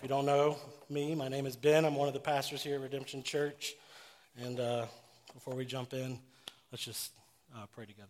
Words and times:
If 0.00 0.04
you 0.04 0.08
don't 0.08 0.24
know 0.24 0.56
me, 0.88 1.14
my 1.14 1.28
name 1.28 1.44
is 1.44 1.56
Ben. 1.56 1.84
I'm 1.84 1.94
one 1.94 2.08
of 2.08 2.14
the 2.14 2.20
pastors 2.20 2.62
here 2.62 2.76
at 2.76 2.80
Redemption 2.80 3.22
Church. 3.22 3.74
And 4.42 4.58
uh, 4.58 4.86
before 5.34 5.54
we 5.54 5.66
jump 5.66 5.92
in, 5.92 6.18
let's 6.72 6.82
just 6.82 7.12
uh, 7.54 7.66
pray 7.74 7.84
together. 7.84 8.08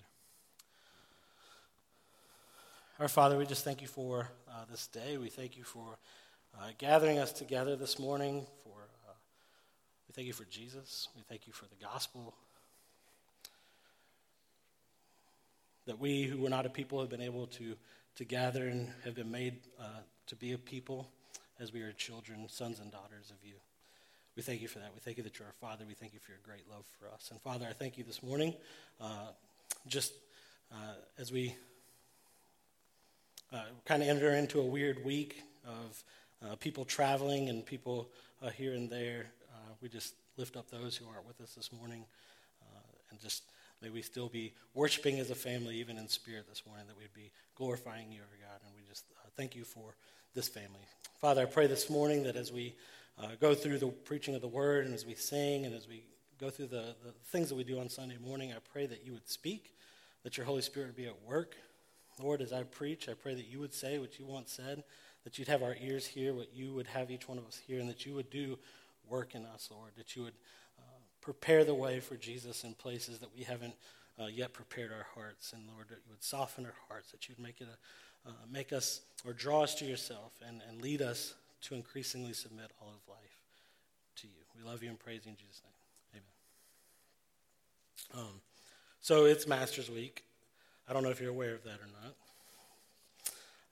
Our 3.01 3.09
Father, 3.09 3.37
we 3.37 3.45
just 3.45 3.65
thank 3.65 3.83
you 3.83 3.89
for 3.89 4.29
uh, 4.49 4.67
this 4.71 4.87
day. 4.87 5.17
We 5.17 5.31
thank 5.31 5.57
you 5.57 5.65
for 5.65 5.99
uh, 6.61 6.69
gathering 6.79 7.19
us 7.19 7.33
together 7.33 7.75
this 7.75 7.99
morning. 7.99 8.47
For 8.63 8.87
uh, 9.09 9.15
we 10.07 10.13
thank 10.13 10.29
you 10.29 10.33
for 10.33 10.45
Jesus. 10.45 11.09
We 11.17 11.23
thank 11.29 11.49
you 11.49 11.53
for 11.53 11.65
the 11.65 11.85
gospel. 11.85 12.35
That 15.87 15.99
we 15.99 16.23
who 16.23 16.41
were 16.41 16.51
not 16.51 16.67
a 16.67 16.71
people 16.71 17.01
have 17.01 17.11
been 17.11 17.21
able 17.21 17.49
to 17.49 17.75
to 18.15 18.25
gather 18.25 18.69
and 18.69 18.93
have 19.03 19.17
been 19.17 19.33
made 19.33 19.57
uh, 19.81 20.03
to 20.29 20.37
be 20.37 20.53
a 20.53 20.59
people 20.59 21.09
as 21.61 21.73
we 21.73 21.83
are 21.83 21.93
children, 21.93 22.49
sons 22.49 22.81
and 22.81 22.91
daughters 22.91 23.31
of 23.31 23.37
you. 23.47 23.55
We 24.35 24.43
thank 24.43 24.63
you 24.63 24.69
for 24.69 24.79
that. 24.79 24.93
We 24.95 25.01
thank 25.01 25.19
you 25.19 25.23
that 25.25 25.39
you're 25.39 25.47
our 25.47 25.55
Father. 25.61 25.85
We 25.87 25.93
thank 25.95 26.15
you 26.15 26.21
for 26.21 26.31
your 26.31 26.41
great 26.43 26.65
love 26.71 26.85
for 26.99 27.07
us. 27.09 27.29
And 27.31 27.41
Father, 27.43 27.67
I 27.69 27.75
thank 27.75 27.99
you 27.99 28.05
this 28.05 28.23
morning, 28.23 28.55
uh, 29.01 29.29
just 29.87 30.15
uh, 30.73 30.95
as 31.19 31.31
we 31.31 31.55
uh, 33.53 33.65
kind 33.85 34.03
of 34.03 34.09
enter 34.09 34.31
into 34.31 34.61
a 34.61 34.65
weird 34.65 35.05
week 35.05 35.43
of 35.67 36.03
uh, 36.43 36.57
people 36.57 36.87
traveling 36.87 37.51
and 37.51 37.67
people 37.67 38.09
uh, 38.43 38.49
here 38.49 38.73
and 38.73 38.89
there. 38.89 39.27
Uh, 39.53 39.73
we 39.83 39.89
just 39.89 40.15
lift 40.39 40.57
up 40.57 40.71
those 40.71 40.97
who 40.97 41.05
aren't 41.13 41.27
with 41.27 41.41
us 41.43 41.55
this 41.55 41.71
morning 41.73 42.05
and 43.11 43.21
just 43.21 43.43
may 43.83 43.91
we 43.91 44.03
still 44.03 44.29
be 44.29 44.53
worshiping 44.75 45.19
as 45.19 45.31
a 45.31 45.35
family, 45.35 45.77
even 45.77 45.97
in 45.97 46.09
spirit 46.09 46.47
this 46.49 46.63
morning, 46.67 46.87
that 46.87 46.97
we'd 46.97 47.15
be 47.15 47.31
glorifying 47.55 48.13
you, 48.13 48.21
our 48.21 48.49
God. 48.49 48.61
And 48.65 48.75
we 48.75 48.83
just 48.89 49.05
thank 49.37 49.57
you 49.57 49.65
for 49.65 49.95
this 50.35 50.49
family. 50.49 50.87
Father, 51.21 51.43
I 51.43 51.47
pray 51.47 51.67
this 51.67 51.91
morning 51.91 52.23
that 52.25 52.37
as 52.37 52.53
we 52.53 52.75
uh, 53.19 53.29
go 53.41 53.55
through 53.55 53.79
the 53.79 53.89
preaching 53.89 54.35
of 54.35 54.41
the 54.41 54.49
word 54.49 54.87
and 54.87 54.95
as 54.95 55.05
we 55.05 55.15
sing 55.15 55.67
and 55.67 55.75
as 55.75 55.89
we 55.89 56.03
go 56.41 56.51
through 56.51 56.67
the, 56.67 56.95
the 57.05 57.13
things 57.27 57.49
that 57.49 57.55
we 57.55 57.65
do 57.65 57.79
on 57.81 57.89
Sunday 57.89 58.17
morning, 58.25 58.53
I 58.53 58.59
pray 58.73 58.87
that 58.87 59.05
you 59.05 59.13
would 59.13 59.29
speak, 59.29 59.75
that 60.25 60.37
your 60.37 60.47
Holy 60.47 60.63
Spirit 60.63 60.87
would 60.87 60.97
be 60.97 61.07
at 61.07 61.23
work. 61.23 61.57
Lord, 62.23 62.41
as 62.43 62.53
I 62.53 62.63
preach, 62.63 63.09
I 63.09 63.15
pray 63.15 63.35
that 63.35 63.47
you 63.47 63.61
would 63.61 63.75
say 63.75 63.99
what 63.99 64.19
you 64.19 64.27
want 64.27 64.49
said, 64.49 64.85
that 65.25 65.39
you'd 65.39 65.49
have 65.49 65.63
our 65.63 65.77
ears 65.81 66.07
hear 66.07 66.33
what 66.33 66.55
you 66.55 66.73
would 66.75 66.87
have 66.87 67.11
each 67.11 67.29
one 67.29 67.39
of 67.39 67.47
us 67.47 67.61
hear, 67.67 67.81
and 67.81 67.89
that 67.89 68.07
you 68.07 68.15
would 68.15 68.31
do 68.31 68.59
work 69.09 69.35
in 69.35 69.45
us, 69.47 69.69
Lord, 69.71 69.93
that 69.97 70.17
you 70.17 70.23
would 70.23 70.33
uh, 70.33 70.37
prepare 71.21 71.65
the 71.65 71.75
way 71.75 72.01
for 72.01 72.17
Jesus 72.17 72.65
in 72.65 72.75
places 72.75 73.19
that 73.19 73.35
we 73.37 73.43
haven't 73.43 73.75
uh, 74.19 74.27
yet 74.27 74.53
prepared 74.53 74.91
our 74.93 75.07
hearts. 75.15 75.53
And 75.53 75.63
Lord, 75.75 75.89
that 75.89 75.99
you 76.05 76.11
would 76.11 76.23
soften 76.23 76.65
our 76.67 76.75
hearts, 76.89 77.11
that 77.13 77.29
you'd 77.29 77.39
make 77.39 77.61
it 77.61 77.69
a 77.69 77.77
uh, 78.27 78.33
make 78.51 78.73
us 78.73 79.01
or 79.27 79.33
draw 79.33 79.63
us 79.63 79.75
to 79.77 79.85
yourself 79.85 80.33
and, 80.47 80.61
and 80.69 80.83
lead 80.83 81.03
us 81.03 81.35
to 81.63 81.75
increasingly 81.75 82.33
submit 82.33 82.71
all 82.81 82.89
of 82.89 83.09
life 83.09 83.39
to 84.17 84.27
you. 84.27 84.33
We 84.57 84.69
love 84.69 84.83
you 84.83 84.91
and 84.91 84.99
praise 84.99 85.23
you 85.25 85.31
in 85.31 85.37
Jesus' 85.37 85.63
name. 86.13 86.23
Amen. 88.15 88.27
Um, 88.27 88.41
so 89.01 89.25
it's 89.25 89.47
Masters 89.47 89.91
Week. 89.91 90.25
I 90.89 90.93
don't 90.93 91.03
know 91.03 91.11
if 91.11 91.21
you're 91.21 91.31
aware 91.31 91.55
of 91.55 91.65
that 91.65 91.79
or 91.81 91.89
not. 92.03 92.15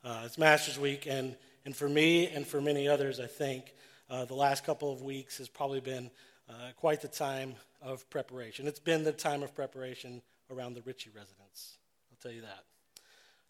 Uh, 0.01 0.25
it's 0.25 0.37
Masters 0.37 0.79
Week, 0.79 1.05
and, 1.07 1.35
and 1.65 1.75
for 1.75 1.89
me 1.89 2.27
and 2.27 2.47
for 2.47 2.61
many 2.61 2.87
others, 2.87 3.19
I 3.19 3.27
think 3.27 3.73
uh, 4.09 4.25
the 4.25 4.33
last 4.33 4.63
couple 4.63 4.91
of 4.91 5.01
weeks 5.01 5.37
has 5.39 5.49
probably 5.49 5.81
been 5.81 6.09
uh, 6.49 6.71
quite 6.75 7.01
the 7.01 7.07
time 7.07 7.55
of 7.81 8.09
preparation. 8.09 8.67
It's 8.67 8.79
been 8.79 9.03
the 9.03 9.11
time 9.11 9.43
of 9.43 9.55
preparation 9.55 10.21
around 10.51 10.73
the 10.73 10.81
Ritchie 10.81 11.11
residence. 11.15 11.77
I'll 12.11 12.17
tell 12.21 12.31
you 12.31 12.41
that 12.41 12.63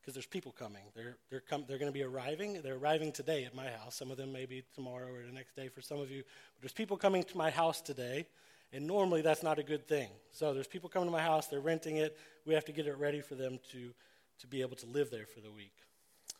because 0.01 0.13
there's 0.13 0.25
people 0.25 0.51
coming. 0.51 0.81
They're, 0.95 1.17
they're, 1.29 1.41
com- 1.41 1.65
they're 1.67 1.77
going 1.77 1.91
to 1.91 1.97
be 1.97 2.03
arriving. 2.03 2.61
They're 2.61 2.75
arriving 2.75 3.11
today 3.11 3.45
at 3.45 3.55
my 3.55 3.69
house. 3.69 3.95
Some 3.95 4.11
of 4.11 4.17
them 4.17 4.31
maybe 4.31 4.63
tomorrow 4.73 5.07
or 5.07 5.25
the 5.25 5.31
next 5.31 5.55
day 5.55 5.67
for 5.67 5.81
some 5.81 5.99
of 5.99 6.09
you. 6.09 6.23
But 6.55 6.61
there's 6.61 6.73
people 6.73 6.97
coming 6.97 7.23
to 7.23 7.37
my 7.37 7.49
house 7.49 7.81
today, 7.81 8.25
and 8.73 8.87
normally 8.87 9.21
that's 9.21 9.43
not 9.43 9.59
a 9.59 9.63
good 9.63 9.87
thing. 9.87 10.09
So 10.31 10.53
there's 10.53 10.67
people 10.67 10.89
coming 10.89 11.07
to 11.07 11.11
my 11.11 11.21
house. 11.21 11.47
They're 11.47 11.59
renting 11.59 11.97
it. 11.97 12.17
We 12.45 12.53
have 12.53 12.65
to 12.65 12.71
get 12.71 12.87
it 12.87 12.97
ready 12.97 13.21
for 13.21 13.35
them 13.35 13.59
to, 13.71 13.93
to 14.39 14.47
be 14.47 14.61
able 14.61 14.77
to 14.77 14.85
live 14.87 15.11
there 15.11 15.25
for 15.25 15.41
the 15.41 15.51
week. 15.51 15.75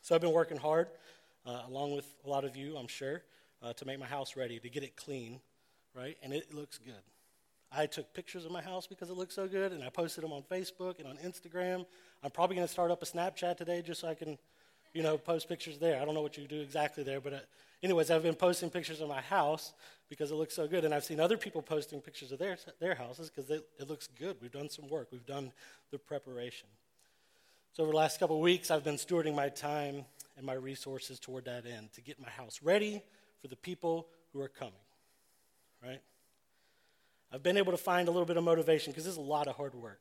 So 0.02 0.14
I've 0.14 0.20
been 0.20 0.32
working 0.32 0.56
hard, 0.56 0.88
uh, 1.46 1.62
along 1.68 1.94
with 1.94 2.06
a 2.24 2.28
lot 2.28 2.44
of 2.44 2.56
you, 2.56 2.76
I'm 2.76 2.88
sure, 2.88 3.22
uh, 3.62 3.72
to 3.74 3.84
make 3.84 4.00
my 4.00 4.06
house 4.06 4.36
ready, 4.36 4.58
to 4.58 4.68
get 4.68 4.82
it 4.82 4.96
clean, 4.96 5.40
right? 5.94 6.16
And 6.22 6.32
it 6.32 6.54
looks 6.54 6.78
good. 6.78 6.94
I 7.72 7.86
took 7.86 8.12
pictures 8.14 8.44
of 8.44 8.50
my 8.50 8.62
house 8.62 8.86
because 8.86 9.10
it 9.10 9.16
looked 9.16 9.32
so 9.32 9.46
good, 9.46 9.72
and 9.72 9.84
I 9.84 9.90
posted 9.90 10.24
them 10.24 10.32
on 10.32 10.42
Facebook 10.42 10.98
and 10.98 11.06
on 11.06 11.16
Instagram. 11.18 11.86
I'm 12.22 12.30
probably 12.30 12.56
going 12.56 12.66
to 12.66 12.72
start 12.72 12.90
up 12.90 13.02
a 13.02 13.06
Snapchat 13.06 13.56
today 13.56 13.80
just 13.80 14.00
so 14.00 14.08
I 14.08 14.14
can, 14.14 14.38
you 14.92 15.02
know, 15.02 15.16
post 15.16 15.48
pictures 15.48 15.78
there. 15.78 16.00
I 16.00 16.04
don't 16.04 16.14
know 16.14 16.22
what 16.22 16.36
you 16.36 16.46
do 16.48 16.60
exactly 16.60 17.04
there, 17.04 17.20
but 17.20 17.32
uh, 17.32 17.38
anyways, 17.82 18.10
I've 18.10 18.24
been 18.24 18.34
posting 18.34 18.70
pictures 18.70 19.00
of 19.00 19.08
my 19.08 19.20
house 19.20 19.72
because 20.08 20.32
it 20.32 20.34
looks 20.34 20.54
so 20.54 20.66
good, 20.66 20.84
and 20.84 20.92
I've 20.92 21.04
seen 21.04 21.20
other 21.20 21.36
people 21.36 21.62
posting 21.62 22.00
pictures 22.00 22.32
of 22.32 22.40
their 22.40 22.58
their 22.80 22.96
houses 22.96 23.30
because 23.30 23.48
it, 23.50 23.64
it 23.78 23.88
looks 23.88 24.08
good. 24.18 24.36
We've 24.42 24.50
done 24.50 24.68
some 24.68 24.88
work. 24.88 25.08
We've 25.12 25.26
done 25.26 25.52
the 25.92 25.98
preparation. 25.98 26.68
So 27.72 27.84
over 27.84 27.92
the 27.92 27.98
last 27.98 28.18
couple 28.18 28.34
of 28.34 28.42
weeks, 28.42 28.72
I've 28.72 28.82
been 28.82 28.96
stewarding 28.96 29.36
my 29.36 29.48
time 29.48 30.04
and 30.36 30.44
my 30.44 30.54
resources 30.54 31.20
toward 31.20 31.44
that 31.44 31.66
end 31.66 31.92
to 31.92 32.00
get 32.00 32.20
my 32.20 32.30
house 32.30 32.60
ready 32.64 33.00
for 33.40 33.46
the 33.46 33.56
people 33.56 34.08
who 34.32 34.40
are 34.40 34.48
coming. 34.48 34.74
Right? 35.82 36.00
I've 37.32 37.42
been 37.42 37.56
able 37.56 37.72
to 37.72 37.78
find 37.78 38.08
a 38.08 38.10
little 38.10 38.26
bit 38.26 38.36
of 38.36 38.44
motivation 38.44 38.92
because 38.92 39.04
this 39.04 39.12
is 39.12 39.18
a 39.18 39.22
lot 39.22 39.46
of 39.46 39.56
hard 39.56 39.74
work. 39.74 40.00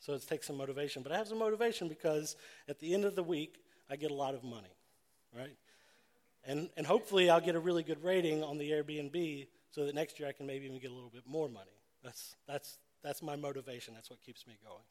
So 0.00 0.14
it 0.14 0.26
takes 0.26 0.48
some 0.48 0.56
motivation. 0.56 1.02
But 1.02 1.12
I 1.12 1.18
have 1.18 1.28
some 1.28 1.38
motivation 1.38 1.88
because 1.88 2.36
at 2.68 2.80
the 2.80 2.92
end 2.94 3.04
of 3.04 3.14
the 3.14 3.22
week, 3.22 3.62
I 3.88 3.96
get 3.96 4.10
a 4.10 4.14
lot 4.14 4.34
of 4.34 4.42
money, 4.42 4.74
right? 5.36 5.56
And, 6.44 6.70
and 6.76 6.86
hopefully 6.86 7.30
I'll 7.30 7.40
get 7.40 7.54
a 7.54 7.60
really 7.60 7.82
good 7.82 8.02
rating 8.02 8.42
on 8.42 8.58
the 8.58 8.70
Airbnb 8.70 9.46
so 9.70 9.86
that 9.86 9.94
next 9.94 10.18
year 10.18 10.28
I 10.28 10.32
can 10.32 10.46
maybe 10.46 10.66
even 10.66 10.80
get 10.80 10.90
a 10.90 10.94
little 10.94 11.10
bit 11.10 11.22
more 11.26 11.48
money. 11.48 11.70
That's, 12.02 12.34
that's, 12.48 12.78
that's 13.02 13.22
my 13.22 13.36
motivation. 13.36 13.94
That's 13.94 14.10
what 14.10 14.20
keeps 14.22 14.46
me 14.46 14.58
going. 14.64 14.82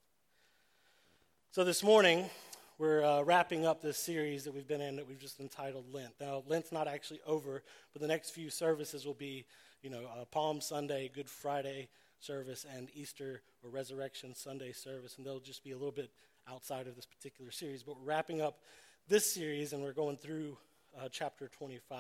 So 1.52 1.66
this 1.66 1.84
morning, 1.84 2.30
we're 2.78 3.04
uh, 3.04 3.22
wrapping 3.24 3.66
up 3.66 3.82
this 3.82 3.98
series 3.98 4.46
that 4.46 4.54
we've 4.54 4.68
been 4.68 4.82
in 4.82 4.96
that 4.96 5.08
we've 5.08 5.20
just 5.20 5.42
entitled 5.42 5.94
Lent. 5.94 6.14
Now, 6.22 6.44
Lent's 6.48 6.72
not 6.72 6.88
actually 6.88 7.20
over, 7.28 7.64
but 7.92 8.02
the 8.02 8.08
next 8.08 8.30
few 8.30 8.50
services 8.50 9.06
will 9.06 9.14
be 9.14 9.46
you 9.82 9.90
know, 9.90 10.06
uh, 10.06 10.26
Palm 10.26 10.62
Sunday, 10.62 11.10
Good 11.14 11.30
Friday 11.30 11.90
service, 12.20 12.66
and 12.76 12.90
Easter 12.94 13.42
or 13.64 13.70
Resurrection 13.70 14.36
Sunday 14.36 14.72
service, 14.72 15.18
and 15.18 15.26
they'll 15.26 15.40
just 15.40 15.64
be 15.64 15.72
a 15.72 15.78
little 15.78 15.92
bit 15.92 16.12
outside 16.50 16.88
of 16.88 16.96
this 16.96 17.06
particular 17.06 17.52
series. 17.52 17.84
But 17.84 17.98
we're 17.98 18.06
wrapping 18.08 18.42
up 18.42 18.60
this 19.08 19.32
series, 19.32 19.74
and 19.74 19.84
we're 19.84 19.94
going 19.94 20.18
through 20.18 20.58
uh, 21.00 21.10
chapter 21.12 21.48
25. 21.48 22.00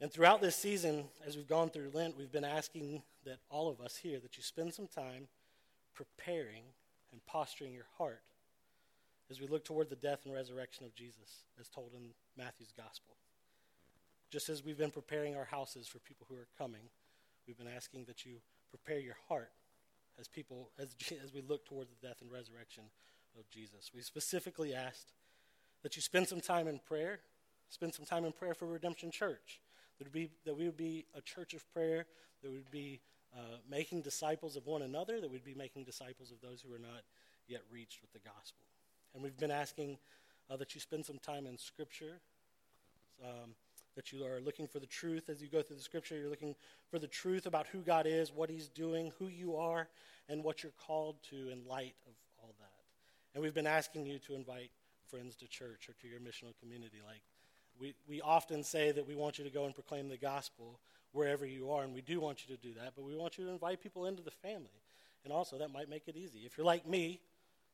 And 0.00 0.12
throughout 0.12 0.40
this 0.40 0.56
season, 0.56 1.04
as 1.26 1.36
we've 1.36 1.48
gone 1.48 1.70
through 1.70 1.90
Lent, 1.94 2.18
we've 2.18 2.32
been 2.32 2.44
asking 2.44 3.02
that 3.24 3.38
all 3.50 3.70
of 3.70 3.80
us 3.80 3.96
here 3.96 4.18
that 4.20 4.36
you 4.36 4.42
spend 4.42 4.74
some 4.74 4.88
time 4.88 5.28
preparing 5.94 6.64
and 7.12 7.24
posturing 7.26 7.72
your 7.72 7.86
heart 7.98 8.22
as 9.30 9.40
we 9.40 9.46
look 9.46 9.64
toward 9.64 9.88
the 9.88 9.96
death 9.96 10.20
and 10.24 10.34
resurrection 10.34 10.84
of 10.84 10.94
Jesus, 10.94 11.44
as 11.60 11.68
told 11.68 11.92
in 11.94 12.10
Matthew's 12.36 12.72
gospel. 12.76 13.14
Just 14.32 14.48
as 14.48 14.64
we've 14.64 14.78
been 14.78 14.90
preparing 14.90 15.36
our 15.36 15.44
houses 15.44 15.86
for 15.86 15.98
people 15.98 16.26
who 16.26 16.36
are 16.36 16.48
coming, 16.56 16.88
we've 17.46 17.58
been 17.58 17.68
asking 17.68 18.06
that 18.06 18.24
you 18.24 18.36
prepare 18.70 18.98
your 18.98 19.16
heart 19.28 19.50
as 20.18 20.26
people 20.26 20.70
as, 20.78 20.96
as 21.22 21.34
we 21.34 21.42
look 21.42 21.66
toward 21.66 21.88
the 21.88 22.06
death 22.06 22.22
and 22.22 22.32
resurrection 22.32 22.84
of 23.38 23.46
Jesus. 23.50 23.90
We 23.94 24.00
specifically 24.00 24.72
asked 24.74 25.12
that 25.82 25.96
you 25.96 26.02
spend 26.02 26.28
some 26.28 26.40
time 26.40 26.66
in 26.66 26.78
prayer, 26.78 27.20
spend 27.68 27.92
some 27.92 28.06
time 28.06 28.24
in 28.24 28.32
prayer 28.32 28.54
for 28.54 28.64
Redemption 28.64 29.10
Church. 29.10 29.60
That, 29.98 30.10
be, 30.10 30.30
that 30.46 30.56
we 30.56 30.64
would 30.64 30.78
be 30.78 31.04
a 31.14 31.20
church 31.20 31.52
of 31.52 31.70
prayer, 31.70 32.06
that 32.42 32.50
would 32.50 32.70
be 32.70 33.00
uh, 33.36 33.58
making 33.70 34.00
disciples 34.00 34.56
of 34.56 34.66
one 34.66 34.80
another, 34.80 35.20
that 35.20 35.30
we'd 35.30 35.44
be 35.44 35.54
making 35.54 35.84
disciples 35.84 36.32
of 36.32 36.40
those 36.40 36.62
who 36.62 36.74
are 36.74 36.78
not 36.78 37.02
yet 37.48 37.60
reached 37.70 38.00
with 38.00 38.14
the 38.14 38.18
gospel. 38.18 38.64
And 39.12 39.22
we've 39.22 39.36
been 39.36 39.50
asking 39.50 39.98
uh, 40.48 40.56
that 40.56 40.74
you 40.74 40.80
spend 40.80 41.04
some 41.04 41.18
time 41.18 41.46
in 41.46 41.58
Scripture. 41.58 42.20
Um, 43.22 43.54
that 43.94 44.12
you 44.12 44.24
are 44.24 44.40
looking 44.40 44.66
for 44.66 44.78
the 44.78 44.86
truth 44.86 45.28
as 45.28 45.42
you 45.42 45.48
go 45.48 45.62
through 45.62 45.76
the 45.76 45.82
scripture. 45.82 46.16
You're 46.16 46.30
looking 46.30 46.54
for 46.90 46.98
the 46.98 47.06
truth 47.06 47.46
about 47.46 47.66
who 47.66 47.80
God 47.80 48.06
is, 48.06 48.32
what 48.32 48.50
He's 48.50 48.68
doing, 48.68 49.12
who 49.18 49.28
you 49.28 49.56
are, 49.56 49.88
and 50.28 50.42
what 50.42 50.62
you're 50.62 50.72
called 50.86 51.16
to 51.30 51.50
in 51.50 51.66
light 51.66 51.94
of 52.06 52.14
all 52.42 52.54
that. 52.58 52.70
And 53.34 53.42
we've 53.42 53.54
been 53.54 53.66
asking 53.66 54.06
you 54.06 54.18
to 54.20 54.34
invite 54.34 54.70
friends 55.08 55.36
to 55.36 55.46
church 55.46 55.88
or 55.88 55.94
to 56.00 56.08
your 56.08 56.20
missional 56.20 56.58
community. 56.60 56.98
Like 57.06 57.22
we, 57.78 57.94
we 58.08 58.20
often 58.20 58.64
say 58.64 58.92
that 58.92 59.06
we 59.06 59.14
want 59.14 59.38
you 59.38 59.44
to 59.44 59.50
go 59.50 59.64
and 59.66 59.74
proclaim 59.74 60.08
the 60.08 60.16
gospel 60.16 60.78
wherever 61.12 61.44
you 61.44 61.70
are, 61.70 61.82
and 61.82 61.94
we 61.94 62.00
do 62.00 62.20
want 62.20 62.46
you 62.46 62.56
to 62.56 62.62
do 62.62 62.72
that, 62.74 62.92
but 62.96 63.04
we 63.04 63.14
want 63.14 63.36
you 63.36 63.44
to 63.44 63.50
invite 63.50 63.82
people 63.82 64.06
into 64.06 64.22
the 64.22 64.30
family. 64.30 64.68
And 65.24 65.32
also, 65.32 65.58
that 65.58 65.72
might 65.72 65.88
make 65.88 66.08
it 66.08 66.16
easy. 66.16 66.40
If 66.40 66.56
you're 66.56 66.66
like 66.66 66.86
me, 66.86 67.20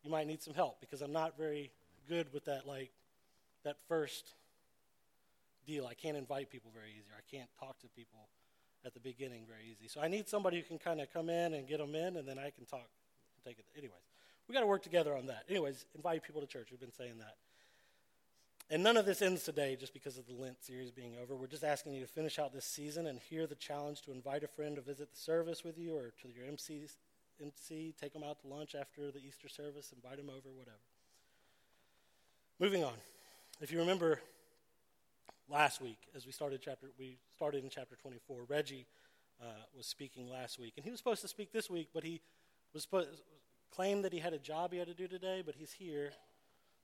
you 0.02 0.10
might 0.10 0.26
need 0.26 0.42
some 0.42 0.54
help 0.54 0.80
because 0.80 1.00
I'm 1.00 1.12
not 1.12 1.38
very 1.38 1.70
good 2.08 2.32
with 2.32 2.44
that, 2.46 2.66
like, 2.66 2.90
that 3.64 3.76
first 3.88 4.34
deal. 5.68 5.86
I 5.86 5.94
can't 5.94 6.16
invite 6.16 6.50
people 6.50 6.70
very 6.74 6.90
easy. 6.90 7.12
I 7.16 7.22
can't 7.30 7.48
talk 7.60 7.78
to 7.80 7.88
people 7.88 8.28
at 8.84 8.94
the 8.94 9.00
beginning 9.00 9.44
very 9.46 9.70
easy. 9.70 9.86
So 9.86 10.00
I 10.00 10.08
need 10.08 10.28
somebody 10.28 10.56
who 10.56 10.62
can 10.64 10.78
kind 10.78 11.00
of 11.00 11.12
come 11.12 11.28
in 11.28 11.54
and 11.54 11.68
get 11.68 11.78
them 11.78 11.94
in, 11.94 12.16
and 12.16 12.26
then 12.26 12.38
I 12.38 12.50
can 12.50 12.64
talk 12.64 12.88
and 13.36 13.44
take 13.44 13.58
it. 13.58 13.66
Anyways, 13.76 14.00
we 14.48 14.54
got 14.54 14.60
to 14.60 14.66
work 14.66 14.82
together 14.82 15.14
on 15.14 15.26
that. 15.26 15.44
Anyways, 15.48 15.84
invite 15.94 16.22
people 16.22 16.40
to 16.40 16.46
church. 16.46 16.68
We've 16.70 16.80
been 16.80 16.92
saying 16.92 17.18
that. 17.18 17.36
And 18.70 18.82
none 18.82 18.96
of 18.96 19.06
this 19.06 19.22
ends 19.22 19.44
today 19.44 19.76
just 19.78 19.94
because 19.94 20.18
of 20.18 20.26
the 20.26 20.34
Lent 20.34 20.62
series 20.62 20.90
being 20.90 21.14
over. 21.22 21.34
We're 21.36 21.46
just 21.46 21.64
asking 21.64 21.94
you 21.94 22.02
to 22.02 22.06
finish 22.06 22.38
out 22.38 22.52
this 22.52 22.66
season 22.66 23.06
and 23.06 23.18
hear 23.18 23.46
the 23.46 23.54
challenge 23.54 24.02
to 24.02 24.12
invite 24.12 24.44
a 24.44 24.48
friend 24.48 24.76
to 24.76 24.82
visit 24.82 25.10
the 25.10 25.18
service 25.18 25.64
with 25.64 25.78
you 25.78 25.96
or 25.96 26.12
to 26.22 26.28
your 26.28 26.46
MC, 26.46 26.82
MC 27.40 27.94
take 27.98 28.12
them 28.12 28.22
out 28.22 28.40
to 28.40 28.46
lunch 28.46 28.74
after 28.74 29.10
the 29.10 29.20
Easter 29.20 29.48
service, 29.48 29.92
invite 29.94 30.18
them 30.18 30.28
over, 30.28 30.50
whatever. 30.54 30.76
Moving 32.58 32.84
on. 32.84 32.94
If 33.60 33.72
you 33.72 33.78
remember 33.78 34.20
last 35.48 35.80
week, 35.80 35.98
as 36.14 36.26
we 36.26 36.32
started 36.32 36.60
chapter, 36.62 36.88
we 36.98 37.18
started 37.34 37.64
in 37.64 37.70
chapter 37.70 37.96
24, 37.96 38.44
Reggie 38.48 38.86
uh, 39.40 39.44
was 39.76 39.86
speaking 39.86 40.28
last 40.28 40.58
week. 40.58 40.74
And 40.76 40.84
he 40.84 40.90
was 40.90 40.98
supposed 40.98 41.22
to 41.22 41.28
speak 41.28 41.52
this 41.52 41.70
week, 41.70 41.88
but 41.94 42.04
he 42.04 42.20
was 42.74 42.86
claimed 43.74 44.04
that 44.04 44.12
he 44.12 44.18
had 44.18 44.32
a 44.32 44.38
job 44.38 44.72
he 44.72 44.78
had 44.78 44.88
to 44.88 44.94
do 44.94 45.08
today, 45.08 45.42
but 45.44 45.54
he's 45.54 45.72
here. 45.72 46.12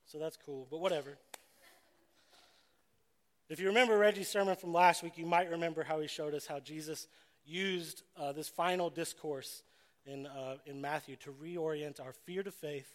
So 0.07 0.19
that's 0.19 0.37
cool, 0.37 0.67
but 0.71 0.81
whatever. 0.81 1.17
If 3.49 3.61
you 3.61 3.69
remember 3.69 3.99
Reggie's 3.99 4.29
sermon 4.29 4.57
from 4.57 4.73
last 4.73 5.03
week, 5.03 5.19
you 5.19 5.27
might 5.27 5.51
remember 5.51 5.83
how 5.83 6.01
he 6.01 6.09
showed 6.09 6.35
us 6.35 6.47
how 6.47 6.61
Jesus 6.61 7.09
used 7.45 8.03
uh, 8.19 8.33
this 8.33 8.49
final 8.49 8.89
discourse 8.89 9.63
in, 10.07 10.27
uh, 10.27 10.57
in 10.65 10.81
Matthew 10.81 11.17
to 11.17 11.31
reorient 11.31 12.01
our 12.01 12.13
fear 12.13 12.43
to 12.43 12.51
faith, 12.51 12.95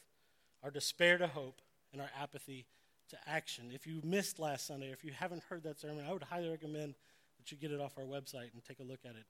our 0.63 0.71
despair 0.71 1.17
to 1.19 1.27
hope, 1.27 1.61
and 1.93 2.01
our 2.01 2.09
apathy 2.19 2.65
to 3.09 3.17
action. 3.27 3.71
If 3.73 3.87
you 3.87 4.01
missed 4.03 4.39
last 4.39 4.67
Sunday, 4.67 4.91
if 4.91 5.03
you 5.03 5.11
haven't 5.11 5.43
heard 5.49 5.63
that 5.63 5.79
sermon, 5.79 6.05
I 6.07 6.13
would 6.13 6.23
highly 6.23 6.49
recommend 6.49 6.95
that 7.37 7.51
you 7.51 7.57
get 7.57 7.71
it 7.71 7.79
off 7.79 7.97
our 7.97 8.03
website 8.03 8.53
and 8.53 8.63
take 8.67 8.79
a 8.79 8.83
look 8.83 8.99
at 9.05 9.11
it. 9.11 9.25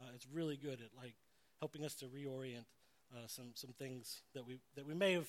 Uh, 0.00 0.08
it's 0.14 0.26
really 0.32 0.56
good 0.56 0.80
at 0.80 0.90
like 0.96 1.14
helping 1.60 1.84
us 1.84 1.94
to 1.96 2.06
reorient 2.06 2.64
uh, 3.14 3.26
some 3.26 3.50
some 3.54 3.70
things 3.78 4.22
that 4.34 4.46
we 4.46 4.58
that 4.76 4.86
we 4.86 4.94
may 4.94 5.12
have 5.12 5.28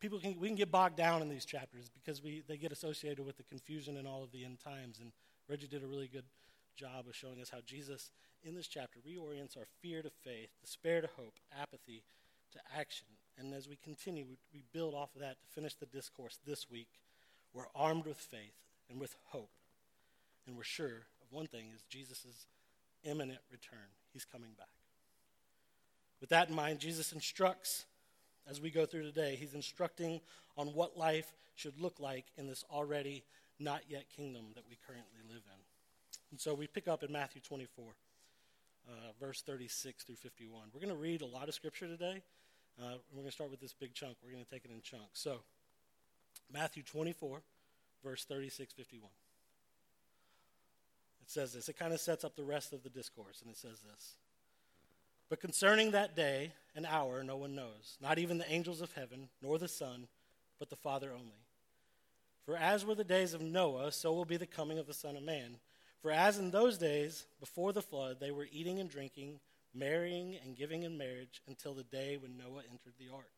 people 0.00 0.18
can 0.18 0.38
we 0.38 0.48
can 0.48 0.56
get 0.56 0.70
bogged 0.70 0.96
down 0.96 1.22
in 1.22 1.28
these 1.28 1.44
chapters 1.44 1.90
because 1.90 2.22
we 2.22 2.42
they 2.48 2.56
get 2.56 2.72
associated 2.72 3.24
with 3.24 3.36
the 3.36 3.42
confusion 3.44 3.96
and 3.96 4.06
all 4.06 4.22
of 4.22 4.32
the 4.32 4.44
end 4.44 4.58
times. 4.60 4.98
And 5.00 5.12
Reggie 5.48 5.66
did 5.66 5.82
a 5.82 5.86
really 5.86 6.08
good 6.08 6.24
job 6.76 7.06
of 7.08 7.14
showing 7.14 7.40
us 7.40 7.50
how 7.50 7.58
Jesus 7.64 8.10
in 8.42 8.54
this 8.54 8.68
chapter 8.68 8.98
reorients 9.00 9.56
our 9.56 9.66
fear 9.80 10.02
to 10.02 10.10
faith, 10.10 10.50
despair 10.60 11.00
to 11.00 11.08
hope, 11.16 11.34
apathy 11.60 12.02
to 12.52 12.58
action. 12.76 13.06
And 13.38 13.52
as 13.52 13.68
we 13.68 13.76
continue, 13.82 14.24
we, 14.52 14.62
build 14.72 14.94
off 14.94 15.14
of 15.14 15.20
that 15.20 15.40
to 15.40 15.46
finish 15.54 15.74
the 15.74 15.86
discourse 15.86 16.38
this 16.46 16.70
week. 16.70 16.88
We're 17.52 17.68
armed 17.74 18.06
with 18.06 18.16
faith 18.16 18.54
and 18.90 19.00
with 19.00 19.14
hope. 19.26 19.50
And 20.46 20.56
we're 20.56 20.62
sure 20.62 21.06
of 21.22 21.32
one 21.32 21.46
thing 21.46 21.66
is 21.74 21.82
Jesus' 21.88 22.46
imminent 23.04 23.40
return. 23.50 23.86
He's 24.12 24.24
coming 24.24 24.50
back. 24.56 24.68
With 26.20 26.30
that 26.30 26.48
in 26.48 26.54
mind, 26.54 26.78
Jesus 26.78 27.12
instructs 27.12 27.86
as 28.48 28.60
we 28.60 28.70
go 28.70 28.84
through 28.84 29.02
today, 29.02 29.36
he's 29.38 29.54
instructing 29.54 30.20
on 30.56 30.68
what 30.68 30.98
life 30.98 31.32
should 31.56 31.80
look 31.80 31.98
like 31.98 32.26
in 32.36 32.46
this 32.46 32.64
already 32.70 33.24
not 33.58 33.82
yet 33.88 34.04
kingdom 34.14 34.46
that 34.54 34.64
we 34.68 34.76
currently 34.86 35.20
live 35.28 35.42
in. 35.46 35.60
And 36.30 36.40
so 36.40 36.52
we 36.52 36.66
pick 36.66 36.88
up 36.88 37.02
in 37.02 37.12
Matthew 37.12 37.40
24, 37.40 37.84
uh, 38.88 38.92
verse 39.20 39.42
36 39.42 40.04
through 40.04 40.16
51. 40.16 40.68
We're 40.72 40.80
going 40.80 40.94
to 40.94 41.00
read 41.00 41.22
a 41.22 41.26
lot 41.26 41.48
of 41.48 41.54
scripture 41.54 41.86
today. 41.86 42.22
Uh, 42.80 42.94
we're 43.12 43.20
going 43.20 43.26
to 43.26 43.32
start 43.32 43.50
with 43.50 43.60
this 43.60 43.72
big 43.72 43.94
chunk. 43.94 44.16
We're 44.22 44.32
going 44.32 44.44
to 44.44 44.50
take 44.50 44.64
it 44.64 44.70
in 44.70 44.80
chunks. 44.82 45.20
So, 45.20 45.40
Matthew 46.52 46.82
24, 46.82 47.40
verse 48.02 48.24
36 48.24 48.72
51. 48.72 49.10
It 51.22 51.30
says 51.30 51.52
this. 51.52 51.68
It 51.68 51.78
kind 51.78 51.92
of 51.92 52.00
sets 52.00 52.24
up 52.24 52.36
the 52.36 52.44
rest 52.44 52.72
of 52.72 52.82
the 52.82 52.90
discourse, 52.90 53.40
and 53.40 53.50
it 53.50 53.56
says 53.56 53.80
this. 53.80 54.14
But 55.30 55.40
concerning 55.40 55.92
that 55.92 56.14
day 56.14 56.52
and 56.76 56.84
hour, 56.84 57.22
no 57.22 57.36
one 57.36 57.54
knows, 57.54 57.96
not 58.00 58.18
even 58.18 58.38
the 58.38 58.52
angels 58.52 58.80
of 58.80 58.92
heaven, 58.92 59.28
nor 59.40 59.58
the 59.58 59.68
Son, 59.68 60.06
but 60.58 60.68
the 60.68 60.76
Father 60.76 61.12
only. 61.12 61.44
For 62.44 62.56
as 62.56 62.84
were 62.84 62.94
the 62.94 63.04
days 63.04 63.32
of 63.32 63.40
Noah, 63.40 63.90
so 63.90 64.12
will 64.12 64.26
be 64.26 64.36
the 64.36 64.46
coming 64.46 64.78
of 64.78 64.86
the 64.86 64.92
Son 64.92 65.16
of 65.16 65.22
Man. 65.22 65.56
For 66.02 66.10
as 66.10 66.38
in 66.38 66.50
those 66.50 66.76
days, 66.76 67.24
before 67.40 67.72
the 67.72 67.80
flood, 67.80 68.18
they 68.20 68.30
were 68.30 68.48
eating 68.52 68.78
and 68.78 68.90
drinking, 68.90 69.40
marrying 69.74 70.38
and 70.44 70.56
giving 70.56 70.82
in 70.82 70.96
marriage, 70.96 71.42
until 71.48 71.74
the 71.74 71.82
day 71.84 72.16
when 72.16 72.36
Noah 72.36 72.62
entered 72.70 72.94
the 72.98 73.14
ark. 73.14 73.30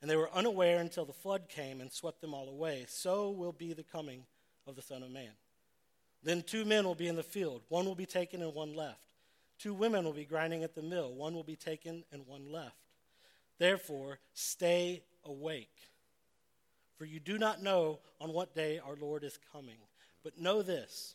And 0.00 0.10
they 0.10 0.16
were 0.16 0.32
unaware 0.32 0.78
until 0.78 1.04
the 1.04 1.12
flood 1.12 1.48
came 1.48 1.80
and 1.80 1.92
swept 1.92 2.20
them 2.20 2.32
all 2.32 2.48
away. 2.48 2.86
So 2.88 3.30
will 3.30 3.52
be 3.52 3.72
the 3.72 3.82
coming 3.82 4.24
of 4.66 4.76
the 4.76 4.82
Son 4.82 5.02
of 5.02 5.10
Man. 5.10 5.32
Then 6.22 6.42
two 6.42 6.64
men 6.64 6.84
will 6.84 6.94
be 6.94 7.08
in 7.08 7.16
the 7.16 7.22
field, 7.22 7.62
one 7.68 7.86
will 7.86 7.94
be 7.94 8.06
taken 8.06 8.42
and 8.42 8.54
one 8.54 8.74
left. 8.74 9.06
Two 9.58 9.74
women 9.74 10.04
will 10.04 10.12
be 10.12 10.24
grinding 10.24 10.64
at 10.64 10.74
the 10.74 10.82
mill, 10.82 11.12
one 11.12 11.34
will 11.34 11.42
be 11.42 11.56
taken 11.56 12.04
and 12.12 12.26
one 12.26 12.50
left. 12.50 12.76
Therefore, 13.58 14.18
stay 14.32 15.02
awake. 15.24 15.90
For 16.96 17.04
you 17.04 17.20
do 17.20 17.38
not 17.38 17.62
know 17.62 18.00
on 18.20 18.32
what 18.32 18.54
day 18.54 18.78
our 18.78 18.96
Lord 19.00 19.24
is 19.24 19.38
coming. 19.52 19.78
But 20.22 20.38
know 20.38 20.62
this 20.62 21.14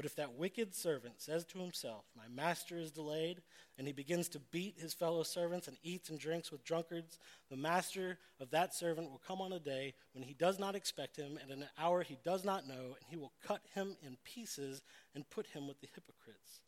But 0.00 0.06
if 0.06 0.16
that 0.16 0.38
wicked 0.38 0.74
servant 0.74 1.20
says 1.20 1.44
to 1.44 1.58
himself, 1.58 2.06
My 2.16 2.22
master 2.34 2.78
is 2.78 2.90
delayed, 2.90 3.42
and 3.76 3.86
he 3.86 3.92
begins 3.92 4.30
to 4.30 4.38
beat 4.38 4.78
his 4.78 4.94
fellow 4.94 5.22
servants 5.22 5.68
and 5.68 5.76
eats 5.82 6.08
and 6.08 6.18
drinks 6.18 6.50
with 6.50 6.64
drunkards, 6.64 7.18
the 7.50 7.58
master 7.58 8.16
of 8.40 8.48
that 8.48 8.74
servant 8.74 9.10
will 9.10 9.20
come 9.28 9.42
on 9.42 9.52
a 9.52 9.58
day 9.58 9.92
when 10.14 10.24
he 10.24 10.32
does 10.32 10.58
not 10.58 10.74
expect 10.74 11.18
him, 11.18 11.38
and 11.42 11.50
in 11.50 11.60
an 11.60 11.68
hour 11.78 12.02
he 12.02 12.16
does 12.24 12.46
not 12.46 12.66
know, 12.66 12.96
and 12.96 13.10
he 13.10 13.18
will 13.18 13.34
cut 13.46 13.60
him 13.74 13.94
in 14.02 14.16
pieces 14.24 14.80
and 15.14 15.28
put 15.28 15.48
him 15.48 15.68
with 15.68 15.78
the 15.82 15.88
hypocrites. 15.94 16.62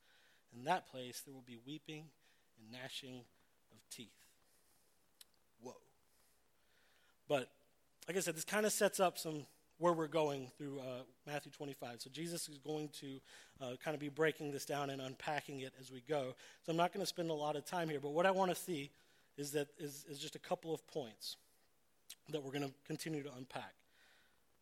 In 0.54 0.64
that 0.64 0.90
place, 0.90 1.22
there 1.24 1.32
will 1.32 1.40
be 1.40 1.58
weeping 1.66 2.04
and 2.58 2.70
gnashing 2.70 3.22
of 3.72 3.78
teeth. 3.88 4.26
Whoa. 5.62 5.72
But, 7.28 7.48
like 8.06 8.18
I 8.18 8.20
said, 8.20 8.36
this 8.36 8.44
kind 8.44 8.66
of 8.66 8.72
sets 8.72 9.00
up 9.00 9.16
some 9.16 9.46
where 9.82 9.92
we're 9.92 10.06
going 10.06 10.50
through 10.56 10.78
uh, 10.78 11.02
Matthew 11.26 11.50
25. 11.50 12.00
So 12.00 12.10
Jesus 12.10 12.48
is 12.48 12.58
going 12.58 12.88
to 13.00 13.20
uh, 13.60 13.70
kind 13.82 13.94
of 13.94 14.00
be 14.00 14.08
breaking 14.08 14.52
this 14.52 14.64
down 14.64 14.90
and 14.90 15.02
unpacking 15.02 15.60
it 15.60 15.72
as 15.80 15.90
we 15.90 16.02
go. 16.08 16.34
So 16.64 16.70
I'm 16.70 16.76
not 16.76 16.92
going 16.92 17.02
to 17.02 17.06
spend 17.06 17.30
a 17.30 17.34
lot 17.34 17.56
of 17.56 17.64
time 17.64 17.88
here, 17.88 18.00
but 18.00 18.10
what 18.10 18.24
I 18.24 18.30
want 18.30 18.50
to 18.50 18.54
see 18.54 18.90
is 19.36 19.50
that 19.52 19.68
is, 19.78 20.04
is 20.08 20.18
just 20.18 20.36
a 20.36 20.38
couple 20.38 20.72
of 20.72 20.86
points 20.86 21.36
that 22.30 22.42
we're 22.42 22.52
going 22.52 22.64
to 22.64 22.72
continue 22.86 23.22
to 23.22 23.30
unpack. 23.36 23.74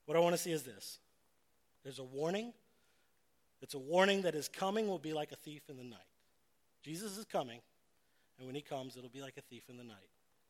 What 0.07 0.17
I 0.17 0.21
want 0.21 0.35
to 0.35 0.41
see 0.41 0.53
is 0.53 0.63
this: 0.63 0.99
there's 1.85 1.99
a 1.99 2.05
warning 2.05 2.53
it's 3.63 3.75
a 3.75 3.79
warning 3.79 4.23
that 4.23 4.35
his 4.35 4.49
coming 4.49 4.89
will 4.89 4.99
be 4.99 5.13
like 5.13 5.33
a 5.33 5.37
thief 5.37 5.63
in 5.69 5.77
the 5.77 5.85
night. 5.85 5.99
Jesus 6.83 7.19
is 7.19 7.27
coming, 7.27 7.61
and 8.39 8.47
when 8.47 8.55
he 8.55 8.63
comes, 8.63 8.97
it'll 8.97 9.11
be 9.11 9.21
like 9.21 9.37
a 9.37 9.43
thief 9.43 9.65
in 9.69 9.77
the 9.77 9.85
night. 9.85 9.97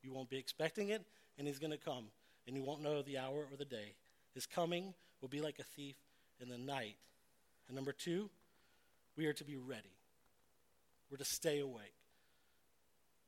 You 0.02 0.12
won't 0.12 0.30
be 0.30 0.38
expecting 0.38 0.90
it, 0.90 1.04
and 1.36 1.46
he's 1.46 1.58
going 1.58 1.72
to 1.72 1.78
come, 1.78 2.04
and 2.46 2.56
you 2.56 2.62
won't 2.62 2.82
know 2.82 3.02
the 3.02 3.18
hour 3.18 3.48
or 3.50 3.56
the 3.58 3.64
day. 3.64 3.94
His 4.34 4.46
coming 4.46 4.94
will 5.20 5.28
be 5.28 5.40
like 5.40 5.58
a 5.58 5.64
thief 5.64 5.96
in 6.40 6.48
the 6.48 6.58
night. 6.58 6.96
And 7.68 7.76
number 7.76 7.92
two, 7.92 8.30
we 9.16 9.26
are 9.26 9.32
to 9.34 9.44
be 9.44 9.56
ready. 9.56 9.96
We're 11.10 11.18
to 11.18 11.24
stay 11.24 11.58
awake. 11.58 11.94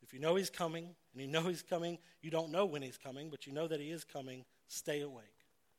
If 0.02 0.12
you 0.12 0.20
know 0.20 0.34
he's 0.34 0.50
coming, 0.50 0.94
and 1.12 1.22
you 1.22 1.28
know 1.28 1.42
he's 1.42 1.62
coming, 1.62 1.98
you 2.22 2.30
don't 2.30 2.50
know 2.50 2.66
when 2.66 2.82
he's 2.82 2.98
coming, 2.98 3.30
but 3.30 3.46
you 3.46 3.52
know 3.52 3.68
that 3.68 3.80
he 3.80 3.90
is 3.90 4.04
coming, 4.04 4.44
stay 4.68 5.00
awake. 5.00 5.24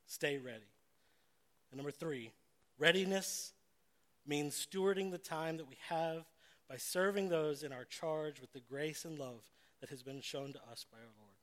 Stay 0.06 0.38
ready. 0.38 0.72
And 1.72 1.77
number 1.77 1.92
three, 1.92 2.32
readiness 2.77 3.53
means 4.25 4.56
stewarding 4.56 5.12
the 5.12 5.18
time 5.18 5.58
that 5.58 5.68
we 5.68 5.77
have 5.89 6.24
by 6.70 6.77
serving 6.77 7.30
those 7.30 7.63
in 7.63 7.74
our 7.74 7.86
charge 7.86 8.39
with 8.39 8.53
the 8.53 8.60
grace 8.60 9.06
and 9.06 9.20
love 9.20 9.50
that 9.82 9.89
has 9.89 10.03
been 10.03 10.22
shown 10.22 10.53
to 10.53 10.60
us 10.72 10.86
by 10.89 10.98
our 10.98 11.03
Lord. 11.03 11.36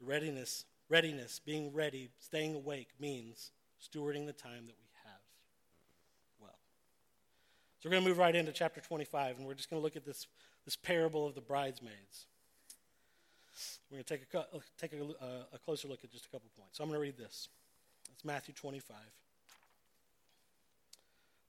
The 0.00 0.06
readiness, 0.06 0.64
readiness, 0.88 1.40
being 1.44 1.72
ready, 1.72 2.10
staying 2.18 2.54
awake 2.54 2.88
means 3.00 3.50
stewarding 3.82 4.26
the 4.26 4.32
time 4.32 4.66
that 4.66 4.76
we 4.78 4.88
have 5.04 5.20
well. 6.40 6.58
So 7.80 7.88
we're 7.88 7.92
going 7.92 8.04
to 8.04 8.08
move 8.08 8.18
right 8.18 8.34
into 8.34 8.52
chapter 8.52 8.80
25, 8.80 9.38
and 9.38 9.46
we're 9.46 9.54
just 9.54 9.70
going 9.70 9.80
to 9.80 9.84
look 9.84 9.96
at 9.96 10.04
this, 10.04 10.26
this 10.64 10.76
parable 10.76 11.26
of 11.26 11.34
the 11.34 11.40
bridesmaids. 11.40 12.26
We're 13.90 13.96
going 13.96 14.04
to 14.04 14.16
take, 14.16 14.34
a, 14.34 14.46
take 14.78 14.92
a, 14.92 15.24
uh, 15.24 15.44
a 15.54 15.58
closer 15.58 15.88
look 15.88 16.04
at 16.04 16.10
just 16.10 16.26
a 16.26 16.28
couple 16.28 16.50
points. 16.58 16.78
So 16.78 16.84
I'm 16.84 16.90
going 16.90 16.98
to 16.98 17.02
read 17.02 17.16
this. 17.16 17.48
It's 18.12 18.24
Matthew 18.24 18.54
25. 18.54 18.96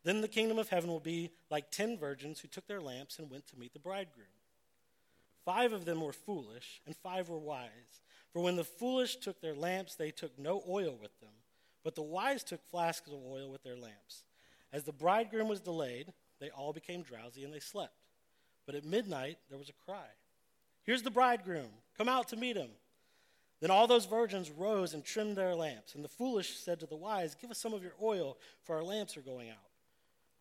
Then 0.03 0.21
the 0.21 0.27
kingdom 0.29 0.57
of 0.57 0.69
heaven 0.69 0.89
will 0.89 1.01
be 1.01 1.31
like 1.49 1.69
ten 1.69 1.97
virgins 1.97 2.39
who 2.39 2.47
took 2.47 2.65
their 2.65 2.79
lamps 2.79 3.19
and 3.19 3.29
went 3.29 3.45
to 3.47 3.59
meet 3.59 3.73
the 3.73 3.79
bridegroom. 3.79 4.27
Five 5.43 5.73
of 5.73 5.83
them 5.83 5.99
were 5.99 6.13
foolish, 6.13 6.81
and 6.85 6.95
five 6.95 7.27
were 7.27 7.37
wise. 7.37 8.01
For 8.37 8.43
when 8.43 8.55
the 8.55 8.63
foolish 8.63 9.15
took 9.15 9.41
their 9.41 9.55
lamps, 9.55 9.95
they 9.95 10.11
took 10.11 10.37
no 10.37 10.61
oil 10.69 10.95
with 11.01 11.19
them. 11.21 11.31
But 11.83 11.95
the 11.95 12.03
wise 12.03 12.43
took 12.43 12.63
flasks 12.69 13.07
of 13.07 13.17
oil 13.27 13.49
with 13.49 13.63
their 13.63 13.75
lamps. 13.75 14.25
As 14.71 14.83
the 14.83 14.91
bridegroom 14.91 15.47
was 15.47 15.59
delayed, 15.59 16.13
they 16.39 16.51
all 16.51 16.71
became 16.71 17.01
drowsy 17.01 17.43
and 17.45 17.51
they 17.51 17.59
slept. 17.59 17.95
But 18.67 18.75
at 18.75 18.85
midnight 18.85 19.39
there 19.49 19.57
was 19.57 19.69
a 19.69 19.85
cry 19.85 20.05
Here's 20.83 21.01
the 21.01 21.09
bridegroom, 21.09 21.69
come 21.97 22.07
out 22.07 22.27
to 22.27 22.35
meet 22.35 22.55
him. 22.55 22.69
Then 23.59 23.71
all 23.71 23.87
those 23.87 24.05
virgins 24.05 24.51
rose 24.51 24.93
and 24.93 25.03
trimmed 25.03 25.35
their 25.35 25.55
lamps. 25.55 25.95
And 25.95 26.03
the 26.03 26.07
foolish 26.07 26.59
said 26.59 26.79
to 26.81 26.85
the 26.85 26.95
wise, 26.95 27.33
Give 27.33 27.49
us 27.49 27.57
some 27.57 27.73
of 27.73 27.81
your 27.81 27.95
oil, 27.99 28.37
for 28.61 28.75
our 28.75 28.83
lamps 28.83 29.17
are 29.17 29.21
going 29.21 29.49
out. 29.49 29.71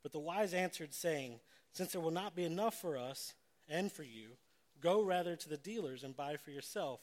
But 0.02 0.12
the 0.12 0.18
wise 0.18 0.52
answered, 0.52 0.92
saying, 0.92 1.40
Since 1.72 1.92
there 1.92 2.02
will 2.02 2.10
not 2.10 2.36
be 2.36 2.44
enough 2.44 2.78
for 2.78 2.98
us 2.98 3.32
and 3.70 3.90
for 3.90 4.02
you, 4.02 4.32
go 4.82 5.00
rather 5.00 5.34
to 5.34 5.48
the 5.48 5.56
dealers 5.56 6.04
and 6.04 6.14
buy 6.14 6.36
for 6.36 6.50
yourself. 6.50 7.00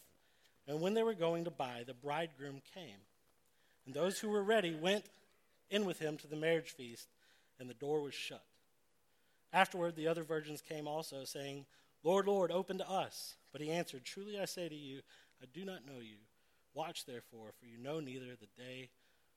And 0.67 0.81
when 0.81 0.93
they 0.93 1.03
were 1.03 1.13
going 1.13 1.43
to 1.45 1.51
buy, 1.51 1.83
the 1.85 1.93
bridegroom 1.93 2.61
came. 2.73 3.01
And 3.85 3.93
those 3.93 4.19
who 4.19 4.29
were 4.29 4.43
ready 4.43 4.73
went 4.73 5.05
in 5.69 5.85
with 5.85 5.99
him 5.99 6.17
to 6.17 6.27
the 6.27 6.35
marriage 6.35 6.71
feast, 6.71 7.07
and 7.59 7.69
the 7.69 7.73
door 7.73 8.01
was 8.01 8.13
shut. 8.13 8.43
Afterward, 9.51 9.95
the 9.95 10.07
other 10.07 10.23
virgins 10.23 10.61
came 10.61 10.87
also, 10.87 11.25
saying, 11.25 11.65
Lord, 12.03 12.27
Lord, 12.27 12.51
open 12.51 12.77
to 12.77 12.89
us. 12.89 13.35
But 13.51 13.61
he 13.61 13.71
answered, 13.71 14.03
Truly 14.03 14.39
I 14.39 14.45
say 14.45 14.67
to 14.67 14.75
you, 14.75 15.01
I 15.41 15.45
do 15.53 15.65
not 15.65 15.85
know 15.85 15.99
you. 16.01 16.17
Watch 16.73 17.05
therefore, 17.05 17.51
for 17.59 17.65
you 17.65 17.77
know 17.77 17.99
neither 17.99 18.25
the 18.39 18.61
day 18.61 18.89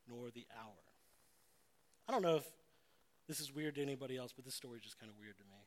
nor 0.09 0.31
the 0.31 0.47
hour. 0.59 0.73
I 2.09 2.13
don't 2.13 2.23
know 2.23 2.37
if 2.37 2.45
this 3.29 3.41
is 3.41 3.55
weird 3.55 3.75
to 3.75 3.83
anybody 3.83 4.17
else, 4.17 4.33
but 4.35 4.45
this 4.45 4.55
story 4.55 4.79
is 4.79 4.85
just 4.85 4.99
kind 4.99 5.11
of 5.11 5.19
weird 5.19 5.37
to 5.37 5.45
me. 5.45 5.59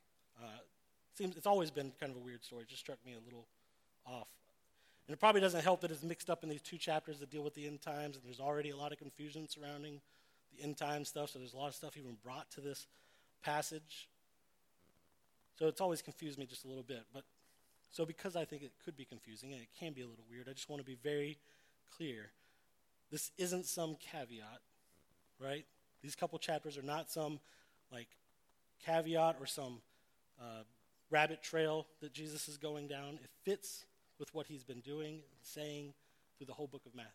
Uh, 0.42 0.58
it 0.58 1.16
seems 1.16 1.36
it's 1.36 1.46
always 1.46 1.70
been 1.70 1.92
kind 2.00 2.10
of 2.10 2.16
a 2.16 2.24
weird 2.24 2.42
story. 2.42 2.62
It 2.62 2.68
just 2.68 2.80
struck 2.80 2.98
me 3.04 3.12
a 3.12 3.24
little 3.24 3.46
off. 4.06 4.28
And 5.10 5.16
it 5.16 5.18
probably 5.18 5.40
doesn't 5.40 5.64
help 5.64 5.80
that 5.80 5.90
it's 5.90 6.04
mixed 6.04 6.30
up 6.30 6.44
in 6.44 6.48
these 6.48 6.62
two 6.62 6.78
chapters 6.78 7.18
that 7.18 7.30
deal 7.30 7.42
with 7.42 7.54
the 7.54 7.66
end 7.66 7.82
times, 7.82 8.14
and 8.14 8.24
there's 8.24 8.38
already 8.38 8.70
a 8.70 8.76
lot 8.76 8.92
of 8.92 8.98
confusion 8.98 9.48
surrounding 9.48 10.00
the 10.56 10.62
end 10.62 10.76
time 10.76 11.04
stuff, 11.04 11.30
so 11.30 11.40
there's 11.40 11.52
a 11.52 11.56
lot 11.56 11.66
of 11.66 11.74
stuff 11.74 11.96
even 11.96 12.16
brought 12.22 12.48
to 12.52 12.60
this 12.60 12.86
passage. 13.42 14.08
So 15.58 15.66
it's 15.66 15.80
always 15.80 16.00
confused 16.00 16.38
me 16.38 16.46
just 16.46 16.64
a 16.64 16.68
little 16.68 16.84
bit. 16.84 17.02
But 17.12 17.24
so 17.90 18.06
because 18.06 18.36
I 18.36 18.44
think 18.44 18.62
it 18.62 18.70
could 18.84 18.96
be 18.96 19.04
confusing 19.04 19.52
and 19.52 19.60
it 19.60 19.66
can 19.76 19.94
be 19.94 20.02
a 20.02 20.06
little 20.06 20.22
weird, 20.30 20.46
I 20.48 20.52
just 20.52 20.70
want 20.70 20.78
to 20.78 20.86
be 20.86 20.96
very 21.02 21.38
clear. 21.96 22.30
This 23.10 23.32
isn't 23.36 23.66
some 23.66 23.96
caveat, 23.96 24.60
right? 25.40 25.66
These 26.04 26.14
couple 26.14 26.38
chapters 26.38 26.78
are 26.78 26.82
not 26.82 27.10
some 27.10 27.40
like 27.90 28.10
caveat 28.86 29.38
or 29.40 29.46
some 29.46 29.80
uh, 30.40 30.62
rabbit 31.10 31.42
trail 31.42 31.88
that 32.00 32.12
Jesus 32.12 32.46
is 32.46 32.58
going 32.58 32.86
down. 32.86 33.18
It 33.24 33.30
fits 33.42 33.86
with 34.20 34.32
what 34.34 34.46
he's 34.46 34.62
been 34.62 34.80
doing 34.80 35.14
and 35.14 35.40
saying 35.42 35.94
through 36.36 36.46
the 36.46 36.52
whole 36.52 36.68
book 36.68 36.86
of 36.86 36.94
Matthew. 36.94 37.10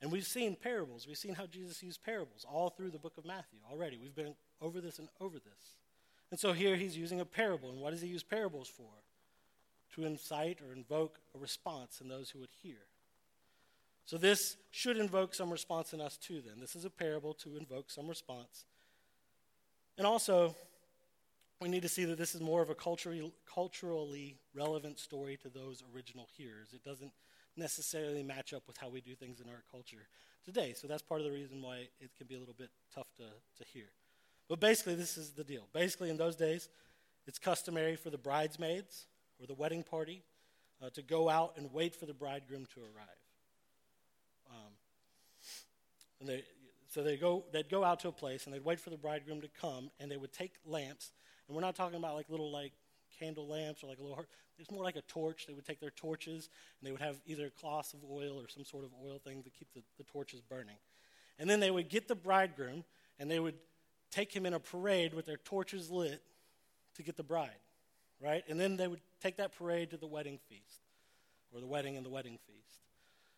And 0.00 0.12
we've 0.12 0.26
seen 0.26 0.54
parables. 0.54 1.06
We've 1.08 1.16
seen 1.16 1.34
how 1.34 1.46
Jesus 1.46 1.82
used 1.82 2.04
parables 2.04 2.46
all 2.48 2.70
through 2.70 2.90
the 2.90 2.98
book 2.98 3.16
of 3.16 3.24
Matthew 3.24 3.58
already. 3.70 3.96
We've 3.96 4.14
been 4.14 4.34
over 4.60 4.80
this 4.80 4.98
and 4.98 5.08
over 5.20 5.36
this. 5.36 5.76
And 6.30 6.38
so 6.38 6.52
here 6.52 6.76
he's 6.76 6.96
using 6.96 7.20
a 7.20 7.24
parable. 7.24 7.70
And 7.70 7.80
what 7.80 7.90
does 7.90 8.02
he 8.02 8.08
use 8.08 8.22
parables 8.22 8.68
for? 8.68 8.90
To 9.94 10.04
incite 10.04 10.58
or 10.60 10.74
invoke 10.74 11.18
a 11.34 11.38
response 11.38 12.00
in 12.00 12.08
those 12.08 12.30
who 12.30 12.40
would 12.40 12.50
hear. 12.62 12.76
So 14.06 14.18
this 14.18 14.56
should 14.70 14.98
invoke 14.98 15.34
some 15.34 15.50
response 15.50 15.94
in 15.94 16.00
us 16.00 16.18
too, 16.18 16.42
then. 16.46 16.60
This 16.60 16.76
is 16.76 16.84
a 16.84 16.90
parable 16.90 17.32
to 17.34 17.56
invoke 17.56 17.90
some 17.90 18.06
response. 18.06 18.66
And 19.96 20.06
also, 20.06 20.54
we 21.64 21.70
need 21.70 21.80
to 21.80 21.88
see 21.88 22.04
that 22.04 22.18
this 22.18 22.34
is 22.34 22.42
more 22.42 22.60
of 22.60 22.68
a 22.68 22.74
culturally, 22.74 24.36
relevant 24.54 24.98
story 24.98 25.38
to 25.40 25.48
those 25.48 25.82
original 25.94 26.28
hearers. 26.36 26.74
It 26.74 26.84
doesn't 26.84 27.10
necessarily 27.56 28.22
match 28.22 28.52
up 28.52 28.64
with 28.66 28.76
how 28.76 28.90
we 28.90 29.00
do 29.00 29.14
things 29.14 29.40
in 29.40 29.48
our 29.48 29.62
culture 29.70 30.06
today. 30.44 30.74
So 30.76 30.86
that's 30.86 31.00
part 31.00 31.22
of 31.22 31.24
the 31.24 31.32
reason 31.32 31.62
why 31.62 31.88
it 32.00 32.10
can 32.18 32.26
be 32.26 32.34
a 32.34 32.38
little 32.38 32.52
bit 32.52 32.68
tough 32.94 33.06
to, 33.16 33.22
to 33.22 33.70
hear. 33.72 33.86
But 34.46 34.60
basically, 34.60 34.94
this 34.94 35.16
is 35.16 35.30
the 35.30 35.42
deal. 35.42 35.66
Basically, 35.72 36.10
in 36.10 36.18
those 36.18 36.36
days, 36.36 36.68
it's 37.26 37.38
customary 37.38 37.96
for 37.96 38.10
the 38.10 38.18
bridesmaids 38.18 39.06
or 39.40 39.46
the 39.46 39.54
wedding 39.54 39.84
party 39.84 40.22
uh, 40.82 40.90
to 40.90 41.00
go 41.00 41.30
out 41.30 41.54
and 41.56 41.72
wait 41.72 41.96
for 41.96 42.04
the 42.04 42.12
bridegroom 42.12 42.66
to 42.74 42.80
arrive. 42.80 43.24
Um, 44.50 44.72
and 46.20 46.28
they, 46.28 46.44
so 46.90 47.02
they 47.02 47.16
go, 47.16 47.46
they'd 47.54 47.70
go 47.70 47.84
out 47.84 48.00
to 48.00 48.08
a 48.08 48.12
place 48.12 48.44
and 48.44 48.54
they'd 48.54 48.66
wait 48.66 48.80
for 48.80 48.90
the 48.90 48.98
bridegroom 48.98 49.40
to 49.40 49.48
come, 49.48 49.90
and 49.98 50.10
they 50.10 50.18
would 50.18 50.34
take 50.34 50.52
lamps 50.66 51.12
and 51.46 51.54
we're 51.54 51.62
not 51.62 51.74
talking 51.74 51.98
about 51.98 52.14
like 52.14 52.28
little 52.28 52.50
like 52.50 52.72
candle 53.18 53.46
lamps 53.46 53.82
or 53.82 53.88
like 53.88 53.98
a 53.98 54.02
little. 54.02 54.24
It's 54.58 54.70
more 54.70 54.84
like 54.84 54.96
a 54.96 55.02
torch. 55.02 55.46
They 55.46 55.54
would 55.54 55.64
take 55.64 55.80
their 55.80 55.90
torches 55.90 56.48
and 56.80 56.86
they 56.86 56.92
would 56.92 57.00
have 57.00 57.16
either 57.26 57.50
cloths 57.50 57.92
of 57.92 58.00
oil 58.10 58.40
or 58.40 58.48
some 58.48 58.64
sort 58.64 58.84
of 58.84 58.90
oil 59.04 59.18
thing 59.18 59.42
to 59.42 59.50
keep 59.50 59.72
the, 59.74 59.82
the 59.98 60.04
torches 60.04 60.40
burning. 60.40 60.76
And 61.38 61.50
then 61.50 61.60
they 61.60 61.70
would 61.70 61.88
get 61.88 62.06
the 62.06 62.14
bridegroom 62.14 62.84
and 63.18 63.30
they 63.30 63.40
would 63.40 63.56
take 64.10 64.32
him 64.32 64.46
in 64.46 64.54
a 64.54 64.60
parade 64.60 65.12
with 65.12 65.26
their 65.26 65.38
torches 65.38 65.90
lit 65.90 66.22
to 66.94 67.02
get 67.02 67.16
the 67.16 67.24
bride, 67.24 67.50
right? 68.20 68.44
And 68.48 68.60
then 68.60 68.76
they 68.76 68.86
would 68.86 69.00
take 69.20 69.36
that 69.38 69.56
parade 69.56 69.90
to 69.90 69.96
the 69.96 70.06
wedding 70.06 70.38
feast 70.48 70.80
or 71.52 71.60
the 71.60 71.66
wedding 71.66 71.96
and 71.96 72.06
the 72.06 72.10
wedding 72.10 72.38
feast. 72.46 72.80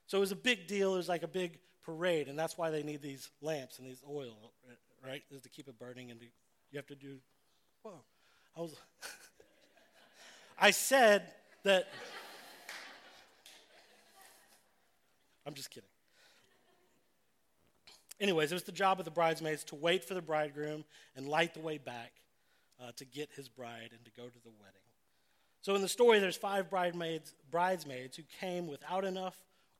So 0.06 0.18
it 0.18 0.20
was 0.20 0.32
a 0.32 0.36
big 0.36 0.66
deal. 0.66 0.94
It 0.94 0.98
was 0.98 1.08
like 1.08 1.22
a 1.22 1.28
big 1.28 1.58
parade, 1.84 2.28
and 2.28 2.38
that's 2.38 2.58
why 2.58 2.70
they 2.70 2.82
need 2.82 3.00
these 3.00 3.30
lamps 3.40 3.78
and 3.78 3.86
these 3.86 4.02
oil, 4.08 4.52
right? 5.04 5.22
Is 5.30 5.42
to 5.42 5.48
keep 5.48 5.68
it 5.68 5.78
burning, 5.78 6.10
and 6.10 6.20
to, 6.20 6.26
you 6.70 6.76
have 6.76 6.86
to 6.88 6.94
do 6.94 7.16
Whoa. 7.87 8.00
I 8.57 8.61
was. 8.62 8.75
I 10.59 10.73
said 10.73 11.23
that. 11.62 11.87
I'm 15.47 15.55
just 15.55 15.71
kidding. 15.71 15.88
Anyways, 18.21 18.50
it 18.50 18.57
was 18.57 18.64
the 18.64 18.73
job 18.73 18.99
of 18.99 19.05
the 19.05 19.12
bridesmaids 19.12 19.62
to 19.64 19.76
wait 19.76 20.05
for 20.05 20.14
the 20.14 20.23
bridegroom 20.23 20.85
and 21.14 21.28
light 21.28 21.55
the 21.55 21.61
way 21.61 21.78
back 21.78 22.11
uh, 22.83 22.90
to 22.97 23.05
get 23.05 23.31
his 23.37 23.49
bride 23.49 23.90
and 23.93 24.05
to 24.05 24.11
go 24.16 24.26
to 24.26 24.43
the 24.43 24.50
wedding. 24.61 24.81
So 25.61 25.76
in 25.76 25.81
the 25.81 25.88
story, 25.88 26.19
there's 26.19 26.37
five 26.37 26.69
bridesmaids, 26.69 27.35
bridesmaids 27.52 28.16
who 28.16 28.25
came 28.40 28.66
without 28.66 29.05
enough 29.05 29.37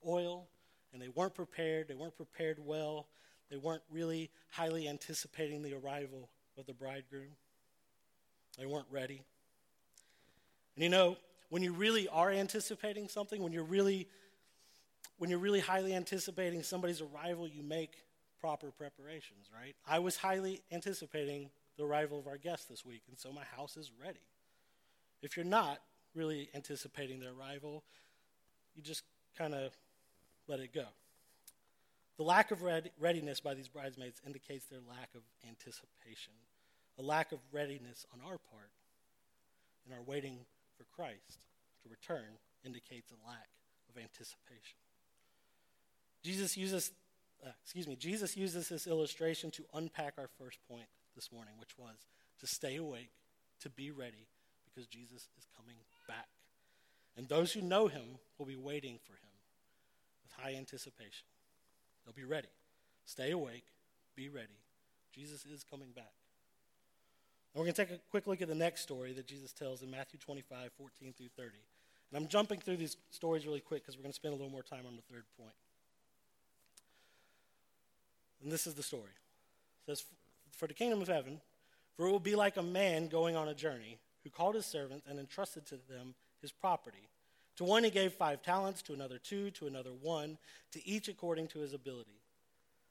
oil, 0.07 0.47
and 0.93 1.03
they 1.03 1.09
weren't 1.09 1.35
prepared. 1.35 1.89
They 1.89 1.95
weren't 1.95 2.17
prepared 2.17 2.59
well. 2.65 3.09
They 3.51 3.57
weren't 3.57 3.83
really 3.91 4.31
highly 4.53 4.89
anticipating 4.89 5.63
the 5.63 5.75
arrival 5.75 6.29
of 6.57 6.67
the 6.67 6.73
bridegroom. 6.73 7.33
They 8.59 8.67
weren't 8.67 8.87
ready. 8.91 9.23
And 10.75 10.83
you 10.83 10.89
know, 10.89 11.17
when 11.49 11.63
you 11.63 11.73
really 11.73 12.09
are 12.09 12.31
anticipating 12.31 13.09
something, 13.09 13.43
when 13.43 13.53
you're 13.53 13.65
really 13.65 14.09
when 15.19 15.31
you're 15.31 15.39
really 15.39 15.61
highly 15.61 15.95
anticipating 15.95 16.63
somebody's 16.63 17.01
arrival, 17.01 17.49
you 17.49 17.63
make 17.63 17.93
proper 18.39 18.71
preparations, 18.71 19.49
right? 19.55 19.75
I 19.87 19.99
was 19.99 20.17
highly 20.17 20.61
anticipating 20.71 21.49
the 21.79 21.85
arrival 21.85 22.19
of 22.19 22.27
our 22.27 22.37
guest 22.37 22.69
this 22.69 22.85
week, 22.85 23.03
and 23.09 23.19
so 23.19 23.33
my 23.33 23.45
house 23.45 23.79
is 23.79 23.91
ready. 24.03 24.21
If 25.23 25.37
you're 25.37 25.47
not 25.47 25.79
really 26.15 26.51
anticipating 26.55 27.21
their 27.21 27.33
arrival, 27.33 27.83
you 28.75 28.83
just 28.83 29.05
kind 29.39 29.55
of 29.55 29.73
let 30.49 30.61
it 30.61 30.75
go. 30.75 30.85
The 32.19 32.23
lack 32.23 32.51
of 32.51 32.63
readiness 32.99 33.41
by 33.41 33.55
these 33.55 33.69
bridesmaids 33.69 34.21
indicates 34.27 34.67
their 34.67 34.81
lack 34.89 35.15
of 35.15 35.23
anticipation 35.47 36.33
a 36.99 37.03
lack 37.03 37.33
of 37.33 37.39
readiness 37.53 38.07
on 38.13 38.21
our 38.25 38.39
part 38.39 38.71
in 39.87 39.93
our 39.93 40.03
waiting 40.03 40.39
for 40.77 40.85
Christ 40.95 41.39
to 41.83 41.89
return 41.89 42.39
indicates 42.65 43.11
a 43.11 43.29
lack 43.29 43.49
of 43.89 44.01
anticipation. 44.01 44.79
Jesus 46.23 46.57
uses, 46.57 46.91
uh, 47.45 47.51
excuse 47.63 47.87
me, 47.87 47.97
Jesus 47.97 48.37
uses 48.37 48.69
this 48.69 48.87
illustration 48.87 49.51
to 49.53 49.65
unpack 49.75 50.15
our 50.19 50.29
first 50.39 50.59
point 50.69 50.89
this 51.15 51.31
morning, 51.31 51.55
which 51.59 51.79
was 51.79 52.07
to 52.41 52.47
stay 52.47 52.77
awake, 52.77 53.11
to 53.61 53.71
be 53.71 53.91
ready, 53.91 54.27
because 54.65 54.87
Jesus 54.89 55.29
is 55.39 55.47
coming 55.57 55.77
back. 56.09 56.29
And 57.17 57.29
those 57.29 57.53
who 57.53 57.63
know 57.63 57.87
him 57.87 58.19
will 58.39 58.47
be 58.47 58.57
waiting 58.57 58.99
for 59.05 59.13
him 59.13 59.33
with 60.23 60.33
high 60.33 60.59
anticipation. 60.59 61.27
They'll 62.05 62.13
be 62.13 62.25
ready. 62.25 62.49
Stay 63.07 63.31
awake, 63.31 63.65
be 64.17 64.29
ready. 64.29 64.59
Jesus 65.15 65.47
is 65.47 65.65
coming 65.65 65.93
back. 65.95 66.13
And 67.57 67.63
we're 67.63 67.73
going 67.73 67.75
to 67.75 67.87
take 67.87 67.97
a 67.97 68.01
quick 68.11 68.27
look 68.27 68.43
at 68.43 68.49
the 68.49 68.55
next 68.55 68.83
story 68.83 69.15
that 69.15 69.27
Jesus 69.27 69.51
tells 69.51 69.81
in 69.81 69.91
Matthew 69.91 70.19
25, 70.19 70.73
14 70.77 71.15
through 71.17 71.29
30. 71.39 71.53
And 72.11 72.23
I'm 72.23 72.29
jumping 72.29 72.61
through 72.61 72.77
these 72.77 72.99
stories 73.11 73.47
really 73.47 73.61
quick 73.61 73.83
because 73.83 73.97
we're 73.97 74.03
going 74.03 74.13
to 74.13 74.17
spend 74.17 74.35
a 74.35 74.37
little 74.37 74.53
more 74.53 74.63
time 74.63 74.85
on 74.87 74.95
the 74.95 75.01
third 75.11 75.25
point. 75.41 75.55
And 78.43 78.53
this 78.53 78.67
is 78.67 78.75
the 78.75 78.83
story. 78.83 79.05
It 79.05 79.91
says, 79.91 80.05
For 80.51 80.67
the 80.67 80.75
kingdom 80.75 81.01
of 81.01 81.09
heaven, 81.09 81.41
for 81.97 82.07
it 82.07 82.11
will 82.11 82.21
be 82.21 82.37
like 82.37 82.59
a 82.59 82.63
man 82.63 83.09
going 83.09 83.37
on 83.37 83.49
a 83.49 83.55
journey 83.55 83.97
who 84.23 84.29
called 84.29 84.55
his 84.55 84.67
servants 84.67 85.07
and 85.09 85.19
entrusted 85.19 85.65
to 85.69 85.79
them 85.89 86.15
his 86.43 86.53
property. 86.53 87.09
To 87.57 87.65
one 87.65 87.85
he 87.85 87.91
gave 87.91 88.13
five 88.13 88.43
talents, 88.43 88.83
to 88.83 88.93
another 88.93 89.17
two, 89.17 89.51
to 89.53 89.67
another 89.67 89.93
one, 90.03 90.37
to 90.73 90.87
each 90.87 91.09
according 91.09 91.49
to 91.49 91.61
his 91.61 91.73
ability. 91.73 92.21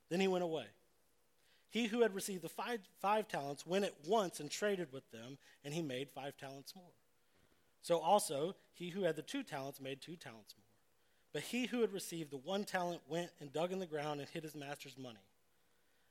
Then 0.10 0.22
he 0.22 0.28
went 0.28 0.44
away. 0.44 0.66
He 1.70 1.88
who 1.88 2.02
had 2.02 2.16
received 2.16 2.44
the 2.44 2.50
five, 2.50 2.80
five 3.02 3.28
talents 3.28 3.66
went 3.66 3.86
at 3.86 3.94
once 4.08 4.40
and 4.40 4.50
traded 4.50 4.92
with 4.94 5.10
them, 5.12 5.38
and 5.64 5.74
he 5.74 5.82
made 5.82 6.10
five 6.10 6.38
talents 6.38 6.74
more. 6.76 6.94
So 7.82 8.00
also, 8.00 8.56
he 8.74 8.90
who 8.90 9.04
had 9.04 9.16
the 9.16 9.22
two 9.22 9.44
talents 9.44 9.82
made 9.82 10.02
two 10.02 10.16
talents 10.16 10.56
more. 10.58 10.64
But 11.34 11.44
he 11.44 11.66
who 11.66 11.82
had 11.82 11.92
received 11.92 12.32
the 12.32 12.38
one 12.38 12.64
talent 12.64 13.02
went 13.10 13.30
and 13.40 13.52
dug 13.52 13.72
in 13.72 13.80
the 13.80 13.86
ground 13.86 14.22
and 14.22 14.30
hid 14.30 14.44
his 14.44 14.56
master's 14.56 14.98
money. 14.98 15.20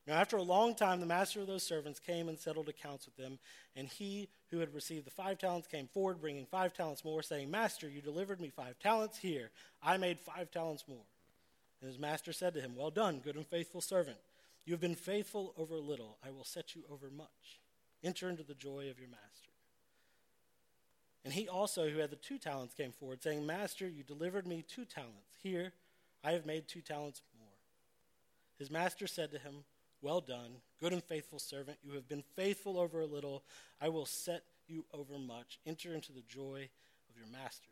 Now, 0.06 0.14
after 0.14 0.36
a 0.36 0.42
long 0.42 0.74
time, 0.74 1.00
the 1.00 1.06
master 1.06 1.40
of 1.40 1.46
those 1.46 1.62
servants 1.62 1.98
came 1.98 2.28
and 2.28 2.38
settled 2.38 2.68
accounts 2.68 3.06
with 3.06 3.16
them. 3.16 3.38
And 3.74 3.88
he 3.88 4.28
who 4.50 4.58
had 4.58 4.74
received 4.74 5.06
the 5.06 5.10
five 5.10 5.38
talents 5.38 5.66
came 5.66 5.88
forward, 5.88 6.20
bringing 6.20 6.44
five 6.44 6.74
talents 6.74 7.04
more, 7.04 7.22
saying, 7.22 7.50
Master, 7.50 7.88
you 7.88 8.02
delivered 8.02 8.40
me 8.40 8.50
five 8.50 8.78
talents. 8.78 9.16
Here, 9.16 9.50
I 9.82 9.96
made 9.96 10.20
five 10.20 10.50
talents 10.50 10.84
more. 10.86 11.06
And 11.80 11.88
his 11.88 11.98
master 11.98 12.32
said 12.32 12.54
to 12.54 12.60
him, 12.60 12.76
Well 12.76 12.90
done, 12.90 13.20
good 13.24 13.36
and 13.36 13.46
faithful 13.46 13.80
servant. 13.80 14.18
You 14.64 14.72
have 14.72 14.80
been 14.80 14.94
faithful 14.94 15.54
over 15.56 15.74
a 15.74 15.80
little. 15.80 16.18
I 16.24 16.30
will 16.30 16.44
set 16.44 16.74
you 16.74 16.82
over 16.90 17.10
much. 17.10 17.60
Enter 18.02 18.28
into 18.28 18.42
the 18.42 18.54
joy 18.54 18.88
of 18.90 18.98
your 18.98 19.08
master. 19.08 19.50
And 21.24 21.32
he 21.32 21.48
also, 21.48 21.88
who 21.88 21.98
had 21.98 22.10
the 22.10 22.16
two 22.16 22.38
talents, 22.38 22.74
came 22.74 22.92
forward, 22.92 23.22
saying, 23.22 23.46
Master, 23.46 23.88
you 23.88 24.02
delivered 24.02 24.46
me 24.46 24.62
two 24.66 24.84
talents. 24.84 25.38
Here, 25.42 25.72
I 26.22 26.32
have 26.32 26.44
made 26.44 26.68
two 26.68 26.82
talents 26.82 27.22
more. 27.38 27.48
His 28.58 28.70
master 28.70 29.06
said 29.06 29.30
to 29.32 29.38
him, 29.38 29.64
well 30.04 30.20
done, 30.20 30.56
good 30.80 30.92
and 30.92 31.02
faithful 31.02 31.38
servant. 31.38 31.78
You 31.82 31.92
have 31.92 32.06
been 32.06 32.22
faithful 32.36 32.78
over 32.78 33.00
a 33.00 33.06
little. 33.06 33.42
I 33.80 33.88
will 33.88 34.04
set 34.04 34.42
you 34.68 34.84
over 34.92 35.18
much. 35.18 35.58
Enter 35.66 35.94
into 35.94 36.12
the 36.12 36.22
joy 36.28 36.68
of 37.08 37.16
your 37.16 37.26
master. 37.32 37.70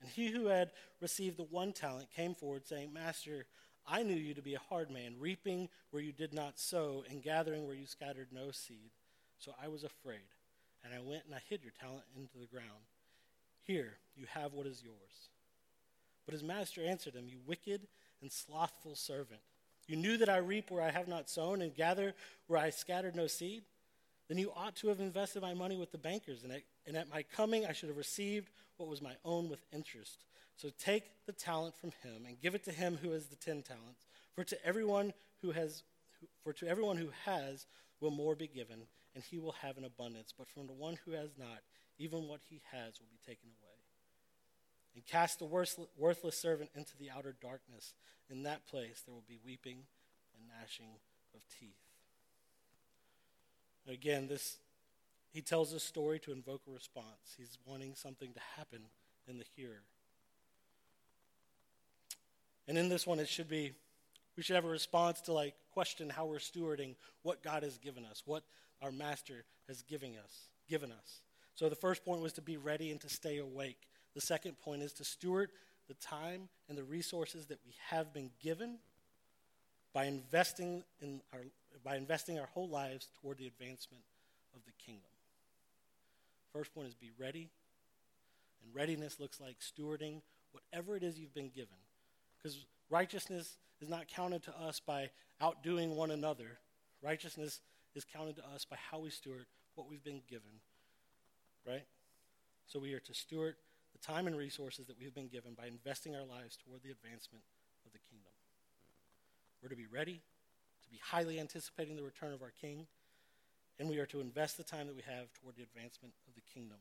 And 0.00 0.10
he 0.10 0.30
who 0.30 0.46
had 0.46 0.70
received 1.02 1.36
the 1.36 1.44
one 1.44 1.74
talent 1.74 2.08
came 2.16 2.34
forward, 2.34 2.66
saying, 2.66 2.94
Master, 2.94 3.44
I 3.86 4.02
knew 4.02 4.14
you 4.14 4.34
to 4.34 4.42
be 4.42 4.54
a 4.54 4.60
hard 4.70 4.90
man, 4.90 5.14
reaping 5.18 5.68
where 5.90 6.02
you 6.02 6.12
did 6.12 6.32
not 6.32 6.58
sow, 6.58 7.04
and 7.10 7.22
gathering 7.22 7.66
where 7.66 7.74
you 7.74 7.86
scattered 7.86 8.28
no 8.32 8.50
seed. 8.50 8.90
So 9.38 9.52
I 9.62 9.68
was 9.68 9.84
afraid, 9.84 10.20
and 10.84 10.94
I 10.94 11.00
went 11.00 11.24
and 11.24 11.34
I 11.34 11.42
hid 11.48 11.62
your 11.62 11.72
talent 11.80 12.04
into 12.16 12.38
the 12.38 12.46
ground. 12.46 12.86
Here, 13.64 13.94
you 14.16 14.26
have 14.30 14.52
what 14.52 14.66
is 14.66 14.82
yours. 14.82 15.28
But 16.26 16.32
his 16.32 16.42
master 16.42 16.84
answered 16.84 17.14
him, 17.14 17.28
You 17.28 17.38
wicked 17.46 17.82
and 18.20 18.30
slothful 18.30 18.94
servant. 18.94 19.40
You 19.88 19.96
knew 19.96 20.16
that 20.18 20.28
I 20.28 20.36
reap 20.38 20.70
where 20.70 20.82
I 20.82 20.90
have 20.90 21.08
not 21.08 21.28
sown 21.28 21.60
and 21.60 21.74
gather 21.74 22.14
where 22.46 22.60
I 22.60 22.70
scattered 22.70 23.16
no 23.16 23.26
seed? 23.26 23.62
Then 24.28 24.38
you 24.38 24.52
ought 24.56 24.76
to 24.76 24.88
have 24.88 25.00
invested 25.00 25.42
my 25.42 25.54
money 25.54 25.76
with 25.76 25.90
the 25.92 25.98
bankers, 25.98 26.44
and 26.44 26.96
at, 26.96 27.10
my 27.10 27.22
coming 27.22 27.66
I 27.66 27.72
should 27.72 27.88
have 27.88 27.98
received 27.98 28.48
what 28.76 28.88
was 28.88 29.02
my 29.02 29.14
own 29.24 29.48
with 29.48 29.60
interest. 29.72 30.24
So 30.56 30.70
take 30.78 31.04
the 31.26 31.32
talent 31.32 31.76
from 31.76 31.90
him 32.02 32.24
and 32.26 32.40
give 32.40 32.54
it 32.54 32.64
to 32.64 32.72
him 32.72 32.98
who 33.02 33.10
has 33.10 33.26
the 33.26 33.36
ten 33.36 33.62
talents. 33.62 34.06
For 34.34 34.44
to 34.44 34.66
everyone 34.66 35.12
who 35.40 35.50
has, 35.50 35.82
for 36.44 36.52
to 36.52 36.66
everyone 36.66 36.96
who 36.96 37.08
has 37.24 37.66
will 38.00 38.10
more 38.10 38.34
be 38.34 38.46
given, 38.46 38.82
and 39.14 39.24
he 39.24 39.38
will 39.38 39.52
have 39.52 39.76
an 39.76 39.84
abundance. 39.84 40.32
But 40.36 40.48
from 40.48 40.66
the 40.66 40.72
one 40.72 40.98
who 41.04 41.12
has 41.12 41.30
not, 41.38 41.60
even 41.98 42.28
what 42.28 42.40
he 42.48 42.60
has 42.70 42.98
will 43.00 43.08
be 43.10 43.18
taken 43.26 43.50
away 43.60 43.72
and 44.94 45.06
cast 45.06 45.38
the 45.38 45.86
worthless 45.96 46.38
servant 46.38 46.70
into 46.74 46.96
the 46.98 47.10
outer 47.10 47.34
darkness. 47.40 47.94
In 48.30 48.42
that 48.42 48.66
place 48.66 49.02
there 49.04 49.14
will 49.14 49.24
be 49.26 49.38
weeping 49.44 49.78
and 50.36 50.48
gnashing 50.48 50.86
of 51.34 51.40
teeth. 51.58 51.70
Again, 53.88 54.28
this 54.28 54.58
he 55.32 55.40
tells 55.40 55.72
this 55.72 55.82
story 55.82 56.18
to 56.20 56.32
invoke 56.32 56.62
a 56.68 56.70
response. 56.70 57.36
He's 57.38 57.56
wanting 57.64 57.94
something 57.94 58.34
to 58.34 58.40
happen 58.56 58.82
in 59.26 59.38
the 59.38 59.46
hearer. 59.56 59.82
And 62.68 62.78
in 62.78 62.88
this 62.88 63.06
one 63.06 63.20
it 63.20 63.28
should 63.28 63.48
be 63.48 63.72
we 64.36 64.42
should 64.42 64.56
have 64.56 64.64
a 64.64 64.68
response 64.68 65.20
to 65.22 65.32
like 65.32 65.54
question 65.72 66.08
how 66.08 66.26
we're 66.26 66.38
stewarding 66.38 66.94
what 67.22 67.42
God 67.42 67.62
has 67.62 67.78
given 67.78 68.04
us, 68.04 68.22
what 68.24 68.44
our 68.80 68.92
master 68.92 69.44
has 69.68 69.82
given 69.82 70.12
us, 70.24 70.48
given 70.68 70.90
us. 70.90 71.20
So 71.54 71.68
the 71.68 71.76
first 71.76 72.04
point 72.04 72.22
was 72.22 72.32
to 72.34 72.42
be 72.42 72.56
ready 72.56 72.90
and 72.90 73.00
to 73.02 73.08
stay 73.08 73.38
awake. 73.38 73.88
The 74.14 74.20
second 74.20 74.58
point 74.60 74.82
is 74.82 74.92
to 74.94 75.04
steward 75.04 75.50
the 75.88 75.94
time 75.94 76.48
and 76.68 76.78
the 76.78 76.84
resources 76.84 77.46
that 77.46 77.58
we 77.66 77.74
have 77.90 78.14
been 78.14 78.30
given 78.40 78.78
by 79.92 80.04
investing 80.04 80.82
in 81.00 81.20
our 81.32 81.40
by 81.84 81.96
investing 81.96 82.38
our 82.38 82.46
whole 82.46 82.68
lives 82.68 83.08
toward 83.20 83.38
the 83.38 83.46
advancement 83.46 84.04
of 84.54 84.64
the 84.64 84.72
kingdom. 84.84 85.10
First 86.52 86.74
point 86.74 86.88
is 86.88 86.94
be 86.94 87.10
ready. 87.18 87.48
And 88.62 88.74
readiness 88.74 89.18
looks 89.18 89.40
like 89.40 89.56
stewarding 89.60 90.20
whatever 90.52 90.96
it 90.96 91.02
is 91.02 91.18
you've 91.18 91.34
been 91.34 91.48
given. 91.48 91.81
Because 92.42 92.64
righteousness 92.90 93.56
is 93.80 93.88
not 93.88 94.08
counted 94.08 94.42
to 94.44 94.58
us 94.58 94.80
by 94.80 95.10
outdoing 95.40 95.96
one 95.96 96.10
another. 96.10 96.58
Righteousness 97.02 97.60
is 97.94 98.04
counted 98.04 98.36
to 98.36 98.42
us 98.54 98.64
by 98.64 98.76
how 98.90 98.98
we 98.98 99.10
steward 99.10 99.46
what 99.74 99.88
we've 99.88 100.04
been 100.04 100.22
given. 100.28 100.50
Right? 101.66 101.84
So 102.66 102.78
we 102.78 102.94
are 102.94 103.00
to 103.00 103.14
steward 103.14 103.56
the 103.92 103.98
time 103.98 104.26
and 104.26 104.36
resources 104.36 104.86
that 104.86 104.98
we've 104.98 105.14
been 105.14 105.28
given 105.28 105.54
by 105.54 105.66
investing 105.66 106.14
our 106.14 106.24
lives 106.24 106.56
toward 106.56 106.82
the 106.82 106.90
advancement 106.90 107.44
of 107.86 107.92
the 107.92 107.98
kingdom. 108.10 108.30
We're 109.62 109.68
to 109.68 109.76
be 109.76 109.86
ready, 109.86 110.20
to 110.82 110.90
be 110.90 110.98
highly 111.02 111.38
anticipating 111.38 111.96
the 111.96 112.02
return 112.02 112.32
of 112.32 112.42
our 112.42 112.52
King, 112.60 112.86
and 113.78 113.88
we 113.88 113.98
are 113.98 114.06
to 114.06 114.20
invest 114.20 114.56
the 114.56 114.64
time 114.64 114.86
that 114.86 114.96
we 114.96 115.02
have 115.02 115.32
toward 115.40 115.56
the 115.56 115.62
advancement 115.62 116.14
of 116.26 116.34
the 116.34 116.40
kingdom. 116.52 116.78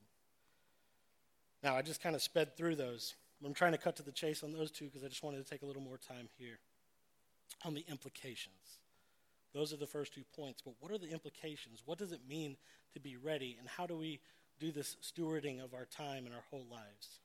Now, 1.64 1.76
I 1.76 1.82
just 1.82 2.02
kind 2.02 2.16
of 2.16 2.22
sped 2.22 2.58
through 2.58 2.76
those. 2.76 3.16
I'm 3.46 3.54
trying 3.54 3.72
to 3.72 3.78
cut 3.78 3.96
to 3.98 4.04
the 4.04 4.12
chase 4.12 4.44
on 4.44 4.52
those 4.52 4.72
two 4.72 4.86
because 4.86 5.04
I 5.04 5.08
just 5.08 5.24
wanted 5.24 5.44
to 5.44 5.50
take 5.50 5.64
a 5.64 5.66
little 5.66 5.82
more 5.82 5.98
time 5.98 6.30
here 6.38 6.60
on 7.66 7.74
the 7.74 7.84
implications. 7.90 8.80
Those 9.54 9.74
are 9.74 9.78
the 9.78 9.88
first 9.88 10.14
two 10.14 10.24
points. 10.36 10.62
But 10.64 10.76
what 10.80 10.92
are 10.92 10.98
the 10.98 11.10
implications? 11.10 11.82
What 11.86 11.98
does 11.98 12.12
it 12.12 12.22
mean 12.30 12.56
to 12.94 13.00
be 13.00 13.18
ready? 13.18 13.58
And 13.60 13.68
how 13.68 13.88
do 13.88 13.98
we 13.98 14.20
do 14.62 14.72
this 14.72 14.96
stewarding 15.02 15.62
of 15.62 15.74
our 15.74 15.86
time 15.86 16.26
and 16.26 16.36
our 16.36 16.44
whole 16.52 16.66
lives. 16.72 17.20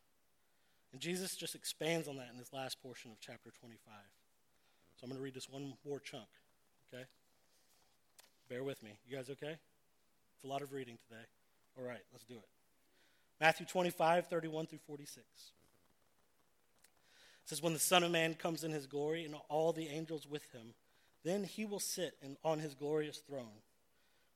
And 0.90 1.00
Jesus 1.00 1.36
just 1.36 1.54
expands 1.54 2.08
on 2.08 2.16
that 2.16 2.28
in 2.32 2.38
this 2.38 2.52
last 2.52 2.82
portion 2.82 3.10
of 3.10 3.18
chapter 3.20 3.50
25. 3.60 3.78
So 4.96 5.04
I'm 5.04 5.10
going 5.10 5.18
to 5.18 5.22
read 5.22 5.34
this 5.34 5.50
one 5.50 5.74
more 5.86 6.00
chunk, 6.00 6.28
okay? 6.88 7.04
Bear 8.48 8.64
with 8.64 8.82
me. 8.82 8.92
You 9.06 9.16
guys 9.16 9.28
okay? 9.28 9.58
It's 10.34 10.44
a 10.44 10.46
lot 10.46 10.62
of 10.62 10.72
reading 10.72 10.96
today. 11.06 11.24
All 11.78 11.84
right, 11.84 12.00
let's 12.10 12.24
do 12.24 12.36
it. 12.36 12.48
Matthew 13.38 13.66
25, 13.66 14.28
31 14.28 14.66
through 14.66 14.78
46. 14.86 15.26
Says, 17.46 17.62
When 17.62 17.72
the 17.72 17.78
Son 17.78 18.02
of 18.02 18.10
Man 18.10 18.34
comes 18.34 18.64
in 18.64 18.72
his 18.72 18.86
glory 18.86 19.24
and 19.24 19.34
all 19.48 19.72
the 19.72 19.88
angels 19.88 20.26
with 20.28 20.50
him, 20.52 20.74
then 21.24 21.44
he 21.44 21.64
will 21.64 21.80
sit 21.80 22.14
in, 22.22 22.36
on 22.44 22.58
his 22.58 22.74
glorious 22.74 23.18
throne. 23.18 23.62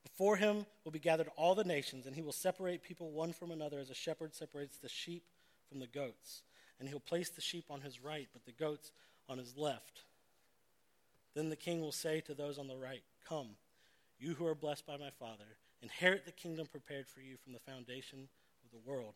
Before 0.03 0.37
him 0.37 0.64
will 0.85 0.92
be 0.92 0.99
gathered 0.99 1.29
all 1.37 1.55
the 1.55 1.64
nations, 1.64 2.07
and 2.07 2.14
he 2.14 2.23
will 2.23 2.33
separate 2.33 2.83
people 2.83 3.11
one 3.11 3.33
from 3.33 3.51
another 3.51 3.79
as 3.79 3.90
a 3.90 3.94
shepherd 3.94 4.35
separates 4.35 4.79
the 4.79 4.88
sheep 4.88 5.25
from 5.68 5.81
the 5.81 5.87
goats. 5.87 6.42
And 6.79 6.88
he'll 6.88 7.01
place 7.01 7.29
the 7.29 7.42
sheep 7.42 7.66
on 7.68 7.83
his 7.83 8.03
right, 8.03 8.29
but 8.33 8.46
the 8.46 8.53
goats 8.53 8.92
on 9.29 9.38
his 9.38 9.57
left. 9.57 10.03
Then 11.35 11.49
the 11.49 11.57
king 11.57 11.81
will 11.81 11.92
say 11.92 12.20
to 12.23 12.35
those 12.35 12.59
on 12.59 12.68
the 12.68 12.77
right, 12.77 13.03
Come, 13.29 13.51
you 14.18 14.35
who 14.35 14.46
are 14.46 14.55
blessed 14.55 14.87
by 14.87 14.96
my 14.96 15.11
Father, 15.11 15.57
inherit 15.83 16.25
the 16.25 16.33
kingdom 16.33 16.66
prepared 16.66 17.07
for 17.07 17.20
you 17.20 17.37
from 17.37 17.53
the 17.53 17.59
foundation 17.59 18.29
of 18.64 18.70
the 18.73 18.90
world. 18.90 19.14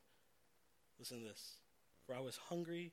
Listen 0.99 1.21
to 1.21 1.29
this. 1.29 1.55
For 2.07 2.15
I 2.15 2.21
was 2.21 2.39
hungry, 2.49 2.93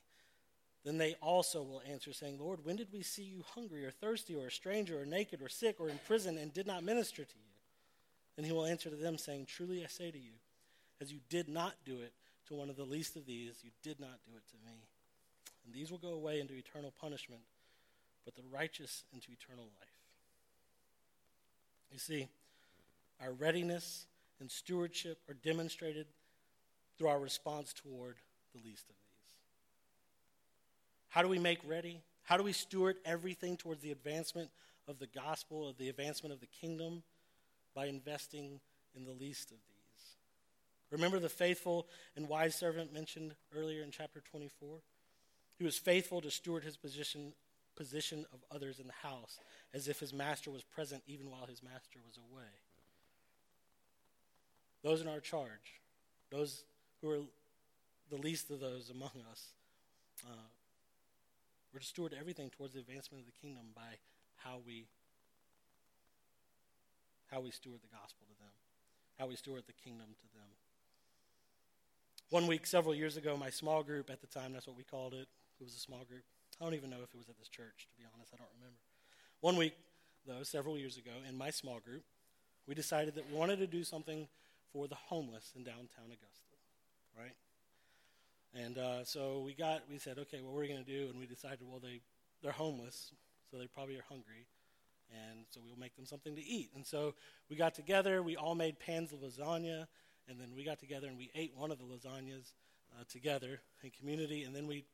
Then 0.83 0.97
they 0.97 1.15
also 1.21 1.61
will 1.61 1.81
answer, 1.87 2.11
saying, 2.11 2.39
Lord, 2.39 2.65
when 2.65 2.75
did 2.75 2.87
we 2.91 3.03
see 3.03 3.23
you 3.23 3.43
hungry, 3.53 3.85
or 3.85 3.91
thirsty, 3.91 4.35
or 4.35 4.47
a 4.47 4.51
stranger, 4.51 4.99
or 4.99 5.05
naked, 5.05 5.41
or 5.41 5.49
sick, 5.49 5.75
or 5.79 5.89
in 5.89 5.99
prison, 6.07 6.37
and 6.37 6.51
did 6.53 6.65
not 6.65 6.83
minister 6.83 7.23
to 7.23 7.35
you? 7.35 7.51
And 8.37 8.45
he 8.45 8.51
will 8.51 8.65
answer 8.65 8.89
to 8.89 8.95
them, 8.95 9.17
saying, 9.17 9.45
Truly 9.45 9.83
I 9.83 9.87
say 9.87 10.09
to 10.09 10.17
you, 10.17 10.33
as 10.99 11.11
you 11.11 11.19
did 11.29 11.47
not 11.47 11.73
do 11.85 11.99
it 11.99 12.13
to 12.47 12.55
one 12.55 12.69
of 12.69 12.77
the 12.77 12.83
least 12.83 13.15
of 13.15 13.25
these, 13.25 13.55
you 13.63 13.71
did 13.83 13.99
not 13.99 14.19
do 14.25 14.31
it 14.35 14.47
to 14.49 14.57
me. 14.65 14.77
And 15.65 15.73
these 15.73 15.91
will 15.91 15.99
go 15.99 16.13
away 16.13 16.39
into 16.39 16.55
eternal 16.55 16.93
punishment, 16.99 17.41
but 18.25 18.35
the 18.35 18.43
righteous 18.51 19.03
into 19.13 19.31
eternal 19.31 19.65
life. 19.79 19.89
You 21.91 21.99
see, 21.99 22.27
our 23.21 23.33
readiness 23.33 24.05
and 24.39 24.49
stewardship 24.49 25.19
are 25.29 25.35
demonstrated 25.35 26.07
through 26.97 27.09
our 27.09 27.19
response 27.19 27.73
toward 27.73 28.15
the 28.55 28.61
least 28.65 28.89
of 28.89 28.95
these. 28.95 29.10
How 31.11 31.21
do 31.21 31.27
we 31.27 31.39
make 31.39 31.59
ready? 31.67 32.01
How 32.23 32.37
do 32.37 32.43
we 32.43 32.53
steward 32.53 32.95
everything 33.03 33.57
towards 33.57 33.81
the 33.81 33.91
advancement 33.91 34.49
of 34.87 34.97
the 34.97 35.07
gospel, 35.07 35.67
of 35.67 35.77
the 35.77 35.89
advancement 35.89 36.33
of 36.33 36.39
the 36.39 36.47
kingdom? 36.47 37.03
By 37.75 37.87
investing 37.87 38.61
in 38.95 39.03
the 39.03 39.11
least 39.11 39.51
of 39.51 39.57
these. 39.67 40.15
Remember 40.89 41.19
the 41.19 41.29
faithful 41.29 41.87
and 42.15 42.29
wise 42.29 42.55
servant 42.55 42.93
mentioned 42.93 43.35
earlier 43.53 43.83
in 43.83 43.91
chapter 43.91 44.21
24? 44.21 44.79
He 45.57 45.65
was 45.65 45.77
faithful 45.77 46.21
to 46.21 46.31
steward 46.31 46.63
his 46.63 46.77
position, 46.77 47.33
position 47.75 48.25
of 48.33 48.39
others 48.49 48.79
in 48.79 48.87
the 48.87 49.07
house 49.07 49.37
as 49.73 49.89
if 49.89 49.99
his 49.99 50.13
master 50.13 50.49
was 50.49 50.63
present 50.63 51.03
even 51.07 51.29
while 51.29 51.45
his 51.45 51.61
master 51.61 51.99
was 52.05 52.17
away. 52.17 52.47
Those 54.81 55.01
in 55.01 55.09
our 55.09 55.19
charge, 55.19 55.81
those 56.29 56.63
who 57.01 57.09
are 57.09 57.19
the 58.09 58.17
least 58.17 58.49
of 58.49 58.61
those 58.61 58.89
among 58.89 59.11
us, 59.29 59.53
uh, 60.25 60.47
we're 61.73 61.79
to 61.79 61.85
steward 61.85 62.15
everything 62.17 62.49
towards 62.49 62.73
the 62.73 62.79
advancement 62.79 63.21
of 63.21 63.25
the 63.25 63.39
kingdom 63.41 63.67
by 63.75 63.99
how 64.37 64.59
we 64.65 64.85
how 67.31 67.39
we 67.39 67.49
steward 67.49 67.79
the 67.81 67.87
gospel 67.95 68.27
to 68.27 68.35
them, 68.43 68.51
how 69.17 69.25
we 69.25 69.37
steward 69.37 69.63
the 69.65 69.73
kingdom 69.73 70.07
to 70.19 70.27
them. 70.35 70.51
One 72.29 72.45
week, 72.45 72.65
several 72.67 72.93
years 72.93 73.15
ago, 73.15 73.37
my 73.37 73.49
small 73.49 73.83
group 73.83 74.09
at 74.09 74.19
the 74.19 74.27
time, 74.27 74.51
that's 74.51 74.67
what 74.67 74.75
we 74.75 74.83
called 74.83 75.13
it, 75.13 75.27
it 75.59 75.63
was 75.63 75.73
a 75.73 75.79
small 75.79 76.03
group. 76.03 76.23
I 76.59 76.65
don't 76.65 76.73
even 76.73 76.89
know 76.89 77.03
if 77.03 77.13
it 77.13 77.17
was 77.17 77.29
at 77.29 77.37
this 77.39 77.47
church, 77.47 77.87
to 77.89 77.97
be 77.97 78.03
honest, 78.13 78.31
I 78.33 78.37
don't 78.37 78.51
remember. 78.59 78.79
One 79.39 79.55
week, 79.55 79.75
though, 80.27 80.43
several 80.43 80.77
years 80.77 80.97
ago, 80.97 81.11
in 81.27 81.37
my 81.37 81.51
small 81.51 81.79
group, 81.79 82.03
we 82.67 82.75
decided 82.75 83.15
that 83.15 83.31
we 83.31 83.37
wanted 83.37 83.59
to 83.59 83.67
do 83.67 83.83
something 83.83 84.27
for 84.73 84.87
the 84.87 84.95
homeless 84.95 85.53
in 85.55 85.63
downtown 85.63 86.05
Augusta, 86.05 86.55
right? 87.17 87.35
And 88.53 88.77
uh, 88.77 89.03
so 89.05 89.41
we 89.45 89.53
got, 89.53 89.83
we 89.89 89.97
said, 89.97 90.17
okay, 90.19 90.41
what 90.41 90.55
are 90.55 90.59
we 90.59 90.67
going 90.67 90.83
to 90.83 90.89
do? 90.89 91.09
And 91.09 91.19
we 91.19 91.25
decided, 91.25 91.59
well, 91.61 91.79
they, 91.79 92.01
they're 92.41 92.51
homeless, 92.51 93.13
so 93.49 93.57
they 93.57 93.67
probably 93.67 93.95
are 93.95 94.05
hungry. 94.09 94.45
And 95.11 95.45
so 95.49 95.61
we'll 95.65 95.79
make 95.79 95.95
them 95.95 96.05
something 96.05 96.35
to 96.35 96.41
eat. 96.41 96.69
And 96.75 96.85
so 96.85 97.13
we 97.49 97.55
got 97.55 97.73
together, 97.73 98.21
we 98.21 98.35
all 98.35 98.55
made 98.55 98.79
pans 98.79 99.13
of 99.13 99.19
lasagna, 99.19 99.87
and 100.27 100.39
then 100.39 100.49
we 100.55 100.63
got 100.63 100.79
together 100.79 101.07
and 101.07 101.17
we 101.17 101.31
ate 101.35 101.53
one 101.55 101.71
of 101.71 101.77
the 101.77 101.83
lasagnas 101.85 102.53
uh, 102.93 103.03
together 103.09 103.61
in 103.83 103.89
community, 103.91 104.43
and 104.43 104.55
then 104.55 104.67
we 104.67 104.85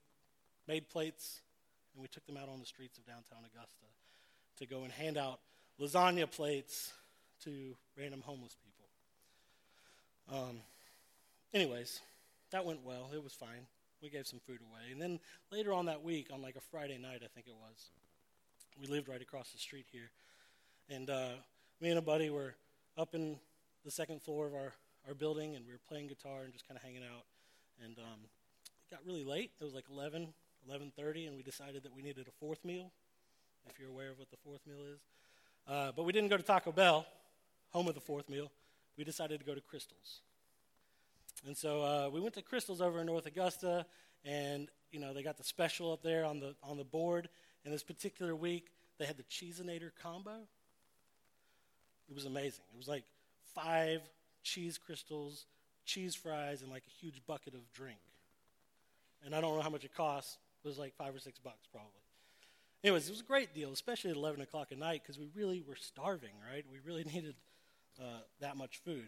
made 0.68 0.90
plates 0.90 1.42
and 1.94 2.02
we 2.02 2.08
took 2.08 2.26
them 2.28 2.38
out 2.38 2.50
on 2.50 2.60
the 2.60 2.66
streets 2.66 2.98
of 2.98 3.06
downtown 3.06 3.40
Augusta 3.40 3.86
to 4.58 4.66
go 4.66 4.84
and 4.84 4.92
hand 4.92 5.18
out 5.18 5.40
lasagna 5.80 6.30
plates 6.30 6.94
to 7.44 7.76
random 7.98 8.22
homeless 8.22 8.56
people. 8.64 10.40
Um, 10.40 10.58
anyways, 11.54 12.02
that 12.52 12.66
went 12.66 12.84
well. 12.84 13.10
It 13.14 13.24
was 13.24 13.34
fine. 13.34 13.68
We 14.02 14.10
gave 14.10 14.28
some 14.28 14.40
food 14.40 14.60
away. 14.62 14.92
And 14.92 15.02
then 15.02 15.20
later 15.52 15.74
on 15.74 15.86
that 15.86 16.04
week, 16.04 16.28
on 16.32 16.42
like 16.42 16.56
a 16.56 16.62
Friday 16.62 16.98
night, 16.98 17.22
I 17.24 17.28
think 17.28 17.48
it 17.48 17.56
was, 17.56 17.90
we 18.80 18.88
lived 18.88 19.10
right 19.10 19.22
across 19.22 19.52
the 19.52 19.58
street 19.58 19.86
here. 19.92 20.12
And 20.90 21.10
uh, 21.10 21.32
me 21.82 21.90
and 21.90 22.00
a 22.00 22.02
buddy 22.02 22.30
were 22.30 22.56
up 22.98 23.16
in 23.16 23.38
the 23.84 23.92
second 23.92 24.22
floor 24.22 24.48
of 24.48 24.54
our, 24.54 24.74
our 25.08 25.14
building, 25.14 25.56
and 25.56 25.66
we 25.66 25.72
were 25.72 25.80
playing 25.88 26.08
guitar 26.08 26.44
and 26.44 26.54
just 26.54 26.68
kind 26.68 26.78
of 26.78 26.84
hanging 26.84 27.04
out. 27.04 27.26
And 27.84 27.98
um, 27.98 28.20
it 28.24 28.96
got 28.96 29.06
really 29.06 29.24
late. 29.24 29.52
It 29.60 29.64
was 29.64 29.74
like 29.74 29.86
11, 29.92 30.28
11.30, 30.70 31.28
and 31.28 31.36
we 31.36 31.44
decided 31.44 31.84
that 31.84 31.96
we 31.96 32.02
needed 32.02 32.28
a 32.28 32.32
fourth 32.40 32.64
meal, 32.64 32.92
if 33.68 33.80
you're 33.80 33.90
aware 33.90 34.12
of 34.12 34.20
what 34.20 34.30
the 34.30 34.38
fourth 34.38 34.62
meal 34.66 34.84
is. 34.94 35.00
Uh, 35.68 35.92
but 35.96 36.04
we 36.04 36.14
didn't 36.14 36.30
go 36.30 36.38
to 36.38 36.44
Taco 36.44 36.72
Bell, 36.72 37.06
home 37.72 37.88
of 37.88 37.96
the 37.96 38.02
fourth 38.02 38.30
meal. 38.30 38.52
We 38.98 39.04
decided 39.04 39.40
to 39.40 39.46
go 39.46 39.54
to 39.54 39.62
Krystal's. 39.62 40.22
And 41.46 41.56
so 41.56 41.82
uh, 41.82 42.10
we 42.12 42.20
went 42.20 42.36
to 42.36 42.42
Krystal's 42.42 42.82
over 42.82 43.00
in 43.00 43.06
North 43.06 43.26
Augusta, 43.26 43.86
and 44.26 44.70
you 44.92 45.00
know 45.00 45.14
they 45.14 45.24
got 45.24 45.38
the 45.38 45.44
special 45.44 45.94
up 45.94 46.02
there 46.02 46.26
on 46.26 46.40
the 46.40 46.56
on 46.64 46.78
the 46.78 46.84
board. 46.84 47.30
And 47.64 47.74
this 47.74 47.84
particular 47.84 48.36
week, 48.36 48.70
they 48.98 49.06
had 49.06 49.18
the 49.18 49.24
Cheeseinator 49.24 49.92
combo. 50.02 50.48
It 52.10 52.16
was 52.16 52.26
amazing. 52.26 52.64
It 52.74 52.78
was 52.78 52.88
like 52.88 53.04
five 53.54 54.02
cheese 54.44 54.80
Krystals, 54.80 55.46
cheese 55.86 56.16
fries, 56.16 56.62
and 56.62 56.72
like 56.72 56.84
a 56.88 57.06
huge 57.06 57.22
bucket 57.28 57.54
of 57.54 57.72
drink. 57.74 58.00
And 59.26 59.36
I 59.36 59.42
don't 59.42 59.56
know 59.56 59.62
how 59.62 59.70
much 59.70 59.84
it 59.84 59.94
cost. 59.96 60.38
It 60.64 60.68
was 60.68 60.78
like 60.78 60.96
five 60.96 61.14
or 61.16 61.20
six 61.20 61.40
bucks 61.40 61.68
probably. 61.72 61.92
Anyways, 62.84 63.08
it 63.08 63.12
was 63.12 63.22
a 63.22 63.24
great 63.24 63.54
deal, 63.54 63.72
especially 63.72 64.12
at 64.12 64.18
11 64.18 64.42
o'clock 64.42 64.72
at 64.72 64.78
night 64.78 65.02
because 65.04 65.18
we 65.18 65.28
really 65.36 65.64
were 65.68 65.76
starving, 65.76 66.34
right? 66.50 66.64
We 66.72 66.80
really 66.86 67.04
needed 67.14 67.36
uh, 68.00 68.20
that 68.40 68.56
much 68.56 68.78
food. 68.86 69.08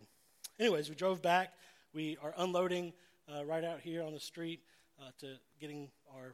Anyways, 0.60 0.90
we 0.90 0.96
drove 0.96 1.22
back. 1.22 1.54
We 1.94 2.18
are 2.22 2.34
unloading 2.38 2.94
uh, 3.28 3.44
right 3.46 3.64
out 3.64 3.80
here 3.80 4.04
on 4.04 4.14
the 4.14 4.20
street 4.20 4.62
uh, 5.02 5.10
to 5.20 5.28
getting 5.60 5.90
our 6.16 6.34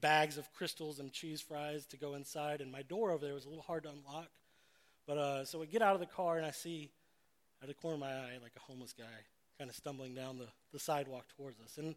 bags 0.00 0.38
of 0.38 0.48
Krystals 0.54 1.00
and 1.00 1.12
cheese 1.12 1.40
fries 1.40 1.86
to 1.86 1.96
go 1.96 2.14
inside. 2.14 2.60
And 2.60 2.70
my 2.70 2.82
door 2.82 3.10
over 3.10 3.24
there 3.24 3.34
was 3.34 3.46
a 3.46 3.48
little 3.48 3.64
hard 3.64 3.82
to 3.82 3.90
unlock. 3.90 4.28
But 5.08 5.18
uh, 5.18 5.44
so 5.44 5.58
we 5.58 5.66
get 5.66 5.82
out 5.82 5.94
of 5.94 6.00
the 6.00 6.06
car 6.06 6.36
and 6.36 6.46
I 6.46 6.52
see 6.52 6.90
at 7.60 7.68
the 7.68 7.74
corner 7.74 7.94
of 7.94 8.00
my 8.00 8.12
eye 8.12 8.38
like 8.40 8.52
a 8.56 8.60
homeless 8.60 8.92
guy 8.96 9.04
kind 9.58 9.68
of 9.68 9.74
stumbling 9.74 10.14
down 10.14 10.38
the, 10.38 10.46
the 10.72 10.78
sidewalk 10.78 11.26
towards 11.36 11.60
us. 11.60 11.76
And 11.76 11.96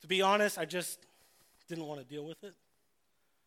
to 0.00 0.08
be 0.08 0.22
honest, 0.22 0.58
I 0.58 0.64
just 0.64 0.98
didn't 1.68 1.86
want 1.86 2.00
to 2.00 2.06
deal 2.06 2.24
with 2.24 2.42
it, 2.42 2.54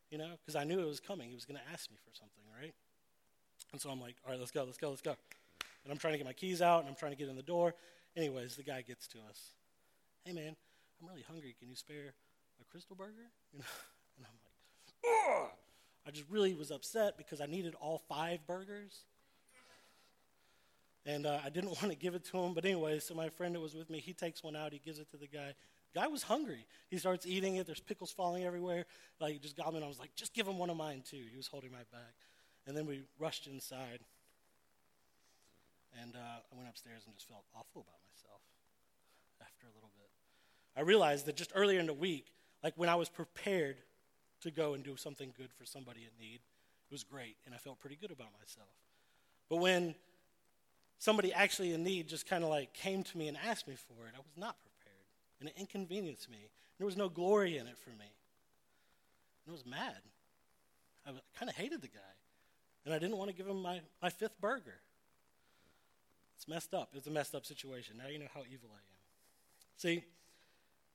you 0.10 0.18
know, 0.18 0.32
because 0.42 0.56
I 0.56 0.64
knew 0.64 0.80
it 0.80 0.88
was 0.88 1.02
coming. 1.02 1.28
He 1.28 1.36
was 1.36 1.46
going 1.46 1.60
to 1.60 1.74
ask 1.74 1.92
me 1.92 1.98
for 2.08 2.16
something, 2.16 2.44
right? 2.60 2.74
And 3.74 3.82
so 3.82 3.90
I'm 3.90 4.00
like, 4.00 4.16
all 4.26 4.32
right, 4.32 4.40
let's 4.40 4.52
go, 4.52 4.64
let's 4.64 4.78
go, 4.78 4.90
let's 4.90 5.02
go. 5.02 5.16
And 5.84 5.92
I'm 5.92 5.98
trying 5.98 6.14
to 6.14 6.18
get 6.18 6.26
my 6.26 6.34
keys 6.34 6.62
out 6.62 6.80
and 6.80 6.90
I'm 6.90 6.96
trying 6.96 7.12
to 7.12 7.18
get 7.18 7.28
in 7.28 7.36
the 7.36 7.44
door. 7.44 7.76
Anyways, 8.16 8.56
the 8.56 8.64
guy 8.64 8.82
gets 8.82 9.08
to 9.10 9.18
us. 9.30 9.52
Hey, 10.24 10.34
man, 10.34 10.56
I'm 11.02 11.08
really 11.08 11.24
hungry. 11.28 11.56
Can 11.60 11.70
you 11.70 11.76
spare 11.76 12.14
a 12.60 12.78
Krystal 12.78 12.98
burger? 12.98 13.32
You 13.54 13.60
know? 13.60 13.66
And 14.18 14.26
I'm 14.26 14.34
like, 14.44 15.44
Ugh! 15.44 15.50
I 16.08 16.12
just 16.12 16.26
really 16.30 16.54
was 16.54 16.72
upset 16.72 17.18
because 17.18 17.42
I 17.42 17.48
needed 17.48 17.76
all 17.82 18.02
five 18.08 18.46
burgers. 18.48 19.04
And 21.06 21.26
uh, 21.26 21.40
I 21.44 21.50
didn't 21.50 21.70
want 21.82 21.90
to 21.90 21.96
give 21.96 22.16
it 22.16 22.24
to 22.26 22.38
him. 22.38 22.54
But 22.54 22.66
anyway, 22.66 23.00
so 23.00 23.14
my 23.14 23.30
friend 23.30 23.56
that 23.56 23.60
was 23.60 23.76
with 23.76 23.90
me, 23.90 24.00
he 24.00 24.14
takes 24.14 24.44
one 24.44 24.56
out. 24.56 24.72
He 24.72 24.80
gives 24.80 25.00
it 25.00 25.10
to 25.12 25.18
the 25.18 25.28
guy. 25.28 25.54
Guy 25.94 26.08
was 26.08 26.24
hungry. 26.24 26.66
He 26.90 26.98
starts 26.98 27.26
eating 27.26 27.56
it. 27.56 27.66
There's 27.66 27.80
pickles 27.80 28.12
falling 28.12 28.44
everywhere. 28.46 28.86
Like, 29.20 29.42
just 29.42 29.56
got 29.56 29.74
me. 29.74 29.82
I 29.84 29.88
was 29.88 30.00
like, 30.00 30.14
just 30.16 30.34
give 30.34 30.48
him 30.48 30.58
one 30.58 30.70
of 30.70 30.78
mine, 30.78 31.04
too. 31.10 31.24
He 31.30 31.38
was 31.38 31.48
holding 31.48 31.72
my 31.72 31.84
bag. 31.92 32.14
And 32.68 32.76
then 32.76 32.86
we 32.86 33.04
rushed 33.20 33.48
inside. 33.48 34.00
And 36.02 36.16
uh, 36.16 36.20
I 36.20 36.56
went 36.56 36.70
upstairs 36.70 37.04
and 37.06 37.16
just 37.16 37.28
felt 37.28 37.44
awful 37.56 37.82
about 37.82 38.00
myself 38.12 38.42
after 39.42 39.68
a 39.68 39.74
little 39.76 39.92
bit. 39.96 40.10
I 40.76 40.82
realized 40.82 41.26
that 41.28 41.36
just 41.36 41.52
earlier 41.56 41.80
in 41.80 41.86
the 41.86 41.94
week, 41.94 42.34
like 42.64 42.74
when 42.76 42.90
I 42.90 42.96
was 42.96 43.10
prepared 43.10 43.78
to 44.42 44.52
go 44.52 44.74
and 44.74 44.84
do 44.84 44.96
something 44.98 45.34
good 45.38 45.52
for 45.54 45.66
somebody 45.66 46.02
in 46.02 46.12
need, 46.20 46.36
it 46.36 46.92
was 46.92 47.04
great, 47.04 47.38
and 47.46 47.56
I 47.56 47.58
felt 47.58 47.80
pretty 47.80 47.96
good 47.96 48.12
about 48.12 48.28
myself. 48.40 48.70
But 49.50 49.58
when 49.58 49.96
somebody 51.00 51.34
actually 51.34 51.74
in 51.74 51.84
need 51.84 52.08
just 52.08 52.28
kind 52.28 52.44
of 52.44 52.50
like 52.50 52.74
came 52.74 53.04
to 53.04 53.18
me 53.18 53.28
and 53.28 53.38
asked 53.48 53.68
me 53.68 53.76
for 53.76 54.08
it, 54.08 54.14
I 54.16 54.20
was 54.20 54.38
not 54.38 54.58
prepared, 54.62 55.06
and 55.40 55.50
it 55.50 55.56
inconvenienced 55.58 56.30
me. 56.30 56.50
There 56.78 56.86
was 56.86 56.98
no 56.98 57.10
glory 57.10 57.58
in 57.58 57.68
it 57.68 57.78
for 57.78 57.92
me. 57.92 58.12
And 59.46 59.50
I 59.50 59.52
was 59.52 59.66
mad. 59.66 59.98
I 61.08 61.12
kind 61.38 61.50
of 61.50 61.56
hated 61.56 61.82
the 61.82 61.88
guy, 61.88 62.16
and 62.84 62.94
I 62.94 63.00
didn't 63.00 63.18
want 63.18 63.30
to 63.30 63.36
give 63.36 63.48
him 63.48 63.62
my, 63.62 63.82
my 64.02 64.10
fifth 64.10 64.40
burger. 64.42 64.80
It's 66.36 66.48
messed 66.48 66.74
up. 66.74 66.90
It's 66.94 67.08
a 67.08 67.12
messed 67.12 67.36
up 67.36 67.46
situation. 67.46 67.98
Now 67.98 68.08
you 68.10 68.20
know 68.20 68.28
how 68.34 68.42
evil 68.42 68.70
I 68.72 68.78
am. 68.78 69.02
See, 69.78 70.04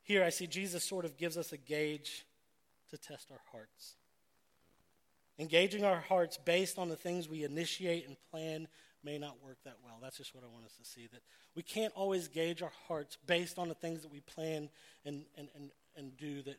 here 0.03 0.25
I 0.25 0.31
see 0.31 0.47
Jesus 0.47 0.85
sort 0.85 1.05
of 1.05 1.17
gives 1.17 1.37
us 1.37 1.53
a 1.53 1.57
gauge 1.57 2.25
to 2.91 2.99
test 2.99 3.31
our 3.31 3.41
hearts. 3.53 3.95
Engaging 5.39 5.85
our 5.85 6.01
hearts 6.01 6.39
based 6.45 6.79
on 6.79 6.89
the 6.89 6.97
things 6.97 7.29
we 7.29 7.45
initiate 7.45 8.07
and 8.07 8.17
plan 8.31 8.69
may 9.03 9.19
not 9.19 9.43
work 9.43 9.57
that 9.65 9.77
well. 9.85 9.99
That's 10.03 10.19
just 10.19 10.35
what 10.35 10.45
I 10.45 10.49
want 10.49 10.67
us 10.67 10.75
to 10.77 10.85
see. 10.85 11.09
That 11.13 11.23
we 11.55 11.63
can't 11.63 11.93
always 11.95 12.29
gauge 12.29 12.63
our 12.63 12.73
hearts 12.89 13.17
based 13.27 13.59
on 13.59 13.69
the 13.69 13.75
things 13.75 14.03
that 14.03 14.13
we 14.13 14.21
plan 14.21 14.69
and, 15.05 15.25
and, 15.39 15.49
and, 15.55 15.71
and 15.97 16.17
do 16.17 16.43
that, 16.43 16.57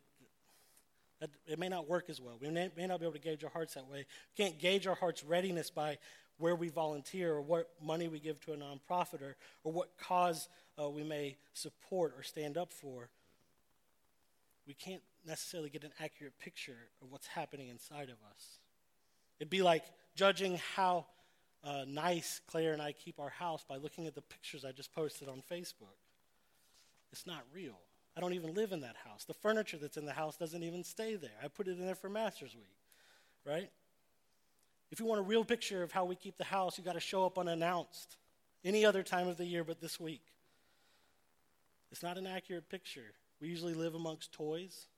that 1.20 1.30
it 1.46 1.58
may 1.58 1.68
not 1.68 1.88
work 1.88 2.10
as 2.10 2.20
well. 2.20 2.34
We 2.40 2.50
may, 2.50 2.70
may 2.76 2.86
not 2.86 2.98
be 2.98 3.06
able 3.06 3.14
to 3.14 3.20
gauge 3.20 3.44
our 3.44 3.50
hearts 3.50 3.74
that 3.74 3.88
way. 3.88 4.06
We 4.36 4.44
can't 4.44 4.58
gauge 4.58 4.86
our 4.86 4.96
heart's 4.96 5.22
readiness 5.22 5.70
by 5.70 5.98
where 6.38 6.56
we 6.56 6.68
volunteer 6.68 7.34
or 7.34 7.40
what 7.40 7.68
money 7.82 8.08
we 8.08 8.18
give 8.18 8.40
to 8.40 8.52
a 8.52 8.56
nonprofit 8.56 9.22
or, 9.22 9.36
or 9.64 9.72
what 9.72 9.96
cause 9.98 10.48
uh, 10.80 10.88
we 10.88 11.02
may 11.02 11.36
support 11.52 12.14
or 12.16 12.22
stand 12.22 12.56
up 12.56 12.72
for. 12.72 13.08
We 14.66 14.74
can't 14.74 15.02
necessarily 15.26 15.70
get 15.70 15.84
an 15.84 15.92
accurate 16.00 16.38
picture 16.38 16.76
of 17.00 17.10
what's 17.10 17.26
happening 17.26 17.68
inside 17.68 18.08
of 18.08 18.16
us. 18.30 18.58
It'd 19.38 19.50
be 19.50 19.62
like 19.62 19.84
judging 20.14 20.60
how 20.76 21.06
uh, 21.64 21.84
nice 21.86 22.40
Claire 22.46 22.72
and 22.72 22.82
I 22.82 22.92
keep 22.92 23.20
our 23.20 23.28
house 23.28 23.64
by 23.68 23.76
looking 23.76 24.06
at 24.06 24.14
the 24.14 24.22
pictures 24.22 24.64
I 24.64 24.72
just 24.72 24.92
posted 24.92 25.28
on 25.28 25.42
Facebook. 25.50 25.96
It's 27.12 27.26
not 27.26 27.42
real. 27.54 27.78
I 28.16 28.20
don't 28.20 28.34
even 28.34 28.54
live 28.54 28.72
in 28.72 28.80
that 28.80 28.96
house. 29.04 29.24
The 29.24 29.34
furniture 29.34 29.78
that's 29.80 29.96
in 29.96 30.04
the 30.04 30.12
house 30.12 30.36
doesn't 30.36 30.62
even 30.62 30.84
stay 30.84 31.16
there. 31.16 31.30
I 31.42 31.48
put 31.48 31.68
it 31.68 31.78
in 31.78 31.86
there 31.86 31.94
for 31.94 32.08
Masters 32.08 32.54
Week, 32.54 32.76
right? 33.46 33.70
If 34.92 35.00
you 35.00 35.06
want 35.06 35.20
a 35.20 35.24
real 35.24 35.42
picture 35.42 35.82
of 35.82 35.90
how 35.90 36.04
we 36.04 36.14
keep 36.14 36.36
the 36.36 36.44
house, 36.44 36.76
you 36.76 36.84
got 36.84 36.92
to 36.92 37.00
show 37.00 37.24
up 37.24 37.38
unannounced 37.38 38.18
any 38.62 38.84
other 38.84 39.02
time 39.02 39.26
of 39.26 39.38
the 39.38 39.46
year 39.46 39.64
but 39.64 39.80
this 39.80 39.98
week. 39.98 40.22
It's 41.90 42.02
not 42.02 42.18
an 42.18 42.26
accurate 42.26 42.68
picture. 42.68 43.14
We 43.40 43.48
usually 43.48 43.72
live 43.72 43.94
amongst 43.94 44.32
toys, 44.32 44.88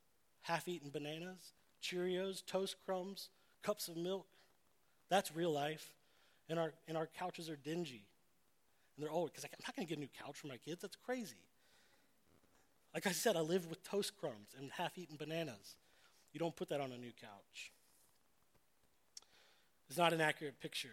half 0.42 0.66
eaten 0.66 0.90
bananas, 0.90 1.52
Cheerios, 1.80 2.44
toast 2.44 2.74
crumbs, 2.84 3.28
cups 3.62 3.86
of 3.86 3.96
milk. 3.96 4.26
That's 5.10 5.34
real 5.34 5.52
life. 5.52 5.92
And 6.48 6.58
our, 6.58 6.72
and 6.88 6.96
our 6.96 7.08
couches 7.18 7.48
are 7.48 7.56
dingy. 7.56 8.04
And 8.96 9.04
they're 9.04 9.12
old 9.12 9.30
because 9.30 9.44
I'm 9.44 9.50
not 9.64 9.76
going 9.76 9.86
to 9.86 9.88
get 9.88 9.98
a 9.98 10.00
new 10.00 10.08
couch 10.24 10.36
for 10.36 10.48
my 10.48 10.56
kids. 10.56 10.82
That's 10.82 10.96
crazy. 11.06 11.36
Like 12.92 13.06
I 13.06 13.12
said, 13.12 13.36
I 13.36 13.40
live 13.40 13.68
with 13.68 13.84
toast 13.84 14.18
crumbs 14.18 14.56
and 14.58 14.72
half 14.72 14.98
eaten 14.98 15.16
bananas. 15.16 15.76
You 16.32 16.40
don't 16.40 16.56
put 16.56 16.68
that 16.70 16.80
on 16.80 16.90
a 16.90 16.98
new 16.98 17.12
couch. 17.20 17.70
It's 19.88 19.98
not 19.98 20.12
an 20.12 20.20
accurate 20.20 20.60
picture 20.60 20.88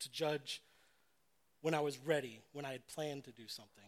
to 0.00 0.10
judge 0.10 0.62
when 1.60 1.74
I 1.74 1.80
was 1.80 1.98
ready, 1.98 2.40
when 2.52 2.64
I 2.64 2.72
had 2.72 2.86
planned 2.86 3.24
to 3.24 3.32
do 3.32 3.48
something. 3.48 3.84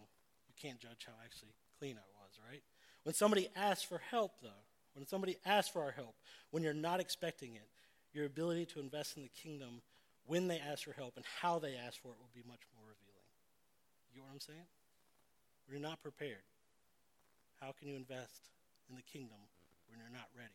You 0.48 0.54
can't 0.61 0.80
judge 0.80 1.06
how 1.06 1.12
actually 1.24 1.52
clean 1.78 1.96
I 1.96 2.06
was, 2.22 2.38
right? 2.50 2.62
When 3.02 3.14
somebody 3.14 3.48
asks 3.54 3.85
for 3.85 4.00
help, 4.11 4.32
though, 4.42 4.64
when 4.94 5.06
somebody 5.06 5.37
asks 5.44 5.70
for 5.70 5.82
our 5.82 5.92
help, 5.92 6.14
when 6.50 6.62
you're 6.62 6.74
not 6.74 7.00
expecting 7.00 7.54
it, 7.54 7.68
your 8.12 8.24
ability 8.24 8.64
to 8.66 8.80
invest 8.80 9.16
in 9.16 9.22
the 9.22 9.28
kingdom 9.28 9.82
when 10.26 10.48
they 10.48 10.59
ask 10.59 10.85
for 10.85 10.92
help 10.92 11.16
and 11.16 11.24
how 11.40 11.59
they 11.59 11.74
ask 11.76 12.00
for 12.00 12.09
it 12.09 12.16
will 12.18 12.30
be 12.35 12.42
much 12.48 12.62
more 12.74 12.82
revealing. 12.88 13.28
You 14.12 14.18
know 14.18 14.26
what 14.26 14.32
I'm 14.32 14.40
saying? 14.40 14.66
When 15.66 15.78
you're 15.78 15.88
not 15.88 16.02
prepared, 16.02 16.42
how 17.61 17.72
can 17.78 17.88
you 17.88 17.96
invest 17.96 18.48
in 18.88 18.96
the 18.96 19.02
kingdom 19.02 19.38
when 19.88 19.98
you're 19.98 20.09
not 20.11 20.28
ready? 20.37 20.48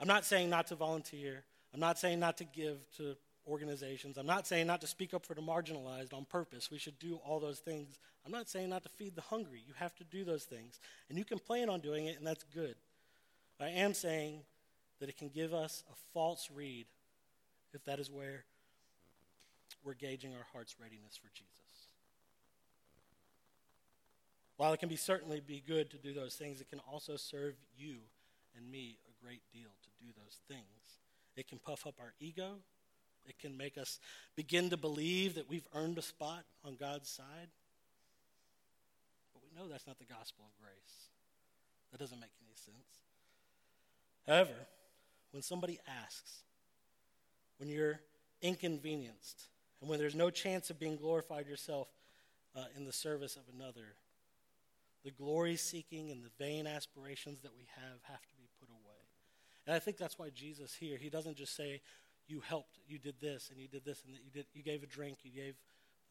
I'm 0.00 0.08
not 0.08 0.24
saying 0.24 0.48
not 0.50 0.66
to 0.68 0.74
volunteer. 0.74 1.44
I'm 1.72 1.80
not 1.80 1.98
saying 1.98 2.20
not 2.20 2.38
to 2.38 2.44
give 2.44 2.78
to 2.98 3.16
organizations. 3.46 4.18
I'm 4.18 4.26
not 4.26 4.46
saying 4.46 4.66
not 4.66 4.80
to 4.82 4.86
speak 4.86 5.14
up 5.14 5.26
for 5.26 5.34
the 5.34 5.40
marginalized 5.40 6.14
on 6.14 6.24
purpose. 6.24 6.70
We 6.70 6.78
should 6.78 6.98
do 6.98 7.20
all 7.24 7.40
those 7.40 7.58
things. 7.58 7.98
I'm 8.24 8.32
not 8.32 8.48
saying 8.48 8.70
not 8.70 8.82
to 8.84 8.88
feed 8.88 9.16
the 9.16 9.22
hungry. 9.22 9.62
You 9.66 9.74
have 9.76 9.94
to 9.96 10.04
do 10.04 10.24
those 10.24 10.44
things. 10.44 10.80
And 11.08 11.18
you 11.18 11.24
can 11.24 11.38
plan 11.38 11.68
on 11.68 11.80
doing 11.80 12.06
it, 12.06 12.18
and 12.18 12.26
that's 12.26 12.44
good. 12.54 12.76
I 13.60 13.68
am 13.68 13.94
saying 13.94 14.40
that 15.00 15.08
it 15.08 15.16
can 15.16 15.28
give 15.28 15.54
us 15.54 15.82
a 15.90 15.94
false 16.12 16.48
read 16.54 16.86
if 17.72 17.84
that 17.84 17.98
is 17.98 18.10
where 18.10 18.44
we're 19.84 19.94
gauging 19.94 20.32
our 20.32 20.46
heart's 20.52 20.76
readiness 20.80 21.16
for 21.16 21.28
Jesus. 21.34 21.48
While 24.56 24.72
it 24.72 24.80
can 24.80 24.88
be 24.88 24.96
certainly 24.96 25.40
be 25.40 25.62
good 25.66 25.90
to 25.90 25.96
do 25.96 26.12
those 26.12 26.34
things, 26.34 26.60
it 26.60 26.68
can 26.68 26.80
also 26.90 27.16
serve 27.16 27.54
you 27.76 27.96
and 28.56 28.70
me 28.70 28.98
a 29.08 29.24
great 29.24 29.42
deal 29.52 29.70
to 29.82 30.04
do 30.04 30.12
those 30.16 30.38
things. 30.46 31.01
It 31.36 31.48
can 31.48 31.58
puff 31.58 31.86
up 31.86 31.94
our 32.00 32.12
ego. 32.20 32.56
It 33.26 33.38
can 33.38 33.56
make 33.56 33.78
us 33.78 34.00
begin 34.36 34.70
to 34.70 34.76
believe 34.76 35.34
that 35.36 35.48
we've 35.48 35.66
earned 35.74 35.98
a 35.98 36.02
spot 36.02 36.44
on 36.64 36.76
God's 36.76 37.08
side. 37.08 37.48
But 39.32 39.42
we 39.42 39.58
know 39.58 39.68
that's 39.68 39.86
not 39.86 39.98
the 39.98 40.04
gospel 40.04 40.44
of 40.44 40.62
grace. 40.62 41.08
That 41.92 41.98
doesn't 41.98 42.20
make 42.20 42.30
any 42.40 42.54
sense. 42.54 43.02
However, 44.26 44.66
when 45.30 45.42
somebody 45.42 45.78
asks, 46.04 46.40
when 47.58 47.68
you're 47.68 48.00
inconvenienced, 48.40 49.44
and 49.80 49.90
when 49.90 49.98
there's 49.98 50.14
no 50.14 50.30
chance 50.30 50.70
of 50.70 50.78
being 50.78 50.96
glorified 50.96 51.46
yourself 51.46 51.88
uh, 52.56 52.64
in 52.76 52.84
the 52.84 52.92
service 52.92 53.36
of 53.36 53.42
another, 53.54 53.94
the 55.04 55.10
glory 55.10 55.56
seeking 55.56 56.10
and 56.10 56.22
the 56.22 56.30
vain 56.38 56.66
aspirations 56.66 57.40
that 57.40 57.52
we 57.56 57.66
have 57.76 58.00
have 58.04 58.22
to 58.22 58.34
be. 58.36 58.51
And 59.66 59.76
I 59.76 59.78
think 59.78 59.96
that's 59.96 60.18
why 60.18 60.30
Jesus 60.34 60.74
here, 60.74 60.96
he 60.96 61.08
doesn't 61.08 61.36
just 61.36 61.54
say, 61.56 61.80
you 62.26 62.40
helped, 62.40 62.78
you 62.88 62.98
did 62.98 63.14
this, 63.20 63.50
and 63.50 63.60
you 63.60 63.68
did 63.68 63.84
this, 63.84 64.02
and 64.04 64.14
you 64.14 64.30
did, 64.32 64.46
you 64.54 64.62
gave 64.62 64.82
a 64.82 64.86
drink, 64.86 65.18
you 65.22 65.30
gave, 65.30 65.54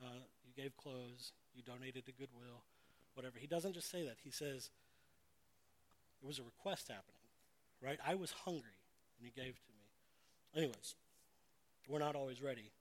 uh, 0.01 0.23
you 0.45 0.61
gave 0.61 0.75
clothes, 0.77 1.31
you 1.55 1.63
donated 1.63 2.05
to 2.05 2.11
Goodwill, 2.11 2.63
whatever. 3.13 3.39
He 3.39 3.47
doesn't 3.47 3.73
just 3.73 3.89
say 3.89 4.03
that. 4.03 4.17
He 4.23 4.31
says, 4.31 4.69
it 6.21 6.27
was 6.27 6.39
a 6.39 6.43
request 6.43 6.87
happening, 6.87 7.15
right? 7.81 7.99
I 8.05 8.15
was 8.15 8.31
hungry, 8.31 8.77
and 9.17 9.25
you 9.25 9.31
gave 9.35 9.53
to 9.55 9.71
me. 9.71 10.63
Anyways, 10.63 10.95
we're 11.87 11.99
not 11.99 12.15
always 12.15 12.41
ready. 12.41 12.71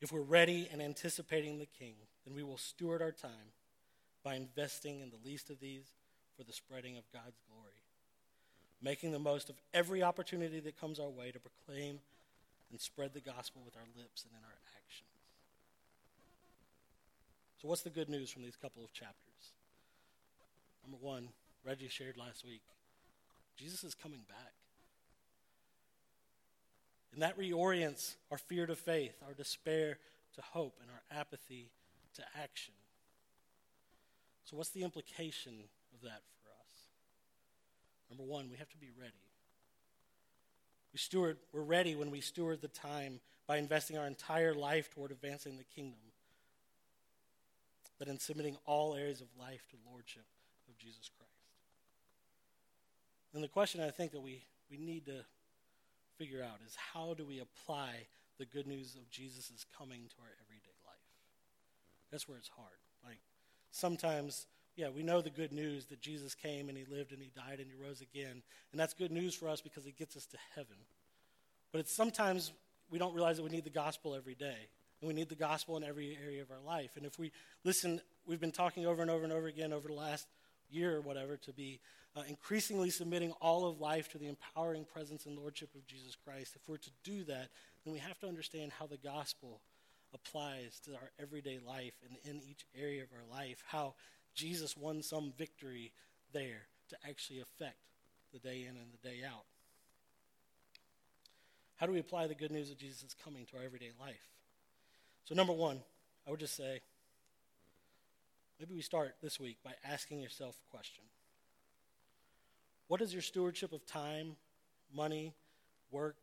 If 0.00 0.12
we're 0.12 0.20
ready 0.20 0.68
and 0.70 0.82
anticipating 0.82 1.58
the 1.58 1.68
King, 1.78 1.94
then 2.26 2.34
we 2.34 2.42
will 2.42 2.58
steward 2.58 3.00
our 3.00 3.12
time 3.12 3.52
by 4.22 4.34
investing 4.34 5.00
in 5.00 5.10
the 5.10 5.18
least 5.24 5.50
of 5.50 5.60
these 5.60 5.84
for 6.36 6.44
the 6.44 6.52
spreading 6.52 6.96
of 6.96 7.04
God's 7.12 7.38
glory, 7.48 7.83
making 8.82 9.12
the 9.12 9.18
most 9.18 9.48
of 9.50 9.56
every 9.72 10.02
opportunity 10.02 10.60
that 10.60 10.78
comes 10.80 10.98
our 10.98 11.08
way 11.08 11.30
to 11.30 11.38
proclaim 11.38 12.00
and 12.70 12.80
spread 12.80 13.14
the 13.14 13.20
gospel 13.20 13.62
with 13.64 13.76
our 13.76 13.86
lips 13.96 14.24
and 14.24 14.32
in 14.32 14.44
our 14.44 14.58
actions. 14.76 15.08
So, 17.60 17.68
what's 17.68 17.82
the 17.82 17.90
good 17.90 18.08
news 18.08 18.30
from 18.30 18.42
these 18.42 18.56
couple 18.56 18.84
of 18.84 18.92
chapters? 18.92 19.52
Number 20.82 20.98
one, 21.00 21.28
Reggie 21.64 21.88
shared 21.88 22.16
last 22.16 22.44
week 22.44 22.60
Jesus 23.56 23.84
is 23.84 23.94
coming 23.94 24.20
back. 24.28 24.52
And 27.12 27.22
that 27.22 27.38
reorients 27.38 28.16
our 28.30 28.38
fear 28.38 28.66
to 28.66 28.74
faith, 28.74 29.14
our 29.24 29.34
despair 29.34 29.98
to 30.34 30.42
hope, 30.42 30.78
and 30.82 30.90
our 30.90 31.20
apathy 31.20 31.70
to 32.14 32.22
action. 32.42 32.74
So, 34.44 34.56
what's 34.56 34.70
the 34.70 34.82
implication 34.82 35.52
of 35.94 36.02
that? 36.02 36.22
Number 38.16 38.30
one, 38.30 38.48
we 38.48 38.56
have 38.58 38.68
to 38.68 38.76
be 38.76 38.90
ready. 38.96 39.12
We 40.92 40.98
steward, 40.98 41.38
we're 41.52 41.62
ready 41.62 41.96
when 41.96 42.12
we 42.12 42.20
steward 42.20 42.60
the 42.60 42.68
time 42.68 43.18
by 43.48 43.56
investing 43.56 43.98
our 43.98 44.06
entire 44.06 44.54
life 44.54 44.88
toward 44.88 45.10
advancing 45.10 45.58
the 45.58 45.64
kingdom, 45.64 45.98
but 47.98 48.06
in 48.06 48.20
submitting 48.20 48.56
all 48.66 48.94
areas 48.94 49.20
of 49.20 49.26
life 49.36 49.66
to 49.70 49.76
lordship 49.90 50.26
of 50.68 50.78
Jesus 50.78 51.10
Christ. 51.18 51.32
And 53.34 53.42
the 53.42 53.48
question 53.48 53.80
I 53.80 53.90
think 53.90 54.12
that 54.12 54.20
we, 54.20 54.44
we 54.70 54.76
need 54.76 55.06
to 55.06 55.24
figure 56.16 56.40
out 56.40 56.60
is 56.64 56.76
how 56.92 57.14
do 57.14 57.24
we 57.24 57.40
apply 57.40 58.06
the 58.38 58.46
good 58.46 58.68
news 58.68 58.94
of 58.94 59.10
Jesus' 59.10 59.66
coming 59.76 60.02
to 60.02 60.14
our 60.22 60.30
everyday 60.46 60.76
life? 60.86 60.94
That's 62.12 62.28
where 62.28 62.38
it's 62.38 62.50
hard. 62.50 62.78
Like, 63.04 63.18
sometimes, 63.72 64.46
yeah, 64.76 64.88
we 64.88 65.02
know 65.02 65.20
the 65.20 65.30
good 65.30 65.52
news 65.52 65.86
that 65.86 66.00
Jesus 66.00 66.34
came 66.34 66.68
and 66.68 66.76
he 66.76 66.84
lived 66.84 67.12
and 67.12 67.22
he 67.22 67.30
died 67.34 67.60
and 67.60 67.66
he 67.66 67.74
rose 67.80 68.00
again. 68.00 68.42
And 68.72 68.80
that's 68.80 68.94
good 68.94 69.12
news 69.12 69.34
for 69.34 69.48
us 69.48 69.60
because 69.60 69.86
it 69.86 69.96
gets 69.96 70.16
us 70.16 70.26
to 70.26 70.36
heaven. 70.54 70.76
But 71.72 71.80
it's 71.80 71.94
sometimes 71.94 72.52
we 72.90 72.98
don't 72.98 73.14
realize 73.14 73.36
that 73.36 73.44
we 73.44 73.50
need 73.50 73.64
the 73.64 73.70
gospel 73.70 74.14
every 74.14 74.34
day. 74.34 74.68
And 75.00 75.08
we 75.08 75.14
need 75.14 75.28
the 75.28 75.34
gospel 75.34 75.76
in 75.76 75.84
every 75.84 76.18
area 76.24 76.42
of 76.42 76.50
our 76.50 76.60
life. 76.64 76.90
And 76.96 77.04
if 77.04 77.18
we 77.18 77.30
listen, 77.62 78.00
we've 78.26 78.40
been 78.40 78.52
talking 78.52 78.86
over 78.86 79.02
and 79.02 79.10
over 79.10 79.24
and 79.24 79.32
over 79.32 79.46
again 79.46 79.72
over 79.72 79.88
the 79.88 79.94
last 79.94 80.26
year 80.70 80.96
or 80.96 81.00
whatever 81.00 81.36
to 81.36 81.52
be 81.52 81.80
uh, 82.16 82.22
increasingly 82.28 82.90
submitting 82.90 83.32
all 83.40 83.66
of 83.66 83.80
life 83.80 84.08
to 84.10 84.18
the 84.18 84.28
empowering 84.28 84.84
presence 84.84 85.26
and 85.26 85.36
lordship 85.36 85.74
of 85.74 85.86
Jesus 85.86 86.16
Christ. 86.16 86.56
If 86.56 86.68
we're 86.68 86.76
to 86.78 86.90
do 87.02 87.24
that, 87.24 87.48
then 87.84 87.92
we 87.92 87.98
have 87.98 88.18
to 88.20 88.28
understand 88.28 88.72
how 88.72 88.86
the 88.86 88.96
gospel 88.96 89.60
applies 90.14 90.80
to 90.84 90.92
our 90.92 91.10
everyday 91.20 91.58
life 91.66 91.94
and 92.08 92.16
in 92.24 92.40
each 92.48 92.64
area 92.80 93.02
of 93.02 93.08
our 93.12 93.38
life, 93.38 93.62
how 93.66 93.94
Jesus 94.34 94.76
won 94.76 95.02
some 95.02 95.32
victory 95.36 95.92
there 96.32 96.66
to 96.90 96.96
actually 97.08 97.40
affect 97.40 97.78
the 98.32 98.38
day 98.38 98.62
in 98.62 98.76
and 98.76 98.92
the 98.92 99.08
day 99.08 99.20
out. 99.24 99.44
How 101.76 101.86
do 101.86 101.92
we 101.92 102.00
apply 102.00 102.26
the 102.26 102.34
good 102.34 102.50
news 102.50 102.70
of 102.70 102.78
Jesus' 102.78 103.14
coming 103.24 103.46
to 103.46 103.56
our 103.56 103.62
everyday 103.64 103.90
life? 104.00 104.28
So, 105.24 105.34
number 105.34 105.52
one, 105.52 105.80
I 106.26 106.30
would 106.30 106.40
just 106.40 106.56
say 106.56 106.80
maybe 108.58 108.74
we 108.74 108.82
start 108.82 109.16
this 109.22 109.40
week 109.40 109.58
by 109.64 109.72
asking 109.84 110.20
yourself 110.20 110.56
a 110.66 110.70
question 110.70 111.04
What 112.88 113.00
is 113.00 113.12
your 113.12 113.22
stewardship 113.22 113.72
of 113.72 113.86
time, 113.86 114.36
money, 114.94 115.34
work, 115.90 116.16